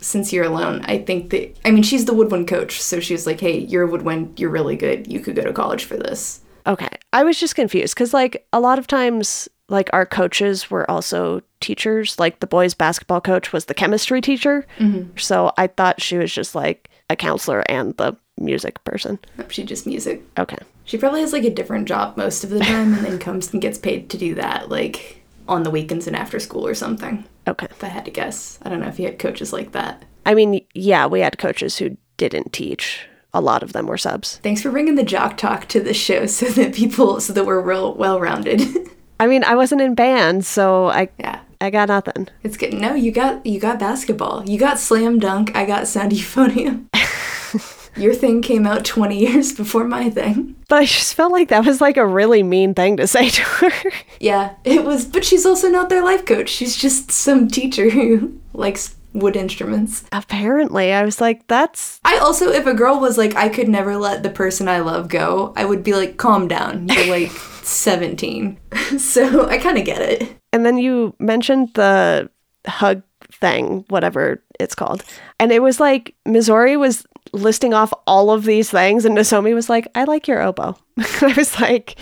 since 0.00 0.32
you're 0.32 0.44
alone, 0.44 0.82
I 0.84 0.98
think 0.98 1.30
that. 1.30 1.56
I 1.64 1.70
mean, 1.70 1.82
she's 1.82 2.04
the 2.04 2.14
woodwind 2.14 2.46
coach. 2.48 2.80
So 2.82 3.00
she 3.00 3.14
was 3.14 3.26
like, 3.26 3.40
hey, 3.40 3.58
you're 3.58 3.84
a 3.84 3.90
woodwind. 3.90 4.38
You're 4.38 4.50
really 4.50 4.76
good. 4.76 5.10
You 5.10 5.20
could 5.20 5.34
go 5.34 5.42
to 5.42 5.52
college 5.52 5.84
for 5.84 5.96
this. 5.96 6.40
Okay. 6.66 6.88
I 7.12 7.24
was 7.24 7.38
just 7.40 7.54
confused 7.56 7.94
because, 7.94 8.12
like, 8.14 8.46
a 8.52 8.60
lot 8.60 8.78
of 8.78 8.86
times, 8.86 9.48
like, 9.68 9.90
our 9.92 10.06
coaches 10.06 10.70
were 10.70 10.90
also 10.90 11.42
teachers. 11.60 12.18
Like, 12.18 12.40
the 12.40 12.46
boys' 12.46 12.74
basketball 12.74 13.20
coach 13.20 13.52
was 13.52 13.66
the 13.66 13.74
chemistry 13.74 14.20
teacher. 14.20 14.66
Mm-hmm. 14.78 15.16
So 15.16 15.52
I 15.56 15.68
thought 15.68 16.02
she 16.02 16.18
was 16.18 16.32
just 16.32 16.54
like 16.54 16.90
a 17.10 17.16
counselor 17.16 17.62
and 17.68 17.96
the 17.96 18.16
music 18.38 18.82
person. 18.84 19.18
Nope, 19.38 19.50
she 19.50 19.64
just 19.64 19.86
music. 19.86 20.22
Okay. 20.38 20.58
She 20.84 20.98
probably 20.98 21.20
has 21.20 21.32
like 21.32 21.44
a 21.44 21.50
different 21.50 21.88
job 21.88 22.16
most 22.16 22.44
of 22.44 22.50
the 22.50 22.60
time 22.60 22.92
and 22.94 23.04
then 23.04 23.18
comes 23.18 23.52
and 23.52 23.62
gets 23.62 23.78
paid 23.78 24.10
to 24.10 24.18
do 24.18 24.34
that, 24.34 24.68
like 24.68 25.22
on 25.48 25.62
the 25.62 25.70
weekends 25.70 26.06
and 26.06 26.16
after 26.16 26.38
school 26.38 26.66
or 26.66 26.74
something. 26.74 27.24
Okay. 27.46 27.66
If 27.70 27.84
I 27.84 27.88
had 27.88 28.04
to 28.04 28.10
guess. 28.10 28.58
I 28.62 28.68
don't 28.68 28.80
know 28.80 28.88
if 28.88 28.98
you 28.98 29.06
had 29.06 29.18
coaches 29.18 29.52
like 29.52 29.72
that. 29.72 30.04
I 30.26 30.34
mean, 30.34 30.64
yeah, 30.74 31.06
we 31.06 31.20
had 31.20 31.38
coaches 31.38 31.78
who 31.78 31.96
didn't 32.16 32.52
teach. 32.52 33.06
A 33.32 33.40
lot 33.40 33.62
of 33.62 33.72
them 33.72 33.86
were 33.86 33.98
subs. 33.98 34.38
Thanks 34.42 34.62
for 34.62 34.70
bringing 34.70 34.94
the 34.94 35.02
jock 35.02 35.36
talk 35.36 35.66
to 35.68 35.80
the 35.80 35.94
show 35.94 36.26
so 36.26 36.46
that 36.46 36.74
people, 36.74 37.20
so 37.20 37.32
that 37.32 37.46
we're 37.46 37.60
real 37.60 37.94
well 37.94 38.20
rounded. 38.20 38.62
I 39.20 39.26
mean, 39.26 39.44
I 39.44 39.54
wasn't 39.54 39.80
in 39.80 39.94
band, 39.94 40.44
so 40.44 40.88
I 40.88 41.08
yeah. 41.18 41.40
I 41.60 41.70
got 41.70 41.88
nothing. 41.88 42.28
It's 42.42 42.56
good. 42.56 42.74
No, 42.74 42.94
you 42.94 43.10
got 43.12 43.44
you 43.46 43.58
got 43.58 43.78
basketball. 43.78 44.44
You 44.48 44.58
got 44.58 44.78
slam 44.78 45.18
dunk. 45.18 45.54
I 45.56 45.64
got 45.64 45.86
sound 45.86 46.12
euphonium. 46.12 46.86
Your 47.96 48.12
thing 48.12 48.42
came 48.42 48.66
out 48.66 48.84
20 48.84 49.16
years 49.16 49.52
before 49.52 49.84
my 49.84 50.10
thing. 50.10 50.56
But 50.68 50.76
I 50.76 50.84
just 50.84 51.14
felt 51.14 51.30
like 51.30 51.48
that 51.50 51.64
was 51.64 51.80
like 51.80 51.96
a 51.96 52.04
really 52.04 52.42
mean 52.42 52.74
thing 52.74 52.96
to 52.96 53.06
say 53.06 53.30
to 53.30 53.42
her. 53.42 53.70
Yeah, 54.20 54.54
it 54.64 54.84
was, 54.84 55.04
but 55.04 55.24
she's 55.24 55.44
also 55.44 55.68
not 55.68 55.90
their 55.90 56.02
life 56.02 56.24
coach. 56.24 56.48
She's 56.48 56.76
just 56.76 57.10
some 57.10 57.46
teacher 57.46 57.90
who 57.90 58.40
likes 58.54 58.96
wood 59.12 59.36
instruments. 59.36 60.04
Apparently, 60.12 60.92
I 60.92 61.04
was 61.04 61.20
like, 61.20 61.46
that's 61.46 62.00
I 62.04 62.16
also, 62.18 62.50
if 62.50 62.66
a 62.66 62.74
girl 62.74 62.98
was 62.98 63.18
like, 63.18 63.36
I 63.36 63.48
could 63.48 63.68
never 63.68 63.96
let 63.96 64.22
the 64.22 64.30
person 64.30 64.66
I 64.66 64.80
love 64.80 65.08
go, 65.08 65.52
I 65.56 65.64
would 65.66 65.84
be 65.84 65.92
like, 65.94 66.16
calm 66.16 66.48
down. 66.48 66.88
You're 66.88 67.06
like 67.06 67.30
17. 67.66 68.58
so 68.98 69.46
I 69.48 69.58
kind 69.58 69.78
of 69.78 69.84
get 69.84 70.00
it. 70.00 70.36
And 70.52 70.64
then 70.64 70.78
you 70.78 71.14
mentioned 71.18 71.70
the 71.74 72.30
hug 72.66 73.02
thing, 73.32 73.84
whatever 73.88 74.42
it's 74.60 74.74
called. 74.74 75.04
And 75.40 75.52
it 75.52 75.62
was 75.62 75.80
like 75.80 76.14
Missouri 76.26 76.76
was 76.76 77.04
listing 77.32 77.74
off 77.74 77.92
all 78.06 78.30
of 78.30 78.44
these 78.44 78.70
things, 78.70 79.04
and 79.04 79.16
Nozomi 79.16 79.54
was 79.54 79.68
like, 79.68 79.88
I 79.94 80.04
like 80.04 80.28
your 80.28 80.40
oboe. 80.42 80.76
I 80.98 81.34
was 81.36 81.60
like, 81.60 81.96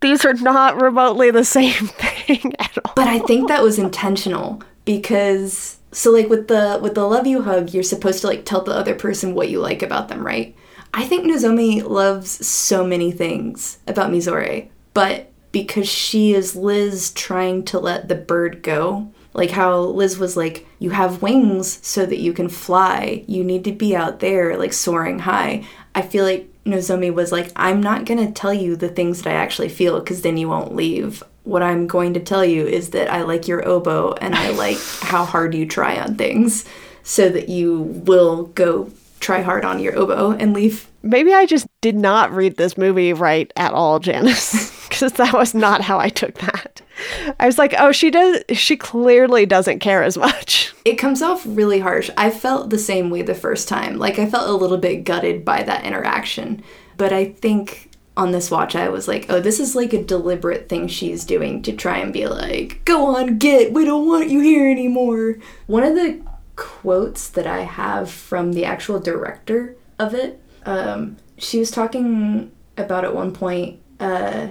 these 0.00 0.24
are 0.24 0.34
not 0.34 0.80
remotely 0.80 1.30
the 1.30 1.44
same 1.44 1.72
thing 1.86 2.54
at 2.58 2.76
all. 2.84 2.92
But 2.94 3.08
I 3.08 3.20
think 3.20 3.48
that 3.48 3.62
was 3.62 3.78
intentional 3.78 4.62
because 4.84 5.78
so 5.92 6.10
like 6.10 6.28
with 6.28 6.48
the 6.48 6.78
with 6.82 6.94
the 6.94 7.04
love 7.04 7.26
you 7.26 7.42
hug, 7.42 7.72
you're 7.72 7.82
supposed 7.82 8.20
to 8.20 8.26
like 8.26 8.44
tell 8.44 8.62
the 8.62 8.74
other 8.74 8.94
person 8.94 9.34
what 9.34 9.48
you 9.48 9.60
like 9.60 9.82
about 9.82 10.08
them, 10.08 10.24
right? 10.24 10.54
I 10.94 11.04
think 11.04 11.24
Nozomi 11.24 11.82
loves 11.86 12.46
so 12.46 12.86
many 12.86 13.12
things 13.12 13.78
about 13.86 14.10
Mizore, 14.10 14.68
but 14.98 15.30
because 15.52 15.88
she 15.88 16.34
is 16.34 16.56
Liz 16.56 17.12
trying 17.12 17.64
to 17.66 17.78
let 17.78 18.08
the 18.08 18.16
bird 18.16 18.64
go, 18.64 19.12
like 19.32 19.50
how 19.50 19.78
Liz 19.78 20.18
was 20.18 20.36
like, 20.36 20.66
you 20.80 20.90
have 20.90 21.22
wings 21.22 21.78
so 21.86 22.04
that 22.04 22.18
you 22.18 22.32
can 22.32 22.48
fly. 22.48 23.22
You 23.28 23.44
need 23.44 23.62
to 23.62 23.70
be 23.70 23.94
out 23.94 24.18
there, 24.18 24.58
like 24.58 24.72
soaring 24.72 25.20
high. 25.20 25.64
I 25.94 26.02
feel 26.02 26.24
like 26.24 26.52
Nozomi 26.64 27.14
was 27.14 27.30
like, 27.30 27.52
I'm 27.54 27.80
not 27.80 28.06
gonna 28.06 28.32
tell 28.32 28.52
you 28.52 28.74
the 28.74 28.88
things 28.88 29.22
that 29.22 29.30
I 29.30 29.36
actually 29.36 29.68
feel 29.68 30.00
because 30.00 30.22
then 30.22 30.36
you 30.36 30.48
won't 30.48 30.74
leave. 30.74 31.22
What 31.44 31.62
I'm 31.62 31.86
going 31.86 32.12
to 32.14 32.20
tell 32.20 32.44
you 32.44 32.66
is 32.66 32.90
that 32.90 33.08
I 33.08 33.22
like 33.22 33.46
your 33.46 33.64
oboe 33.68 34.14
and 34.14 34.34
I 34.34 34.50
like 34.64 34.78
how 35.02 35.24
hard 35.24 35.54
you 35.54 35.64
try 35.64 35.96
on 36.00 36.16
things 36.16 36.64
so 37.04 37.28
that 37.28 37.48
you 37.48 37.82
will 38.04 38.46
go 38.46 38.90
try 39.20 39.42
hard 39.42 39.64
on 39.64 39.78
your 39.78 39.96
oboe 39.96 40.32
and 40.32 40.54
leave. 40.54 40.88
Maybe 41.02 41.32
I 41.32 41.46
just 41.46 41.66
did 41.80 41.96
not 41.96 42.32
read 42.32 42.56
this 42.56 42.76
movie 42.76 43.12
right 43.12 43.52
at 43.56 43.72
all, 43.72 43.98
Janice, 43.98 44.70
because 44.98 45.12
that 45.14 45.32
was 45.32 45.54
not 45.54 45.82
how 45.82 45.98
I 45.98 46.08
took 46.08 46.34
that. 46.38 46.82
I 47.38 47.46
was 47.46 47.58
like, 47.58 47.74
oh, 47.78 47.92
she 47.92 48.10
does, 48.10 48.42
she 48.52 48.76
clearly 48.76 49.46
doesn't 49.46 49.78
care 49.78 50.02
as 50.02 50.16
much. 50.16 50.74
It 50.88 50.96
comes 50.96 51.20
off 51.20 51.42
really 51.44 51.80
harsh. 51.80 52.08
I 52.16 52.30
felt 52.30 52.70
the 52.70 52.78
same 52.78 53.10
way 53.10 53.20
the 53.20 53.34
first 53.34 53.68
time. 53.68 53.98
Like 53.98 54.18
I 54.18 54.24
felt 54.24 54.48
a 54.48 54.54
little 54.54 54.78
bit 54.78 55.04
gutted 55.04 55.44
by 55.44 55.62
that 55.62 55.84
interaction. 55.84 56.64
But 56.96 57.12
I 57.12 57.26
think 57.26 57.90
on 58.16 58.32
this 58.32 58.50
watch 58.50 58.74
I 58.74 58.88
was 58.88 59.06
like, 59.06 59.26
oh, 59.28 59.38
this 59.38 59.60
is 59.60 59.76
like 59.76 59.92
a 59.92 60.02
deliberate 60.02 60.70
thing 60.70 60.88
she's 60.88 61.26
doing 61.26 61.60
to 61.64 61.72
try 61.72 61.98
and 61.98 62.10
be 62.10 62.26
like, 62.26 62.82
go 62.86 63.14
on, 63.14 63.36
get, 63.36 63.74
we 63.74 63.84
don't 63.84 64.08
want 64.08 64.30
you 64.30 64.40
here 64.40 64.70
anymore. 64.70 65.36
One 65.66 65.82
of 65.82 65.94
the 65.94 66.22
quotes 66.56 67.28
that 67.28 67.46
I 67.46 67.62
have 67.64 68.10
from 68.10 68.54
the 68.54 68.64
actual 68.64 68.98
director 68.98 69.76
of 69.98 70.14
it, 70.14 70.40
um, 70.64 71.18
she 71.36 71.58
was 71.58 71.70
talking 71.70 72.50
about 72.78 73.04
at 73.04 73.14
one 73.14 73.34
point 73.34 73.80
uh, 74.00 74.48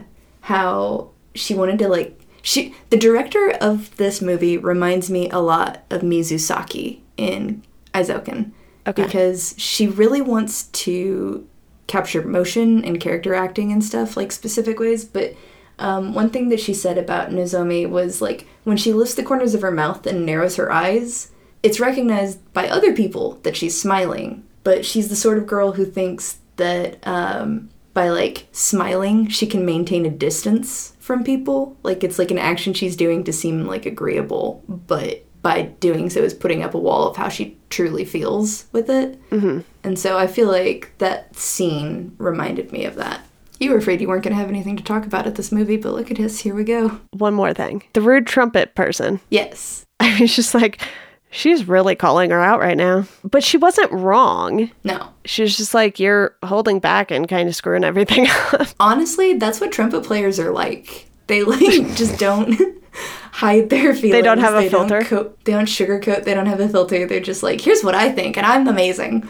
how 0.47 1.09
she 1.35 1.53
wanted 1.53 1.77
to 1.77 1.89
like 1.89 2.17
she 2.41 2.73
the 2.89 2.97
director 2.97 3.51
of 3.59 3.93
this 3.97 4.21
movie 4.21 4.57
reminds 4.57 5.09
me 5.09 5.29
a 5.29 5.39
lot 5.39 5.83
of 5.89 6.01
Mizusaki 6.01 7.01
in 7.17 7.63
Eizouken 7.93 8.51
Okay. 8.87 9.03
because 9.03 9.53
she 9.57 9.87
really 9.87 10.21
wants 10.21 10.63
to 10.67 11.45
capture 11.87 12.21
motion 12.21 12.85
and 12.85 13.01
character 13.01 13.35
acting 13.35 13.73
and 13.73 13.83
stuff, 13.83 14.15
like 14.15 14.31
specific 14.31 14.79
ways. 14.79 15.03
But 15.03 15.35
um, 15.79 16.13
one 16.13 16.29
thing 16.29 16.47
that 16.47 16.61
she 16.61 16.73
said 16.73 16.97
about 16.97 17.31
Nozomi 17.31 17.89
was 17.89 18.21
like 18.21 18.47
when 18.63 18.77
she 18.77 18.93
lifts 18.93 19.15
the 19.15 19.23
corners 19.23 19.53
of 19.53 19.61
her 19.61 19.71
mouth 19.71 20.07
and 20.07 20.25
narrows 20.25 20.55
her 20.55 20.71
eyes, 20.71 21.31
it's 21.61 21.81
recognized 21.81 22.39
by 22.53 22.69
other 22.69 22.93
people 22.93 23.39
that 23.43 23.57
she's 23.57 23.79
smiling. 23.79 24.45
But 24.63 24.85
she's 24.85 25.09
the 25.09 25.15
sort 25.17 25.37
of 25.37 25.45
girl 25.47 25.73
who 25.73 25.83
thinks 25.83 26.37
that 26.55 27.05
um, 27.05 27.69
by 27.97 28.09
like 28.09 28.47
smiling, 28.51 29.27
she 29.27 29.47
can 29.47 29.65
maintain 29.65 30.05
a 30.05 30.11
distance 30.11 30.93
from 30.99 31.23
people. 31.23 31.75
Like 31.81 32.03
it's 32.03 32.19
like 32.19 32.29
an 32.29 32.37
action 32.37 32.75
she's 32.75 32.95
doing 32.95 33.23
to 33.23 33.33
seem 33.33 33.65
like 33.65 33.87
agreeable, 33.87 34.63
but 34.67 35.25
by 35.41 35.63
doing 35.63 36.11
so 36.11 36.19
is 36.19 36.35
putting 36.35 36.61
up 36.61 36.75
a 36.75 36.77
wall 36.77 37.09
of 37.09 37.17
how 37.17 37.27
she 37.27 37.57
truly 37.71 38.05
feels 38.05 38.65
with 38.71 38.87
it. 38.91 39.19
Mm-hmm. 39.31 39.61
And 39.83 39.97
so 39.97 40.15
I 40.15 40.27
feel 40.27 40.47
like 40.47 40.93
that 40.99 41.35
scene 41.35 42.15
reminded 42.19 42.71
me 42.71 42.85
of 42.85 42.93
that. 42.97 43.21
You 43.59 43.71
were 43.71 43.77
afraid 43.77 43.99
you 43.99 44.07
weren't 44.07 44.23
going 44.23 44.35
to 44.35 44.39
have 44.39 44.49
anything 44.49 44.77
to 44.77 44.83
talk 44.83 45.07
about 45.07 45.25
at 45.25 45.33
this 45.33 45.51
movie, 45.51 45.77
but 45.77 45.93
look 45.93 46.11
at 46.11 46.19
us, 46.19 46.37
here 46.37 46.53
we 46.53 46.65
go. 46.65 46.99
One 47.13 47.33
more 47.33 47.55
thing 47.55 47.81
the 47.93 48.01
rude 48.01 48.27
trumpet 48.27 48.75
person. 48.75 49.21
Yes. 49.31 49.87
I 49.99 50.21
was 50.21 50.35
just 50.35 50.53
like, 50.53 50.83
she's 51.31 51.67
really 51.67 51.95
calling 51.95 52.31
her 52.31 52.41
out 52.41 52.59
right 52.59 52.77
now. 52.77 53.05
But 53.23 53.43
she 53.43 53.57
wasn't 53.57 53.91
wrong. 53.91 54.71
No. 54.83 55.09
She 55.25 55.41
was 55.43 55.57
just 55.57 55.73
like, 55.73 55.99
you're 55.99 56.35
holding 56.43 56.79
back 56.79 57.11
and 57.11 57.27
kind 57.27 57.47
of 57.49 57.55
screwing 57.55 57.83
everything 57.83 58.27
up. 58.53 58.67
Honestly, 58.79 59.33
that's 59.33 59.59
what 59.61 59.71
trumpet 59.71 60.03
players 60.03 60.39
are 60.39 60.51
like. 60.51 61.07
They 61.27 61.43
like 61.43 61.59
just 61.95 62.17
don't 62.19 62.55
hide 63.31 63.69
their 63.69 63.93
feelings. 63.93 64.11
They 64.13 64.21
don't 64.21 64.39
have 64.39 64.55
a 64.55 64.61
They 64.61 64.69
filter? 64.69 65.01
coat, 65.01 65.37
they 65.45 65.51
don't 65.51 65.65
sugarcoat. 65.65 66.23
They 66.23 66.33
don't 66.33 66.45
have 66.45 66.59
a 66.59 66.69
filter. 66.69 67.05
They're 67.05 67.19
just 67.19 67.43
like, 67.43 67.61
here's 67.61 67.83
what 67.83 67.95
I 67.95 68.11
think, 68.11 68.37
and 68.37 68.45
I'm 68.45 68.67
amazing. 68.67 69.27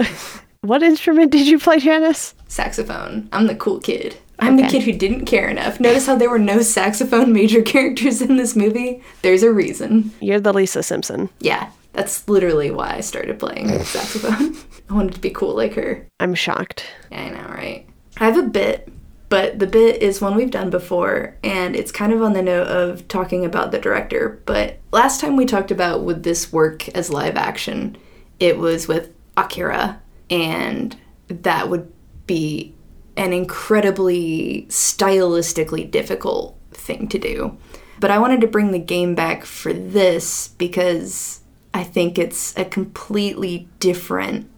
What 0.62 0.84
instrument 0.84 1.32
did 1.32 1.48
you 1.48 1.60
play, 1.60 1.80
Janice? 1.80 2.34
saxophone. 2.48 3.30
I'm 3.32 3.48
the 3.48 3.56
cool 3.56 3.80
kid. 3.80 4.18
I'm 4.40 4.56
the 4.58 4.68
kid 4.68 4.84
who 4.84 4.94
didn't 4.94 5.26
care 5.26 5.48
enough. 5.50 5.80
Notice 5.80 6.06
how 6.06 6.16
there 6.16 6.30
were 6.30 6.38
no 6.40 6.62
saxophone 6.62 7.34
major 7.34 7.62
characters 7.64 8.22
in 8.22 8.38
this 8.38 8.56
movie? 8.56 9.02
There's 9.24 9.42
a 9.44 9.52
reason. 9.52 10.12
You're 10.22 10.40
the 10.40 10.54
Lisa 10.54 10.84
Simpson. 10.84 11.30
Yeah, 11.40 11.70
that's 11.98 12.30
literally 12.30 12.70
why 12.70 12.94
I 12.94 13.02
started 13.02 13.40
playing 13.40 13.84
saxophone. 13.84 14.56
I 14.90 14.94
wanted 14.94 15.16
to 15.16 15.20
be 15.20 15.32
cool 15.32 15.56
like 15.56 15.74
her. 15.74 16.08
I'm 16.20 16.36
shocked. 16.36 16.86
Yeah, 17.12 17.24
I 17.24 17.30
know, 17.30 17.50
right? 17.50 17.90
I 18.18 18.26
have 18.26 18.38
a 18.38 18.44
bit, 18.44 18.88
but 19.30 19.58
the 19.58 19.66
bit 19.66 20.04
is 20.04 20.22
one 20.22 20.36
we've 20.36 20.52
done 20.52 20.70
before, 20.70 21.36
and 21.44 21.76
it's 21.76 21.92
kind 21.92 22.14
of 22.14 22.22
on 22.22 22.34
the 22.34 22.44
note 22.44 22.68
of 22.68 23.08
talking 23.08 23.44
about 23.44 23.72
the 23.72 23.80
director. 23.80 24.40
But 24.46 24.78
last 24.92 25.20
time 25.20 25.36
we 25.36 25.48
talked 25.48 25.72
about 25.72 26.04
would 26.04 26.22
this 26.22 26.54
work 26.54 26.88
as 26.90 27.10
live 27.10 27.36
action, 27.36 27.98
it 28.40 28.60
was 28.60 28.88
with 28.88 29.12
Akira, 29.36 30.00
and 30.30 30.96
that 31.30 31.68
would 31.68 31.92
be 32.28 32.76
an 33.16 33.34
incredibly 33.34 34.68
stylistically 34.70 35.90
difficult 35.90 36.60
thing 36.72 37.08
to 37.08 37.18
do. 37.18 37.58
But 38.00 38.12
I 38.12 38.20
wanted 38.20 38.42
to 38.42 38.48
bring 38.48 38.70
the 38.70 38.78
game 38.78 39.16
back 39.16 39.46
for 39.46 39.74
this 39.74 40.50
because 40.50 41.42
I 41.78 41.84
think 41.84 42.18
it's 42.18 42.58
a 42.58 42.66
completely 42.66 43.70
different 43.78 44.50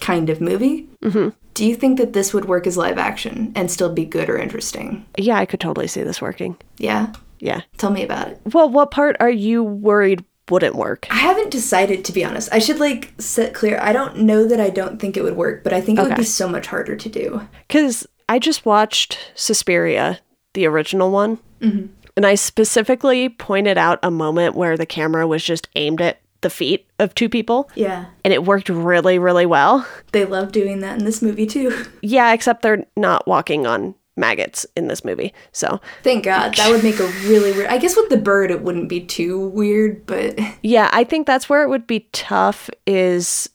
kind 0.00 0.28
of 0.28 0.40
movie. 0.40 0.88
Mm-hmm. 1.00 1.28
Do 1.54 1.64
you 1.64 1.76
think 1.76 1.96
that 1.98 2.12
this 2.12 2.34
would 2.34 2.46
work 2.46 2.66
as 2.66 2.76
live 2.76 2.98
action 2.98 3.52
and 3.54 3.70
still 3.70 3.92
be 3.92 4.04
good 4.04 4.28
or 4.28 4.36
interesting? 4.36 5.06
Yeah, 5.16 5.38
I 5.38 5.46
could 5.46 5.60
totally 5.60 5.86
see 5.86 6.02
this 6.02 6.20
working. 6.20 6.56
Yeah? 6.78 7.12
Yeah. 7.38 7.60
Tell 7.78 7.90
me 7.90 8.02
about 8.02 8.28
it. 8.28 8.40
Well, 8.52 8.68
what 8.68 8.90
part 8.90 9.16
are 9.20 9.30
you 9.30 9.62
worried 9.62 10.24
wouldn't 10.50 10.74
work? 10.74 11.06
I 11.08 11.18
haven't 11.18 11.50
decided 11.50 12.04
to 12.04 12.12
be 12.12 12.24
honest. 12.24 12.48
I 12.52 12.58
should 12.58 12.80
like 12.80 13.14
set 13.18 13.54
clear. 13.54 13.78
I 13.80 13.92
don't 13.92 14.18
know 14.18 14.44
that 14.46 14.60
I 14.60 14.68
don't 14.68 15.00
think 15.00 15.16
it 15.16 15.22
would 15.22 15.36
work, 15.36 15.62
but 15.62 15.72
I 15.72 15.80
think 15.80 16.00
it 16.00 16.02
would 16.02 16.16
be 16.16 16.24
so 16.24 16.48
much 16.48 16.66
harder 16.66 16.96
to 16.96 17.08
do. 17.08 17.46
Because 17.68 18.06
I 18.28 18.40
just 18.40 18.66
watched 18.66 19.30
Suspiria, 19.36 20.18
the 20.54 20.66
original 20.66 21.12
one, 21.12 21.38
and 21.60 22.26
I 22.26 22.34
specifically 22.34 23.28
pointed 23.28 23.78
out 23.78 24.00
a 24.02 24.10
moment 24.10 24.56
where 24.56 24.76
the 24.76 24.84
camera 24.84 25.28
was 25.28 25.44
just 25.44 25.68
aimed 25.76 26.00
at 26.00 26.20
the 26.42 26.50
feet 26.50 26.86
of 26.98 27.14
two 27.14 27.28
people, 27.28 27.70
Yeah. 27.74 28.06
and 28.24 28.32
it 28.32 28.44
worked 28.44 28.68
really, 28.68 29.18
really 29.18 29.46
well. 29.46 29.86
They 30.12 30.24
love 30.24 30.52
doing 30.52 30.80
that 30.80 30.98
in 30.98 31.04
this 31.04 31.22
movie 31.22 31.46
too. 31.46 31.84
Yeah, 32.02 32.32
except 32.32 32.62
they're 32.62 32.84
not 32.96 33.26
walking 33.26 33.66
on 33.66 33.94
maggots 34.16 34.64
in 34.76 34.86
this 34.88 35.04
movie. 35.04 35.34
So, 35.52 35.80
Thank 36.02 36.24
God. 36.24 36.54
That 36.56 36.70
would 36.70 36.82
make 36.84 36.98
a 37.00 37.06
really 37.26 37.52
weird. 37.52 37.66
I 37.68 37.78
guess 37.78 37.96
with 37.96 38.08
the 38.08 38.16
bird 38.16 38.50
it 38.50 38.62
wouldn't 38.62 38.88
be 38.88 39.00
too 39.00 39.48
weird, 39.48 40.06
but 40.06 40.38
yeah, 40.62 40.88
I 40.92 41.04
think 41.04 41.26
that's 41.26 41.48
where 41.48 41.62
it 41.62 41.68
would 41.68 41.86
be 41.86 42.08
tough 42.12 42.70
is 42.86 43.48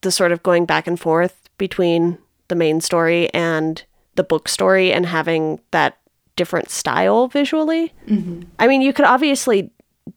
the 0.00 0.10
sort 0.10 0.32
of 0.32 0.42
going 0.42 0.66
back 0.66 0.86
and 0.86 0.98
forth 0.98 1.48
between 1.58 2.18
the 2.48 2.54
main 2.54 2.80
story 2.80 3.32
and 3.34 3.82
the 4.16 4.24
book 4.24 4.48
story 4.48 4.92
and 4.92 5.06
having 5.06 5.60
that 5.72 5.98
different 6.36 6.70
style 6.70 7.28
visually. 7.28 7.92
Mm-hmm. 8.08 8.42
I 8.58 8.66
mean, 8.66 8.82
you 8.82 8.92
could 8.92 9.04
obviously 9.04 9.70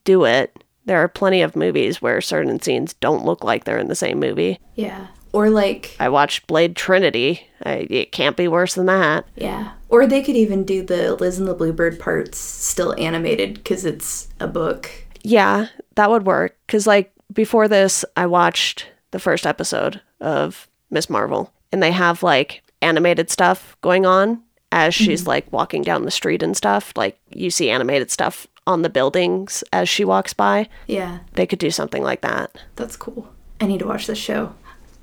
do 0.05 0.23
it. 0.25 0.62
There 0.85 0.97
are 0.97 1.07
plenty 1.07 1.41
of 1.41 1.55
movies 1.55 2.01
where 2.01 2.21
certain 2.21 2.61
scenes 2.61 2.93
don't 2.95 3.25
look 3.25 3.43
like 3.43 3.63
they're 3.63 3.79
in 3.79 3.87
the 3.87 3.95
same 3.95 4.19
movie. 4.19 4.59
yeah. 4.75 5.07
Or 5.31 5.49
like 5.49 5.95
I 5.99 6.09
watched 6.09 6.45
Blade 6.45 6.75
Trinity. 6.75 7.47
I, 7.65 7.87
it 7.89 8.11
can't 8.11 8.37
be 8.37 8.47
worse 8.47 8.75
than 8.75 8.85
that. 8.85 9.25
Yeah. 9.35 9.71
Or 9.89 10.05
they 10.05 10.21
could 10.21 10.35
even 10.35 10.63
do 10.63 10.83
the 10.85 11.15
Liz 11.15 11.39
and 11.39 11.47
the 11.47 11.55
Bluebird 11.55 11.99
parts 11.99 12.37
still 12.37 12.93
animated 12.99 13.55
because 13.55 13.83
it's 13.83 14.27
a 14.39 14.47
book. 14.47 14.91
Yeah, 15.23 15.69
that 15.95 16.11
would 16.11 16.27
work. 16.27 16.55
Because, 16.67 16.85
like, 16.85 17.11
before 17.31 17.67
this, 17.67 18.05
I 18.15 18.27
watched 18.27 18.85
the 19.09 19.19
first 19.19 19.47
episode 19.47 20.01
of 20.19 20.67
Miss 20.91 21.09
Marvel, 21.09 21.51
and 21.71 21.81
they 21.81 21.91
have, 21.91 22.21
like, 22.21 22.61
animated 22.81 23.31
stuff 23.31 23.75
going 23.81 24.05
on 24.05 24.41
as 24.71 24.93
she's, 24.93 25.21
mm-hmm. 25.21 25.29
like, 25.29 25.51
walking 25.51 25.81
down 25.81 26.05
the 26.05 26.11
street 26.11 26.43
and 26.43 26.55
stuff. 26.55 26.93
Like, 26.95 27.19
you 27.29 27.49
see 27.49 27.71
animated 27.71 28.11
stuff 28.11 28.45
on 28.67 28.81
the 28.81 28.89
buildings 28.89 29.63
as 29.73 29.89
she 29.89 30.05
walks 30.05 30.33
by. 30.33 30.67
Yeah, 30.87 31.19
They 31.33 31.45
could 31.45 31.59
do 31.59 31.71
something 31.71 32.03
like 32.03 32.21
that. 32.21 32.55
that's 32.75 32.95
cool. 32.95 33.27
I 33.61 33.65
need 33.65 33.79
to 33.79 33.87
watch 33.87 34.07
this 34.07 34.17
show. 34.17 34.53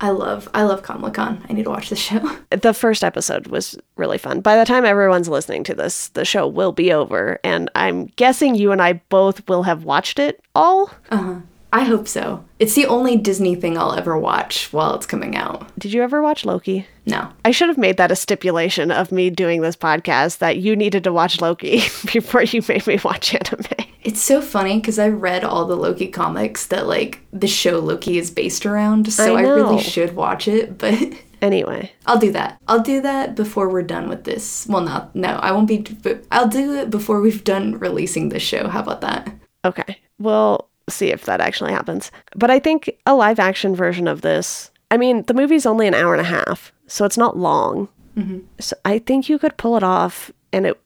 I 0.03 0.09
love 0.09 0.49
I 0.53 0.63
love 0.63 0.81
Kamala 0.81 1.11
Khan. 1.11 1.45
I 1.47 1.53
need 1.53 1.65
to 1.65 1.69
watch 1.69 1.89
this 1.91 1.99
show. 1.99 2.37
The 2.49 2.73
first 2.73 3.03
episode 3.03 3.47
was 3.47 3.77
really 3.97 4.17
fun. 4.17 4.41
By 4.41 4.57
the 4.57 4.65
time 4.65 4.83
everyone's 4.83 5.29
listening 5.29 5.63
to 5.65 5.75
this, 5.75 6.07
the 6.09 6.25
show 6.25 6.47
will 6.47 6.71
be 6.71 6.91
over, 6.91 7.39
and 7.43 7.69
I'm 7.75 8.07
guessing 8.15 8.55
you 8.55 8.71
and 8.71 8.81
I 8.81 8.93
both 9.09 9.47
will 9.47 9.63
have 9.63 9.83
watched 9.83 10.17
it 10.19 10.41
all. 10.55 10.91
Uh-huh. 11.11 11.35
I 11.73 11.83
hope 11.83 12.07
so. 12.07 12.43
It's 12.59 12.75
the 12.75 12.85
only 12.85 13.15
Disney 13.15 13.55
thing 13.55 13.77
I'll 13.77 13.93
ever 13.93 14.17
watch 14.17 14.71
while 14.73 14.93
it's 14.95 15.05
coming 15.05 15.35
out. 15.35 15.71
Did 15.79 15.93
you 15.93 16.03
ever 16.03 16.21
watch 16.21 16.45
Loki? 16.45 16.85
No. 17.05 17.31
I 17.45 17.51
should 17.51 17.69
have 17.69 17.77
made 17.77 17.97
that 17.97 18.11
a 18.11 18.15
stipulation 18.15 18.91
of 18.91 19.11
me 19.11 19.29
doing 19.29 19.61
this 19.61 19.77
podcast 19.77 20.39
that 20.39 20.57
you 20.57 20.75
needed 20.75 21.03
to 21.05 21.13
watch 21.13 21.39
Loki 21.39 21.77
before 22.11 22.43
you 22.43 22.61
made 22.67 22.85
me 22.85 22.99
watch 23.03 23.33
anime. 23.33 23.87
It's 24.03 24.21
so 24.21 24.41
funny 24.41 24.79
because 24.79 24.99
I 24.99 25.07
read 25.09 25.43
all 25.43 25.65
the 25.65 25.77
Loki 25.77 26.07
comics 26.07 26.67
that 26.67 26.87
like 26.87 27.21
the 27.31 27.47
show 27.47 27.79
Loki 27.79 28.17
is 28.17 28.31
based 28.31 28.65
around, 28.65 29.11
so 29.13 29.35
I 29.35 29.41
I, 29.41 29.49
really 29.49 29.81
should 29.81 30.15
watch 30.15 30.47
it, 30.47 30.77
but 30.77 30.95
Anyway, 31.41 31.91
I'll 32.05 32.19
do 32.19 32.31
that. 32.33 32.61
I'll 32.67 32.83
do 32.83 33.01
that 33.01 33.33
before 33.35 33.67
we're 33.67 33.81
done 33.81 34.07
with 34.07 34.25
this. 34.25 34.67
Well, 34.69 34.81
not 34.81 35.15
no, 35.15 35.29
I 35.41 35.51
won't 35.51 35.67
be. 35.67 35.83
I'll 36.31 36.47
do 36.47 36.73
it 36.75 36.91
before 36.91 37.19
we've 37.19 37.43
done 37.43 37.79
releasing 37.79 38.29
this 38.29 38.43
show. 38.43 38.67
How 38.67 38.81
about 38.81 39.01
that? 39.01 39.33
okay. 39.65 39.97
We'll 40.19 40.69
see 40.91 41.07
if 41.07 41.25
that 41.25 41.41
actually 41.41 41.71
happens. 41.71 42.11
But 42.35 42.51
I 42.51 42.59
think 42.59 42.97
a 43.05 43.15
live 43.15 43.39
action 43.39 43.75
version 43.75 44.07
of 44.07 44.21
this, 44.21 44.71
I 44.89 44.97
mean, 44.97 45.23
the 45.23 45.33
movie's 45.33 45.65
only 45.65 45.87
an 45.87 45.93
hour 45.93 46.13
and 46.13 46.21
a 46.21 46.25
half, 46.25 46.71
so 46.87 47.05
it's 47.05 47.17
not 47.17 47.37
long. 47.37 47.87
Mm-hmm. 48.17 48.39
So 48.59 48.75
I 48.83 48.99
think 48.99 49.29
you 49.29 49.39
could 49.39 49.57
pull 49.57 49.77
it 49.77 49.83
off 49.83 50.31
and 50.51 50.65
it 50.65 50.79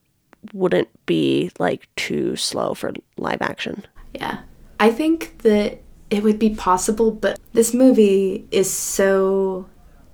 wouldn't 0.54 0.90
be 1.06 1.52
like 1.60 1.88
too 1.96 2.36
slow 2.36 2.74
for 2.74 2.94
live 3.18 3.42
action. 3.42 3.84
Yeah. 4.14 4.40
I 4.80 4.92
think 4.92 5.40
that 5.40 5.82
it 6.10 6.24
would 6.24 6.38
be 6.38 6.52
possible, 6.52 7.12
but 7.12 7.40
this 7.54 7.74
movie 7.74 8.48
is 8.52 8.72
so 8.72 9.68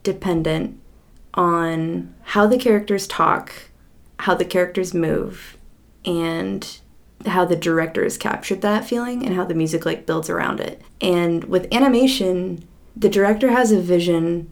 dependent 0.04 0.80
on 1.34 2.14
how 2.24 2.48
the 2.48 2.58
characters 2.58 3.08
talk, 3.08 3.54
how 4.20 4.36
the 4.36 4.46
characters 4.46 4.94
move, 4.94 5.58
and 6.06 6.80
how 7.26 7.46
the 7.46 7.56
director 7.56 8.04
has 8.04 8.18
captured 8.18 8.62
that 8.62 8.86
feeling 8.86 9.26
and 9.26 9.36
how 9.36 9.46
the 9.46 9.54
music 9.54 9.86
like 9.86 10.06
builds 10.06 10.30
around 10.30 10.60
it. 10.60 10.82
And 11.00 11.44
with 11.46 11.74
animation, 11.74 12.68
the 12.96 13.10
director 13.10 13.52
has 13.52 13.72
a 13.72 13.80
vision 13.80 14.52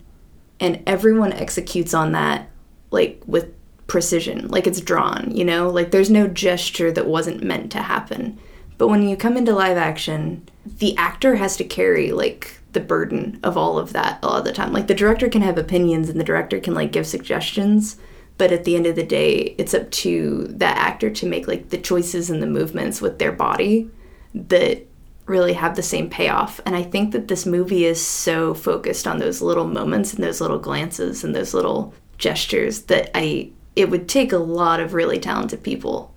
and 0.59 0.83
everyone 0.85 1.33
executes 1.33 1.93
on 1.93 2.11
that 2.13 2.49
like 2.91 3.21
with 3.25 3.53
precision 3.87 4.47
like 4.49 4.67
it's 4.67 4.81
drawn 4.81 5.31
you 5.31 5.43
know? 5.43 5.69
Like 5.69 5.91
there's 5.91 6.11
no 6.11 6.27
gesture 6.27 6.91
that 6.91 7.07
wasn't 7.07 7.43
meant 7.43 7.71
to 7.71 7.81
happen. 7.81 8.39
But 8.77 8.87
when 8.87 9.07
you 9.07 9.17
come 9.17 9.35
into 9.35 9.53
live 9.53 9.77
action 9.77 10.47
the 10.65 10.95
actor 10.97 11.35
has 11.35 11.57
to 11.57 11.63
carry 11.63 12.11
like 12.11 12.59
the 12.73 12.79
burden 12.79 13.39
of 13.43 13.57
all 13.57 13.79
of 13.79 13.93
that 13.93 14.19
a 14.21 14.27
lot 14.27 14.39
of 14.39 14.45
the 14.45 14.51
time. 14.51 14.71
Like 14.71 14.87
the 14.87 14.93
director 14.93 15.27
can 15.27 15.41
have 15.41 15.57
opinions 15.57 16.09
and 16.09 16.19
the 16.19 16.25
director 16.25 16.59
can 16.59 16.73
like 16.73 16.91
give 16.91 17.07
suggestions 17.07 17.97
but 18.39 18.51
at 18.51 18.63
the 18.63 18.75
end 18.75 18.87
of 18.87 18.95
the 18.95 19.03
day 19.03 19.53
it's 19.59 19.75
up 19.75 19.91
to 19.91 20.47
that 20.49 20.77
actor 20.77 21.11
to 21.11 21.27
make 21.27 21.47
like 21.47 21.69
the 21.69 21.77
choices 21.77 22.31
and 22.31 22.41
the 22.41 22.47
movements 22.47 23.01
with 23.01 23.19
their 23.19 23.31
body 23.31 23.87
that 24.33 24.87
really 25.25 25.53
have 25.53 25.75
the 25.75 25.83
same 25.83 26.09
payoff. 26.09 26.59
And 26.65 26.75
I 26.75 26.81
think 26.81 27.11
that 27.11 27.27
this 27.27 27.45
movie 27.45 27.85
is 27.85 28.03
so 28.03 28.53
focused 28.55 29.05
on 29.07 29.19
those 29.19 29.41
little 29.41 29.67
moments 29.67 30.13
and 30.13 30.23
those 30.23 30.41
little 30.41 30.57
glances 30.57 31.23
and 31.23 31.35
those 31.35 31.53
little 31.53 31.93
gestures 32.17 32.83
that 32.83 33.11
I 33.13 33.51
it 33.75 33.89
would 33.89 34.09
take 34.09 34.33
a 34.33 34.37
lot 34.37 34.79
of 34.79 34.93
really 34.93 35.19
talented 35.19 35.63
people 35.63 36.13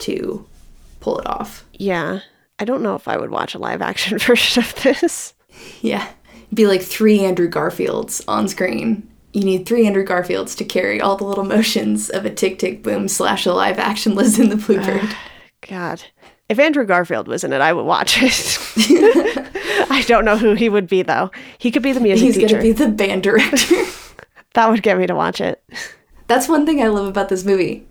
to 0.00 0.46
pull 1.00 1.18
it 1.18 1.26
off. 1.26 1.64
Yeah. 1.72 2.20
I 2.58 2.64
don't 2.64 2.82
know 2.82 2.94
if 2.94 3.06
I 3.06 3.16
would 3.16 3.30
watch 3.30 3.54
a 3.54 3.58
live 3.58 3.80
action 3.80 4.18
version 4.18 4.62
of 4.62 4.74
this. 4.82 5.34
Yeah. 5.80 6.08
It'd 6.46 6.56
be 6.56 6.66
like 6.66 6.82
three 6.82 7.20
Andrew 7.20 7.48
Garfields 7.48 8.22
on 8.26 8.48
screen. 8.48 9.08
You 9.36 9.44
need 9.44 9.66
three 9.66 9.86
Andrew 9.86 10.02
Garfields 10.02 10.56
to 10.56 10.64
carry 10.64 10.98
all 10.98 11.18
the 11.18 11.24
little 11.24 11.44
motions 11.44 12.08
of 12.08 12.24
a 12.24 12.30
tick 12.30 12.58
tick 12.58 12.82
boom 12.82 13.06
slash 13.06 13.44
a 13.44 13.52
live 13.52 13.78
action 13.78 14.14
Liz 14.14 14.38
in 14.38 14.48
the 14.48 14.56
Bluebird. 14.56 15.14
God. 15.68 16.02
If 16.48 16.58
Andrew 16.58 16.86
Garfield 16.86 17.28
was 17.28 17.44
in 17.44 17.52
it, 17.52 17.60
I 17.60 17.74
would 17.74 17.82
watch 17.84 18.16
it. 18.18 18.58
I 19.90 20.02
don't 20.06 20.24
know 20.24 20.38
who 20.38 20.54
he 20.54 20.70
would 20.70 20.86
be 20.88 21.02
though. 21.02 21.30
He 21.58 21.70
could 21.70 21.82
be 21.82 21.92
the 21.92 22.00
music 22.00 22.24
He's 22.24 22.36
teacher. 22.36 22.48
gonna 22.48 22.62
be 22.62 22.72
the 22.72 22.88
band 22.88 23.24
director. 23.24 23.74
that 24.54 24.70
would 24.70 24.82
get 24.82 24.96
me 24.96 25.06
to 25.06 25.14
watch 25.14 25.42
it. 25.42 25.62
That's 26.28 26.48
one 26.48 26.64
thing 26.64 26.82
I 26.82 26.86
love 26.86 27.06
about 27.06 27.28
this 27.28 27.44
movie. 27.44 27.86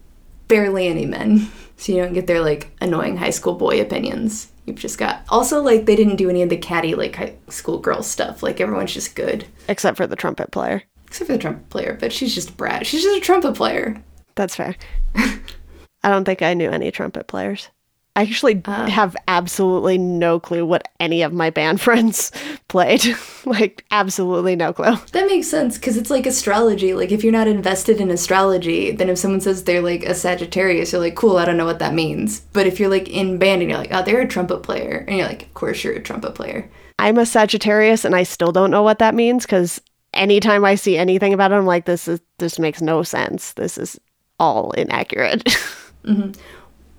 Barely 0.48 0.88
any 0.88 1.06
men. 1.06 1.52
So 1.78 1.91
you 1.91 2.02
don't 2.02 2.14
get 2.14 2.26
their 2.26 2.41
like 2.41 2.72
annoying 2.82 3.18
high 3.18 3.30
school 3.30 3.54
boy 3.54 3.80
opinions. 3.80 4.52
You've 4.66 4.78
just 4.78 4.98
got 4.98 5.22
also 5.30 5.62
like 5.62 5.86
they 5.86 5.96
didn't 5.96 6.16
do 6.16 6.28
any 6.28 6.41
of 6.41 6.50
the 6.50 6.58
catty 6.58 6.96
like 6.96 7.18
high 7.18 7.36
school 7.50 7.78
girl 7.78 8.02
stuff. 8.02 8.41
Like 8.41 8.60
everyone's 8.60 8.96
just 8.96 9.16
good. 9.16 9.46
Except 9.70 9.96
for 9.96 10.08
the 10.08 10.16
trumpet 10.16 10.50
player. 10.50 10.82
Except 11.16 11.30
for 11.30 11.38
the 11.38 11.41
trumpet 11.41 11.70
player, 11.70 11.97
but 11.97 12.11
she's 12.11 12.36
just 12.36 12.49
a 12.49 12.51
brat. 12.51 12.86
She's 12.86 13.01
just 13.01 13.18
a 13.18 13.22
trumpet 13.22 13.55
player. 13.55 14.03
That's 14.36 14.53
fair. 14.53 14.76
I 15.16 16.09
don't 16.09 16.26
think 16.26 16.41
I 16.41 16.53
knew 16.53 16.70
any 16.70 16.91
trumpet 16.91 17.28
players. 17.28 17.70
I 18.18 18.24
actually 18.24 18.61
uh. 18.66 18.89
have 18.89 19.16
absolutely 19.30 19.97
no 19.97 20.41
clue 20.41 20.66
what 20.66 20.89
any 20.99 21.22
of 21.22 21.32
my 21.32 21.51
band 21.51 21.80
friends 21.82 22.34
played. 22.68 23.05
like, 23.45 23.86
absolutely 23.91 24.57
no 24.57 24.74
clue. 24.74 24.97
That 25.13 25.28
makes 25.28 25.47
sense 25.47 25.78
because 25.78 25.95
it's 25.95 26.09
like 26.09 26.26
astrology. 26.26 26.93
Like 26.93 27.13
if 27.13 27.24
you're 27.24 27.32
not 27.32 27.47
invested 27.47 28.01
in 28.01 28.11
astrology, 28.11 28.91
then 28.91 29.07
if 29.07 29.18
someone 29.18 29.39
says 29.39 29.63
they're 29.63 29.82
like 29.82 30.03
a 30.03 30.16
Sagittarius, 30.16 30.91
you're 30.91 30.99
like, 30.99 31.16
cool, 31.16 31.38
I 31.38 31.45
don't 31.45 31.55
know 31.55 31.63
what 31.63 31.80
that 31.80 31.93
means. 31.93 32.41
But 32.51 32.68
if 32.68 32.78
you're 32.78 32.89
like 32.89 33.07
in 33.07 33.38
band 33.38 33.61
and 33.61 33.72
you're 33.72 33.80
like, 33.80 33.93
oh, 33.93 34.03
they're 34.03 34.20
a 34.20 34.28
trumpet 34.28 34.63
player, 34.63 35.05
and 35.07 35.18
you're 35.18 35.30
like, 35.30 35.43
of 35.43 35.53
course 35.53 35.82
you're 35.82 35.93
a 35.93 36.03
trumpet 36.03 36.36
player. 36.36 36.70
I'm 36.99 37.18
a 37.18 37.26
Sagittarius 37.26 38.03
and 38.03 38.13
I 38.13 38.24
still 38.24 38.51
don't 38.51 38.72
know 38.72 38.84
what 38.84 38.99
that 38.99 39.16
means 39.16 39.45
because 39.45 39.80
anytime 40.16 40.66
I 40.66 40.76
see 40.76 40.97
anything 40.97 41.34
about 41.34 41.51
it, 41.51 41.55
I'm 41.55 41.66
like, 41.66 41.86
this 41.86 42.07
is 42.07 42.22
this 42.38 42.59
makes 42.59 42.82
no 42.82 43.03
sense. 43.03 43.53
This 43.53 43.78
is 43.78 43.99
all 44.39 44.72
inaccurate. 44.72 45.55
Mm-hmm. 46.05 46.34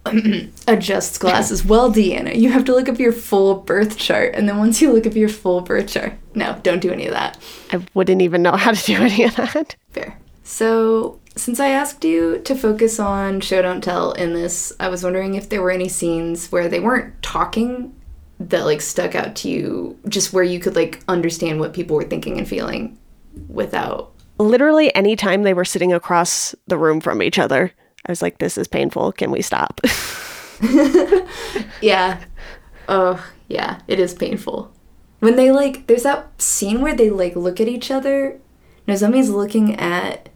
Adjusts 0.68 1.18
glasses. 1.18 1.64
Well, 1.64 1.92
Deanna, 1.92 2.36
you 2.36 2.50
have 2.50 2.64
to 2.64 2.72
look 2.72 2.88
up 2.88 2.98
your 2.98 3.12
full 3.12 3.54
birth 3.54 3.96
chart, 3.96 4.34
and 4.34 4.48
then 4.48 4.58
once 4.58 4.80
you 4.80 4.92
look 4.92 5.06
up 5.06 5.14
your 5.14 5.28
full 5.28 5.60
birth 5.60 5.88
chart, 5.88 6.14
no, 6.34 6.58
don't 6.62 6.80
do 6.80 6.92
any 6.92 7.06
of 7.06 7.12
that. 7.12 7.38
I 7.72 7.84
wouldn't 7.94 8.22
even 8.22 8.42
know 8.42 8.56
how 8.56 8.72
to 8.72 8.84
do 8.84 8.96
any 8.96 9.24
of 9.24 9.36
that. 9.36 9.76
Fair. 9.90 10.18
So, 10.42 11.20
since 11.36 11.60
I 11.60 11.68
asked 11.68 12.04
you 12.04 12.40
to 12.40 12.54
focus 12.54 12.98
on 12.98 13.40
show 13.40 13.62
don't 13.62 13.82
tell 13.82 14.12
in 14.12 14.32
this, 14.32 14.72
I 14.78 14.88
was 14.88 15.04
wondering 15.04 15.34
if 15.34 15.48
there 15.48 15.62
were 15.62 15.70
any 15.70 15.88
scenes 15.88 16.50
where 16.50 16.68
they 16.68 16.80
weren't 16.80 17.22
talking 17.22 17.94
that 18.38 18.64
like 18.64 18.80
stuck 18.80 19.14
out 19.14 19.34
to 19.36 19.48
you, 19.48 19.98
just 20.08 20.32
where 20.32 20.44
you 20.44 20.60
could 20.60 20.76
like 20.76 21.00
understand 21.08 21.58
what 21.60 21.74
people 21.74 21.96
were 21.96 22.04
thinking 22.04 22.38
and 22.38 22.48
feeling 22.48 22.98
without. 23.48 24.12
Literally, 24.38 24.94
anytime 24.94 25.42
they 25.42 25.54
were 25.54 25.64
sitting 25.64 25.92
across 25.92 26.54
the 26.66 26.76
room 26.76 27.00
from 27.00 27.22
each 27.22 27.38
other, 27.38 27.72
I 28.06 28.12
was 28.12 28.22
like, 28.22 28.38
this 28.38 28.58
is 28.58 28.68
painful. 28.68 29.12
Can 29.12 29.30
we 29.30 29.42
stop? 29.42 29.80
Yeah. 31.80 32.24
Oh, 32.88 33.24
yeah, 33.48 33.80
it 33.88 33.98
is 34.00 34.14
painful. 34.14 34.72
When 35.20 35.36
they 35.36 35.50
like, 35.50 35.86
there's 35.86 36.04
that 36.04 36.40
scene 36.40 36.80
where 36.80 36.94
they 36.94 37.10
like 37.10 37.36
look 37.36 37.60
at 37.60 37.68
each 37.68 37.90
other. 37.90 38.38
Nozomi's 38.86 39.30
looking 39.30 39.74
at 39.74 40.28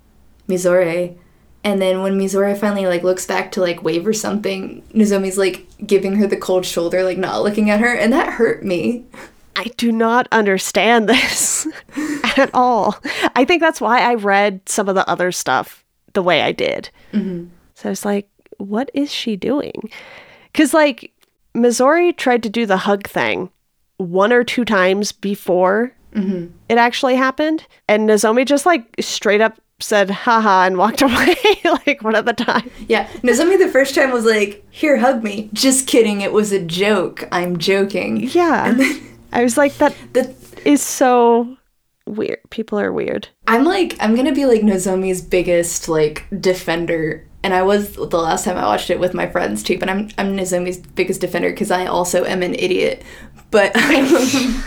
Mizore, 0.49 1.17
and 1.63 1.81
then 1.81 2.03
when 2.03 2.19
Mizore 2.19 2.59
finally 2.59 2.87
like 2.87 3.05
looks 3.05 3.27
back 3.27 3.53
to 3.53 3.61
like 3.61 3.83
wave 3.83 4.07
or 4.07 4.13
something, 4.13 4.83
Nozomi's 4.93 5.39
like 5.39 5.67
giving 5.87 6.17
her 6.17 6.27
the 6.27 6.37
cold 6.37 6.67
shoulder, 6.67 7.05
like 7.05 7.19
not 7.19 7.43
looking 7.43 7.71
at 7.71 7.81
her, 7.81 7.95
and 7.95 8.13
that 8.13 8.35
hurt 8.35 8.65
me. 8.65 9.05
I 9.61 9.65
do 9.77 9.93
not 9.93 10.27
understand 10.33 11.07
this 11.07 11.69
at 12.39 12.49
all. 12.55 12.97
I 13.37 13.45
think 13.45 13.61
that's 13.61 13.79
why 13.79 14.01
I 14.01 14.15
read 14.15 14.63
some 14.67 14.89
of 14.89 14.95
the 14.95 15.07
other 15.07 15.31
stuff 15.33 15.85
the 16.15 16.23
way 16.23 16.41
I 16.41 16.51
did. 16.51 16.89
Mm-hmm. 17.13 17.49
So 17.75 17.91
I 17.91 17.93
was 17.93 18.07
like, 18.07 18.27
what 18.57 18.91
is 18.95 19.13
she 19.13 19.37
doing? 19.37 19.91
Because, 20.51 20.73
like, 20.73 21.13
Missouri 21.55 22.15
tried 22.15 22.43
to 22.45 22.49
do 22.49 22.65
the 22.65 22.79
hug 22.79 23.07
thing 23.07 23.51
one 23.99 24.33
or 24.33 24.45
two 24.45 24.65
times 24.65 25.13
before 25.13 25.93
mm-hmm. 26.15 26.47
it 26.71 26.79
actually 26.79 27.17
happened. 27.17 27.67
And 27.87 28.09
Nozomi 28.09 28.47
just, 28.47 28.65
like, 28.65 28.87
straight 28.99 29.43
up 29.43 29.61
said, 29.79 30.09
haha, 30.09 30.65
and 30.65 30.79
walked 30.79 31.03
away, 31.03 31.37
like, 31.87 32.03
one 32.03 32.17
at 32.17 32.25
the 32.25 32.33
time. 32.33 32.71
Yeah, 32.89 33.09
Nozomi 33.23 33.59
the 33.59 33.69
first 33.69 33.95
time 33.95 34.11
was 34.11 34.25
like, 34.25 34.65
"Here, 34.71 34.97
hug 34.97 35.23
me." 35.23 35.51
Just 35.53 35.87
kidding, 35.87 36.23
it 36.23 36.33
was 36.33 36.51
a 36.51 36.65
joke. 36.65 37.29
I'm 37.31 37.59
joking. 37.59 38.29
Yeah. 38.31 38.75
I 39.33 39.43
was 39.43 39.57
like, 39.57 39.77
that 39.79 39.95
The 40.13 40.35
is 40.65 40.83
so 40.83 41.57
weird. 42.07 42.39
People 42.51 42.79
are 42.79 42.93
weird. 42.93 43.29
I'm 43.47 43.65
like, 43.65 43.97
I'm 44.01 44.15
gonna 44.17 44.35
be 44.35 44.47
like 44.47 44.63
Nozomi's 44.63 45.23
biggest 45.23 45.89
like 45.89 46.27
defender, 46.41 47.27
and 47.43 47.55
I 47.55 47.63
was 47.63 47.95
the 47.95 48.19
last 48.19 48.45
time 48.45 48.57
I 48.57 48.67
watched 48.67 48.91
it 48.91 49.01
with 49.01 49.15
my 49.15 49.29
friends 49.29 49.63
too. 49.63 49.79
But 49.79 49.89
I'm 49.89 50.09
I'm 50.19 50.37
Nozomi's 50.37 50.79
biggest 50.79 51.21
defender 51.21 51.51
because 51.51 51.71
I 51.71 51.87
also 51.87 52.25
am 52.25 52.43
an 52.43 52.55
idiot. 52.55 53.03
But 53.51 53.75
um, 53.77 54.65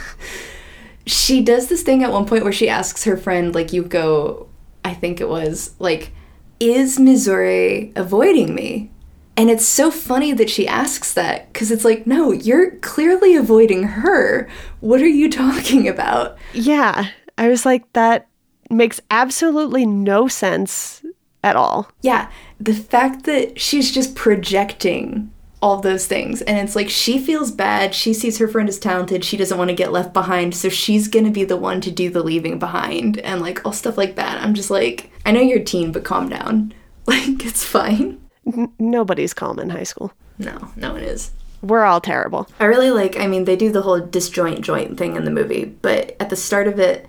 she 1.05 1.41
does 1.41 1.67
this 1.67 1.83
thing 1.83 2.03
at 2.03 2.11
one 2.11 2.25
point 2.25 2.43
where 2.43 2.53
she 2.53 2.69
asks 2.69 3.03
her 3.05 3.17
friend, 3.17 3.53
like 3.53 3.67
Yuko, 3.67 4.47
I 4.83 4.93
think 4.93 5.21
it 5.21 5.29
was, 5.29 5.73
like, 5.79 6.11
is 6.59 6.99
Missouri 6.99 7.93
avoiding 7.95 8.53
me? 8.55 8.91
And 9.35 9.49
it's 9.49 9.67
so 9.67 9.89
funny 9.89 10.31
that 10.33 10.49
she 10.49 10.67
asks 10.67 11.13
that 11.13 11.51
because 11.51 11.71
it's 11.71 11.85
like, 11.85 12.05
no, 12.05 12.31
you're 12.31 12.71
clearly 12.77 13.35
avoiding 13.35 13.83
her. 13.83 14.47
What 14.79 15.01
are 15.01 15.07
you 15.07 15.29
talking 15.31 15.87
about? 15.87 16.37
Yeah. 16.53 17.09
I 17.37 17.47
was 17.47 17.65
like, 17.65 17.91
that 17.93 18.27
makes 18.69 19.01
absolutely 19.09 19.85
no 19.85 20.27
sense 20.27 21.03
at 21.43 21.55
all. 21.55 21.91
Yeah, 22.01 22.29
the 22.59 22.73
fact 22.73 23.25
that 23.25 23.59
she's 23.59 23.91
just 23.91 24.15
projecting 24.15 25.31
all 25.61 25.79
those 25.79 26.07
things 26.07 26.41
and 26.41 26.57
it's 26.57 26.75
like 26.75 26.89
she 26.89 27.17
feels 27.17 27.49
bad, 27.49 27.95
she 27.95 28.13
sees 28.13 28.37
her 28.37 28.47
friend 28.47 28.67
is 28.67 28.79
talented, 28.79 29.23
she 29.23 29.37
doesn't 29.37 29.57
want 29.57 29.69
to 29.69 29.75
get 29.75 29.93
left 29.93 30.13
behind, 30.13 30.53
so 30.53 30.67
she's 30.67 31.07
going 31.07 31.25
to 31.25 31.31
be 31.31 31.45
the 31.45 31.57
one 31.57 31.79
to 31.81 31.91
do 31.91 32.09
the 32.09 32.23
leaving 32.23 32.59
behind 32.59 33.17
and 33.19 33.41
like 33.41 33.65
all 33.65 33.71
stuff 33.71 33.97
like 33.97 34.15
that. 34.15 34.41
I'm 34.41 34.53
just 34.53 34.69
like, 34.69 35.09
I 35.25 35.31
know 35.31 35.39
you're 35.41 35.59
a 35.59 35.63
teen, 35.63 35.91
but 35.91 36.03
calm 36.03 36.29
down. 36.29 36.73
Like 37.05 37.45
it's 37.45 37.65
fine. 37.65 38.22
N- 38.45 38.71
nobody's 38.79 39.33
calm 39.33 39.59
in 39.59 39.69
high 39.69 39.83
school. 39.83 40.13
No, 40.37 40.71
no 40.75 40.93
one 40.93 41.03
is. 41.03 41.31
We're 41.61 41.83
all 41.83 42.01
terrible. 42.01 42.49
I 42.59 42.65
really 42.65 42.91
like, 42.91 43.17
I 43.17 43.27
mean, 43.27 43.45
they 43.45 43.55
do 43.55 43.71
the 43.71 43.83
whole 43.83 44.01
disjoint 44.01 44.61
joint 44.61 44.97
thing 44.97 45.15
in 45.15 45.23
the 45.23 45.31
movie, 45.31 45.65
but 45.65 46.15
at 46.19 46.29
the 46.29 46.35
start 46.35 46.67
of 46.67 46.77
it, 46.79 47.07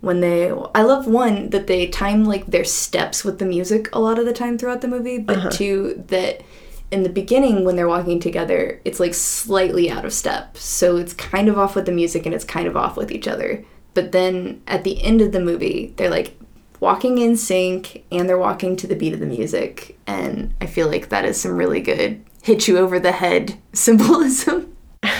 when 0.00 0.20
they, 0.20 0.50
I 0.74 0.82
love 0.82 1.06
one 1.06 1.50
that 1.50 1.66
they 1.66 1.86
time 1.86 2.24
like 2.24 2.46
their 2.46 2.64
steps 2.64 3.24
with 3.24 3.38
the 3.38 3.46
music 3.46 3.88
a 3.94 4.00
lot 4.00 4.18
of 4.18 4.26
the 4.26 4.32
time 4.32 4.58
throughout 4.58 4.80
the 4.80 4.88
movie, 4.88 5.18
but 5.18 5.38
uh-huh. 5.38 5.50
two, 5.50 6.04
that 6.08 6.42
in 6.90 7.04
the 7.04 7.08
beginning 7.08 7.64
when 7.64 7.76
they're 7.76 7.88
walking 7.88 8.20
together, 8.20 8.80
it's 8.84 9.00
like 9.00 9.14
slightly 9.14 9.90
out 9.90 10.04
of 10.04 10.12
step. 10.12 10.56
So 10.56 10.96
it's 10.96 11.14
kind 11.14 11.48
of 11.48 11.58
off 11.58 11.74
with 11.74 11.86
the 11.86 11.92
music 11.92 12.26
and 12.26 12.34
it's 12.34 12.44
kind 12.44 12.66
of 12.66 12.76
off 12.76 12.96
with 12.96 13.10
each 13.10 13.26
other. 13.28 13.64
But 13.94 14.12
then 14.12 14.60
at 14.66 14.84
the 14.84 15.02
end 15.02 15.20
of 15.20 15.32
the 15.32 15.40
movie, 15.40 15.94
they're 15.96 16.10
like 16.10 16.36
walking 16.84 17.18
in 17.18 17.36
sync 17.36 18.04
and 18.12 18.28
they're 18.28 18.38
walking 18.38 18.76
to 18.76 18.86
the 18.86 18.94
beat 18.94 19.14
of 19.14 19.20
the 19.20 19.26
music. 19.26 19.98
And 20.06 20.54
I 20.60 20.66
feel 20.66 20.86
like 20.86 21.08
that 21.08 21.24
is 21.24 21.40
some 21.40 21.56
really 21.56 21.80
good 21.80 22.22
hit 22.42 22.68
you 22.68 22.78
over 22.78 23.00
the 23.00 23.12
head 23.12 23.56
symbolism. 23.72 24.76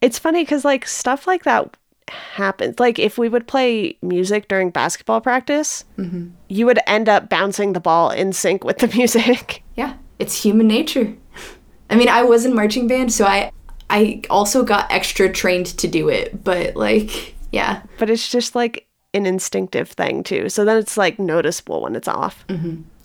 It's 0.00 0.18
funny 0.18 0.42
because, 0.42 0.64
like, 0.64 0.86
stuff 0.86 1.26
like 1.28 1.44
that 1.44 1.76
happens. 2.08 2.80
Like, 2.80 2.98
if 2.98 3.18
we 3.18 3.28
would 3.28 3.46
play 3.46 3.96
music 4.02 4.48
during 4.48 4.70
basketball 4.70 5.20
practice, 5.20 5.84
mm-hmm. 5.96 6.30
you 6.48 6.66
would 6.66 6.80
end 6.86 7.08
up 7.08 7.28
bouncing 7.28 7.72
the 7.72 7.80
ball 7.80 8.10
in 8.10 8.32
sync 8.32 8.64
with 8.64 8.78
the 8.78 8.88
music. 8.96 9.62
Yeah, 9.76 9.94
it's 10.18 10.42
human 10.42 10.66
nature. 10.66 11.14
I 11.88 11.94
mean, 11.94 12.08
I 12.08 12.24
was 12.24 12.44
in 12.44 12.54
marching 12.54 12.88
band, 12.88 13.12
so 13.12 13.26
I 13.26 13.52
I 13.88 14.22
also 14.28 14.64
got 14.64 14.90
extra 14.90 15.30
trained 15.30 15.66
to 15.66 15.86
do 15.86 16.08
it, 16.08 16.42
but 16.42 16.74
like, 16.74 17.36
yeah. 17.52 17.82
but 17.98 18.10
it's 18.10 18.28
just 18.28 18.56
like 18.56 18.85
an 19.16 19.26
instinctive 19.26 19.90
thing, 19.90 20.22
too. 20.22 20.48
So 20.48 20.64
then 20.64 20.76
it's 20.76 20.96
like 20.96 21.18
noticeable 21.18 21.82
when 21.82 21.96
it's 21.96 22.08
off. 22.08 22.44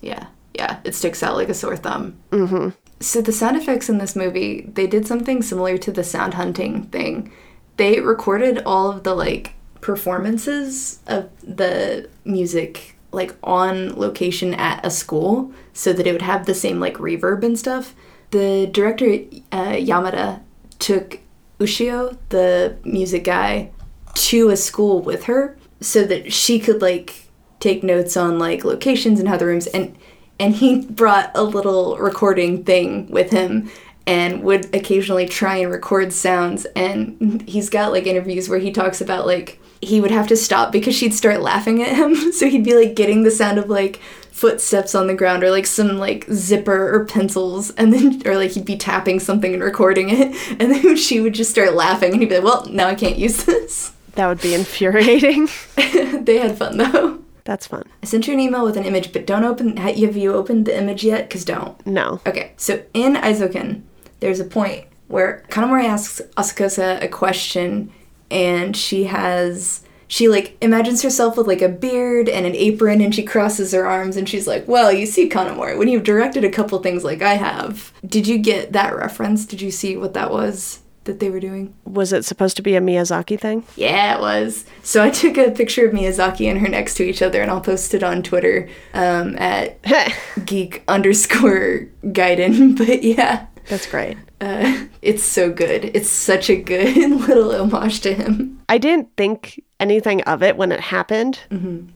Yeah, 0.00 0.26
yeah, 0.54 0.80
it 0.84 0.94
sticks 0.94 1.22
out 1.22 1.36
like 1.36 1.48
a 1.48 1.54
sore 1.54 1.76
thumb. 1.76 2.16
Mm-hmm. 2.30 2.70
So 3.00 3.20
the 3.20 3.32
sound 3.32 3.56
effects 3.56 3.88
in 3.88 3.98
this 3.98 4.14
movie, 4.14 4.62
they 4.62 4.86
did 4.86 5.06
something 5.06 5.42
similar 5.42 5.76
to 5.78 5.90
the 5.90 6.04
sound 6.04 6.34
hunting 6.34 6.84
thing. 6.84 7.32
They 7.76 8.00
recorded 8.00 8.62
all 8.64 8.90
of 8.90 9.02
the 9.02 9.14
like 9.14 9.54
performances 9.80 11.00
of 11.06 11.30
the 11.42 12.08
music 12.24 12.96
like 13.10 13.34
on 13.42 13.98
location 13.98 14.54
at 14.54 14.84
a 14.86 14.90
school 14.90 15.52
so 15.72 15.92
that 15.92 16.06
it 16.06 16.12
would 16.12 16.22
have 16.22 16.46
the 16.46 16.54
same 16.54 16.80
like 16.80 16.94
reverb 16.94 17.42
and 17.44 17.58
stuff. 17.58 17.94
The 18.30 18.66
director 18.66 19.06
uh, 19.50 19.74
Yamada 19.74 20.40
took 20.78 21.20
Ushio, 21.58 22.16
the 22.30 22.76
music 22.84 23.24
guy, 23.24 23.70
to 24.14 24.48
a 24.50 24.56
school 24.56 25.00
with 25.00 25.24
her 25.24 25.56
so 25.82 26.04
that 26.04 26.32
she 26.32 26.58
could 26.58 26.80
like 26.80 27.28
take 27.60 27.82
notes 27.82 28.16
on 28.16 28.38
like 28.38 28.64
locations 28.64 29.20
and 29.20 29.28
how 29.28 29.36
the 29.36 29.46
rooms 29.46 29.66
and 29.68 29.96
and 30.38 30.56
he 30.56 30.80
brought 30.90 31.30
a 31.34 31.42
little 31.42 31.96
recording 31.98 32.64
thing 32.64 33.10
with 33.10 33.30
him 33.30 33.70
and 34.06 34.42
would 34.42 34.74
occasionally 34.74 35.26
try 35.26 35.56
and 35.56 35.70
record 35.70 36.12
sounds 36.12 36.66
and 36.74 37.42
he's 37.48 37.70
got 37.70 37.92
like 37.92 38.06
interviews 38.06 38.48
where 38.48 38.58
he 38.58 38.72
talks 38.72 39.00
about 39.00 39.26
like 39.26 39.60
he 39.80 40.00
would 40.00 40.12
have 40.12 40.28
to 40.28 40.36
stop 40.36 40.70
because 40.70 40.94
she'd 40.94 41.12
start 41.12 41.40
laughing 41.40 41.82
at 41.82 41.96
him. 41.96 42.14
So 42.32 42.48
he'd 42.48 42.64
be 42.64 42.74
like 42.74 42.94
getting 42.94 43.24
the 43.24 43.30
sound 43.30 43.58
of 43.58 43.68
like 43.68 44.00
footsteps 44.30 44.94
on 44.94 45.06
the 45.06 45.14
ground 45.14 45.42
or 45.42 45.50
like 45.50 45.66
some 45.66 45.98
like 45.98 46.24
zipper 46.32 46.94
or 46.94 47.04
pencils 47.04 47.70
and 47.70 47.92
then 47.92 48.22
or 48.26 48.36
like 48.36 48.52
he'd 48.52 48.64
be 48.64 48.76
tapping 48.76 49.20
something 49.20 49.52
and 49.52 49.62
recording 49.62 50.08
it. 50.10 50.34
And 50.60 50.72
then 50.72 50.96
she 50.96 51.20
would 51.20 51.34
just 51.34 51.50
start 51.50 51.74
laughing 51.74 52.12
and 52.12 52.20
he'd 52.20 52.28
be 52.28 52.36
like 52.36 52.44
well 52.44 52.66
now 52.66 52.86
i 52.86 52.94
can't 52.94 53.18
use 53.18 53.44
this 53.44 53.92
That 54.14 54.28
would 54.28 54.40
be 54.40 54.54
infuriating. 54.54 55.48
they 56.24 56.38
had 56.38 56.56
fun 56.58 56.76
though 56.78 57.22
That's 57.44 57.66
fun. 57.66 57.84
i 58.02 58.06
sent 58.06 58.26
you 58.26 58.34
an 58.34 58.40
email 58.40 58.64
with 58.64 58.76
an 58.76 58.84
image 58.84 59.12
but 59.12 59.26
don't 59.26 59.44
open 59.44 59.76
have 59.78 60.16
you 60.16 60.34
opened 60.34 60.66
the 60.66 60.76
image 60.78 61.02
yet 61.04 61.28
because 61.28 61.44
don't 61.44 61.84
No. 61.86 62.20
Okay, 62.26 62.52
so 62.56 62.82
in 62.94 63.14
Eizouken, 63.14 63.82
there's 64.20 64.38
a 64.40 64.44
point 64.44 64.84
where 65.08 65.42
Kanamori 65.50 65.84
asks 65.84 66.20
Asakusa 66.36 67.02
a 67.02 67.08
question, 67.08 67.92
and 68.30 68.74
she 68.76 69.04
has 69.04 69.82
she 70.08 70.28
like 70.28 70.56
imagines 70.60 71.02
herself 71.02 71.36
with 71.36 71.46
like 71.46 71.60
a 71.62 71.68
beard 71.68 72.28
and 72.28 72.46
an 72.46 72.54
apron, 72.54 73.00
and 73.00 73.14
she 73.14 73.22
crosses 73.24 73.72
her 73.72 73.86
arms, 73.86 74.16
and 74.16 74.28
she's 74.28 74.46
like, 74.46 74.68
"Well, 74.68 74.92
you 74.92 75.06
see, 75.06 75.28
Kanamori, 75.28 75.76
when 75.76 75.88
you've 75.88 76.04
directed 76.04 76.44
a 76.44 76.50
couple 76.50 76.78
things 76.78 77.02
like 77.02 77.20
I 77.22 77.34
have, 77.34 77.92
did 78.06 78.26
you 78.26 78.38
get 78.38 78.72
that 78.72 78.94
reference? 78.96 79.44
Did 79.46 79.60
you 79.60 79.70
see 79.70 79.96
what 79.96 80.14
that 80.14 80.30
was?" 80.30 80.78
That 81.04 81.18
they 81.18 81.30
were 81.30 81.40
doing? 81.40 81.74
Was 81.84 82.12
it 82.12 82.24
supposed 82.24 82.56
to 82.56 82.62
be 82.62 82.76
a 82.76 82.80
Miyazaki 82.80 83.38
thing? 83.40 83.64
Yeah, 83.74 84.14
it 84.16 84.20
was. 84.20 84.64
So 84.84 85.02
I 85.02 85.10
took 85.10 85.36
a 85.36 85.50
picture 85.50 85.84
of 85.86 85.92
Miyazaki 85.92 86.48
and 86.48 86.60
her 86.60 86.68
next 86.68 86.94
to 86.96 87.02
each 87.04 87.22
other, 87.22 87.42
and 87.42 87.50
I'll 87.50 87.60
post 87.60 87.92
it 87.94 88.02
on 88.04 88.22
Twitter 88.22 88.68
um, 88.94 89.36
at 89.36 89.78
geek 90.46 90.84
underscore 90.88 91.88
Gaiden. 92.04 92.76
But 92.78 93.02
yeah, 93.02 93.46
That's 93.68 93.86
great. 93.86 94.16
uh, 94.40 94.84
it's 95.02 95.22
so 95.24 95.50
good. 95.52 95.86
It's 95.94 96.08
such 96.08 96.48
a 96.48 96.56
good 96.56 96.96
little 97.28 97.50
homage 97.52 98.00
to 98.02 98.14
him. 98.14 98.60
I 98.68 98.78
didn't 98.78 99.08
think 99.16 99.62
anything 99.80 100.22
of 100.22 100.42
it 100.44 100.56
when 100.56 100.70
it 100.72 100.78
happened, 100.80 101.40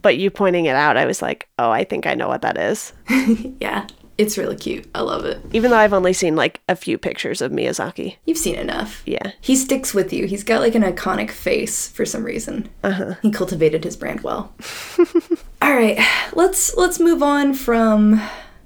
but 0.01 0.17
you 0.17 0.29
pointing 0.29 0.65
it 0.65 0.75
out, 0.75 0.97
I 0.97 1.05
was 1.05 1.21
like, 1.21 1.47
oh, 1.57 1.71
I 1.71 1.85
think 1.85 2.05
I 2.05 2.13
know 2.13 2.27
what 2.27 2.41
that 2.41 2.57
is. 2.57 2.91
Yeah, 3.61 3.87
it's 4.17 4.37
really 4.37 4.55
cute. 4.55 4.89
I 4.95 5.01
love 5.01 5.25
it. 5.25 5.41
Even 5.53 5.71
though 5.71 5.77
I've 5.77 5.93
only 5.93 6.13
seen 6.13 6.35
like 6.35 6.61
a 6.67 6.75
few 6.75 6.97
pictures 6.97 7.41
of 7.41 7.51
Miyazaki. 7.51 8.17
You've 8.25 8.37
seen 8.37 8.55
enough. 8.55 9.03
Yeah. 9.05 9.31
He 9.41 9.55
sticks 9.55 9.93
with 9.93 10.11
you. 10.11 10.25
He's 10.25 10.43
got 10.43 10.61
like 10.61 10.75
an 10.75 10.83
iconic 10.83 11.31
face 11.31 11.87
for 11.87 12.05
some 12.05 12.23
reason. 12.23 12.69
Uh-huh. 12.83 13.15
He 13.21 13.31
cultivated 13.31 13.83
his 13.83 13.95
brand 13.97 14.21
well. 14.21 14.53
All 15.61 15.73
right, 15.73 15.99
let's 16.33 16.75
let's 16.75 16.99
move 16.99 17.21
on 17.21 17.53
from 17.53 18.21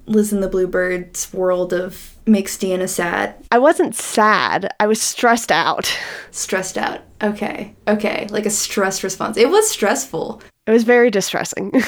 Liz 0.05 0.33
and 0.33 0.43
the 0.43 0.47
Bluebirds' 0.49 1.33
world 1.33 1.73
of 1.73 2.15
makes 2.25 2.57
Deanna 2.57 2.87
sad, 2.87 3.35
I 3.51 3.59
wasn't 3.59 3.95
sad. 3.95 4.73
I 4.79 4.87
was 4.87 5.01
stressed 5.01 5.51
out. 5.51 5.97
stressed 6.31 6.77
out. 6.77 7.01
Okay, 7.21 7.75
okay, 7.87 8.27
like 8.29 8.45
a 8.45 8.49
stress 8.49 9.03
response. 9.03 9.37
It 9.37 9.49
was 9.49 9.69
stressful. 9.69 10.41
It 10.67 10.71
was 10.71 10.83
very 10.83 11.09
distressing. 11.09 11.71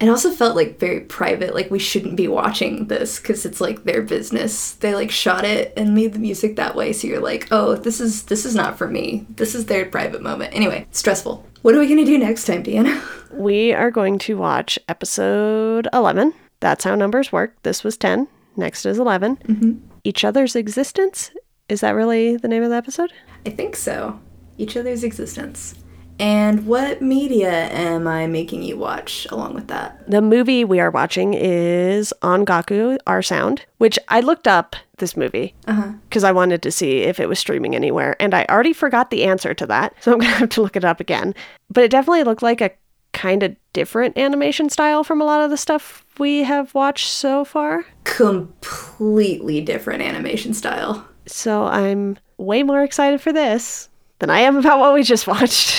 It 0.00 0.08
also 0.08 0.30
felt 0.30 0.56
like 0.56 0.78
very 0.78 1.00
private, 1.00 1.54
like 1.54 1.70
we 1.70 1.78
shouldn't 1.78 2.16
be 2.16 2.26
watching 2.26 2.86
this 2.86 3.20
because 3.20 3.44
it's 3.44 3.60
like 3.60 3.84
their 3.84 4.00
business. 4.00 4.72
They 4.72 4.94
like 4.94 5.10
shot 5.10 5.44
it 5.44 5.74
and 5.76 5.94
made 5.94 6.14
the 6.14 6.18
music 6.18 6.56
that 6.56 6.74
way, 6.74 6.92
so 6.94 7.06
you're 7.06 7.20
like, 7.20 7.48
oh, 7.50 7.74
this 7.74 8.00
is 8.00 8.24
this 8.24 8.46
is 8.46 8.54
not 8.54 8.78
for 8.78 8.88
me. 8.88 9.26
This 9.28 9.54
is 9.54 9.66
their 9.66 9.84
private 9.84 10.22
moment. 10.22 10.54
Anyway, 10.54 10.86
stressful. 10.90 11.46
What 11.62 11.74
are 11.74 11.78
we 11.78 11.88
gonna 11.88 12.06
do 12.06 12.16
next 12.16 12.46
time, 12.46 12.62
Deanna? 12.62 12.98
we 13.32 13.74
are 13.74 13.90
going 13.90 14.18
to 14.20 14.38
watch 14.38 14.78
episode 14.88 15.86
11. 15.92 16.32
That's 16.60 16.84
how 16.84 16.94
numbers 16.94 17.30
work. 17.30 17.54
This 17.62 17.84
was 17.84 17.96
10. 17.96 18.26
Next 18.56 18.86
is 18.86 18.98
11. 18.98 19.36
mm-hmm. 19.36 19.86
Each 20.02 20.24
other's 20.24 20.56
existence. 20.56 21.30
Is 21.68 21.82
that 21.82 21.90
really 21.90 22.36
the 22.36 22.48
name 22.48 22.62
of 22.62 22.70
the 22.70 22.76
episode? 22.76 23.12
I 23.46 23.50
think 23.50 23.76
so. 23.76 24.18
Each 24.56 24.76
other's 24.76 25.04
existence. 25.04 25.74
And 26.20 26.66
what 26.66 27.00
media 27.00 27.50
am 27.50 28.06
I 28.06 28.26
making 28.26 28.62
you 28.62 28.76
watch 28.76 29.26
along 29.30 29.54
with 29.54 29.68
that? 29.68 30.06
The 30.06 30.20
movie 30.20 30.66
we 30.66 30.78
are 30.78 30.90
watching 30.90 31.32
is 31.32 32.12
Ongaku, 32.20 32.98
Our 33.06 33.22
Sound, 33.22 33.64
which 33.78 33.98
I 34.08 34.20
looked 34.20 34.46
up 34.46 34.76
this 34.98 35.16
movie 35.16 35.54
uh-huh. 35.66 35.92
because 36.08 36.22
I 36.22 36.32
wanted 36.32 36.60
to 36.62 36.70
see 36.70 36.98
if 36.98 37.20
it 37.20 37.28
was 37.28 37.38
streaming 37.38 37.74
anywhere. 37.74 38.16
And 38.20 38.34
I 38.34 38.44
already 38.50 38.74
forgot 38.74 39.10
the 39.10 39.24
answer 39.24 39.54
to 39.54 39.66
that. 39.68 39.94
So 40.00 40.12
I'm 40.12 40.18
going 40.18 40.30
to 40.34 40.38
have 40.38 40.50
to 40.50 40.62
look 40.62 40.76
it 40.76 40.84
up 40.84 41.00
again. 41.00 41.34
But 41.70 41.84
it 41.84 41.90
definitely 41.90 42.24
looked 42.24 42.42
like 42.42 42.60
a 42.60 42.70
kind 43.14 43.42
of 43.42 43.56
different 43.72 44.18
animation 44.18 44.68
style 44.68 45.02
from 45.02 45.22
a 45.22 45.24
lot 45.24 45.40
of 45.40 45.48
the 45.48 45.56
stuff 45.56 46.04
we 46.18 46.42
have 46.42 46.74
watched 46.74 47.08
so 47.08 47.46
far. 47.46 47.86
Completely 48.04 49.62
different 49.62 50.02
animation 50.02 50.52
style. 50.52 51.08
So 51.24 51.64
I'm 51.64 52.18
way 52.36 52.62
more 52.62 52.82
excited 52.82 53.22
for 53.22 53.32
this 53.32 53.88
than 54.18 54.28
I 54.28 54.40
am 54.40 54.58
about 54.58 54.80
what 54.80 54.92
we 54.92 55.02
just 55.02 55.26
watched. 55.26 55.74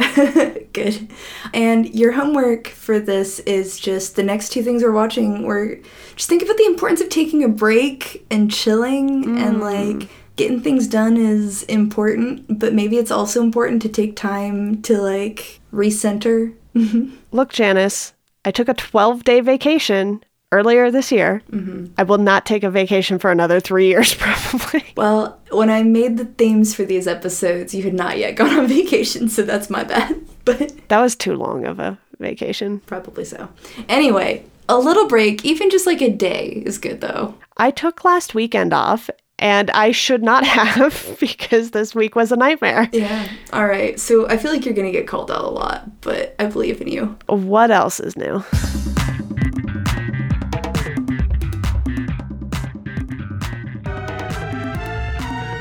Good. 0.72 1.08
And 1.52 1.94
your 1.94 2.12
homework 2.12 2.68
for 2.68 2.98
this 2.98 3.40
is 3.40 3.78
just 3.78 4.16
the 4.16 4.22
next 4.22 4.50
two 4.50 4.62
things 4.62 4.82
we're 4.82 4.92
watching. 4.92 5.44
We're 5.44 5.80
just 6.16 6.28
think 6.28 6.42
about 6.42 6.56
the 6.56 6.66
importance 6.66 7.00
of 7.00 7.08
taking 7.08 7.44
a 7.44 7.48
break 7.48 8.26
and 8.30 8.50
chilling 8.50 9.38
and 9.38 9.56
mm. 9.56 9.60
like 9.60 10.08
getting 10.36 10.60
things 10.60 10.86
done 10.86 11.16
is 11.16 11.64
important, 11.64 12.58
but 12.58 12.72
maybe 12.72 12.96
it's 12.96 13.10
also 13.10 13.42
important 13.42 13.82
to 13.82 13.88
take 13.88 14.16
time 14.16 14.80
to 14.82 15.00
like 15.00 15.60
recenter. 15.72 16.54
Look, 17.32 17.52
Janice, 17.52 18.14
I 18.44 18.50
took 18.50 18.68
a 18.68 18.74
12 18.74 19.24
day 19.24 19.40
vacation 19.40 20.24
earlier 20.52 20.90
this 20.90 21.12
year. 21.12 21.42
Mm-hmm. 21.50 21.92
I 21.98 22.02
will 22.02 22.18
not 22.18 22.44
take 22.46 22.64
a 22.64 22.70
vacation 22.70 23.18
for 23.18 23.30
another 23.30 23.60
three 23.60 23.86
years, 23.88 24.14
probably. 24.18 24.84
Well, 24.96 25.40
when 25.50 25.70
I 25.70 25.82
made 25.82 26.16
the 26.16 26.24
themes 26.24 26.74
for 26.74 26.84
these 26.84 27.06
episodes, 27.06 27.74
you 27.74 27.82
had 27.82 27.94
not 27.94 28.18
yet 28.18 28.36
gone 28.36 28.58
on 28.58 28.66
vacation, 28.68 29.28
so 29.28 29.42
that's 29.42 29.70
my 29.70 29.84
bad. 29.84 30.20
But 30.44 30.72
That 30.88 31.00
was 31.00 31.14
too 31.16 31.34
long 31.34 31.66
of 31.66 31.78
a 31.78 31.98
vacation. 32.18 32.80
probably 32.86 33.24
so. 33.26 33.48
Anyway, 33.88 34.42
a 34.70 34.78
little 34.78 35.06
break, 35.06 35.44
even 35.44 35.68
just 35.70 35.86
like 35.86 36.00
a 36.00 36.08
day, 36.10 36.62
is 36.66 36.78
good 36.78 37.00
though. 37.02 37.34
I 37.58 37.70
took 37.70 38.04
last 38.04 38.34
weekend 38.34 38.72
off, 38.72 39.10
and 39.38 39.70
I 39.72 39.90
should 39.92 40.22
not 40.22 40.44
have 40.46 41.16
because 41.20 41.70
this 41.72 41.94
week 41.94 42.16
was 42.16 42.32
a 42.32 42.36
nightmare. 42.36 42.88
Yeah. 42.92 43.28
All 43.52 43.66
right. 43.66 44.00
So 44.00 44.26
I 44.28 44.38
feel 44.38 44.50
like 44.50 44.64
you're 44.64 44.74
going 44.74 44.90
to 44.90 44.98
get 44.98 45.06
called 45.06 45.30
out 45.30 45.44
a 45.44 45.48
lot, 45.50 46.00
but 46.00 46.34
I 46.38 46.46
believe 46.46 46.80
in 46.80 46.88
you. 46.88 47.16
What 47.26 47.70
else 47.70 48.00
is 48.00 48.16
new? 48.16 48.42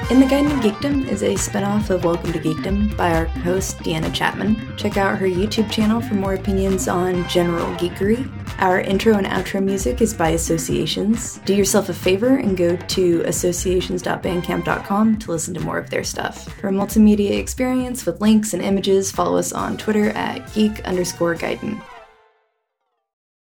In 0.09 0.19
the 0.19 0.25
Guide 0.25 0.47
Geekdom 0.63 1.07
is 1.07 1.21
a 1.21 1.35
spinoff 1.35 1.91
of 1.91 2.03
Welcome 2.03 2.33
to 2.33 2.39
Geekdom 2.39 2.97
by 2.97 3.13
our 3.13 3.25
host 3.25 3.77
Deanna 3.77 4.11
Chapman. 4.11 4.75
Check 4.75 4.97
out 4.97 5.19
her 5.19 5.27
YouTube 5.27 5.69
channel 5.69 6.01
for 6.01 6.15
more 6.15 6.33
opinions 6.33 6.87
on 6.87 7.29
general 7.29 7.67
geekery. 7.75 8.27
Our 8.57 8.81
intro 8.81 9.13
and 9.13 9.27
outro 9.27 9.63
music 9.63 10.01
is 10.01 10.15
by 10.15 10.29
Associations. 10.29 11.37
Do 11.45 11.53
yourself 11.53 11.89
a 11.89 11.93
favor 11.93 12.37
and 12.37 12.57
go 12.57 12.75
to 12.75 13.21
associations.bandcamp.com 13.27 15.19
to 15.19 15.31
listen 15.31 15.53
to 15.53 15.59
more 15.59 15.77
of 15.77 15.91
their 15.91 16.03
stuff. 16.03 16.51
For 16.59 16.69
a 16.69 16.71
multimedia 16.71 17.37
experience 17.37 18.07
with 18.07 18.19
links 18.19 18.55
and 18.55 18.63
images, 18.63 19.11
follow 19.11 19.37
us 19.37 19.53
on 19.53 19.77
Twitter 19.77 20.09
at 20.09 20.51
geek 20.55 20.83
underscore 20.85 21.35
Gaiden. 21.35 21.79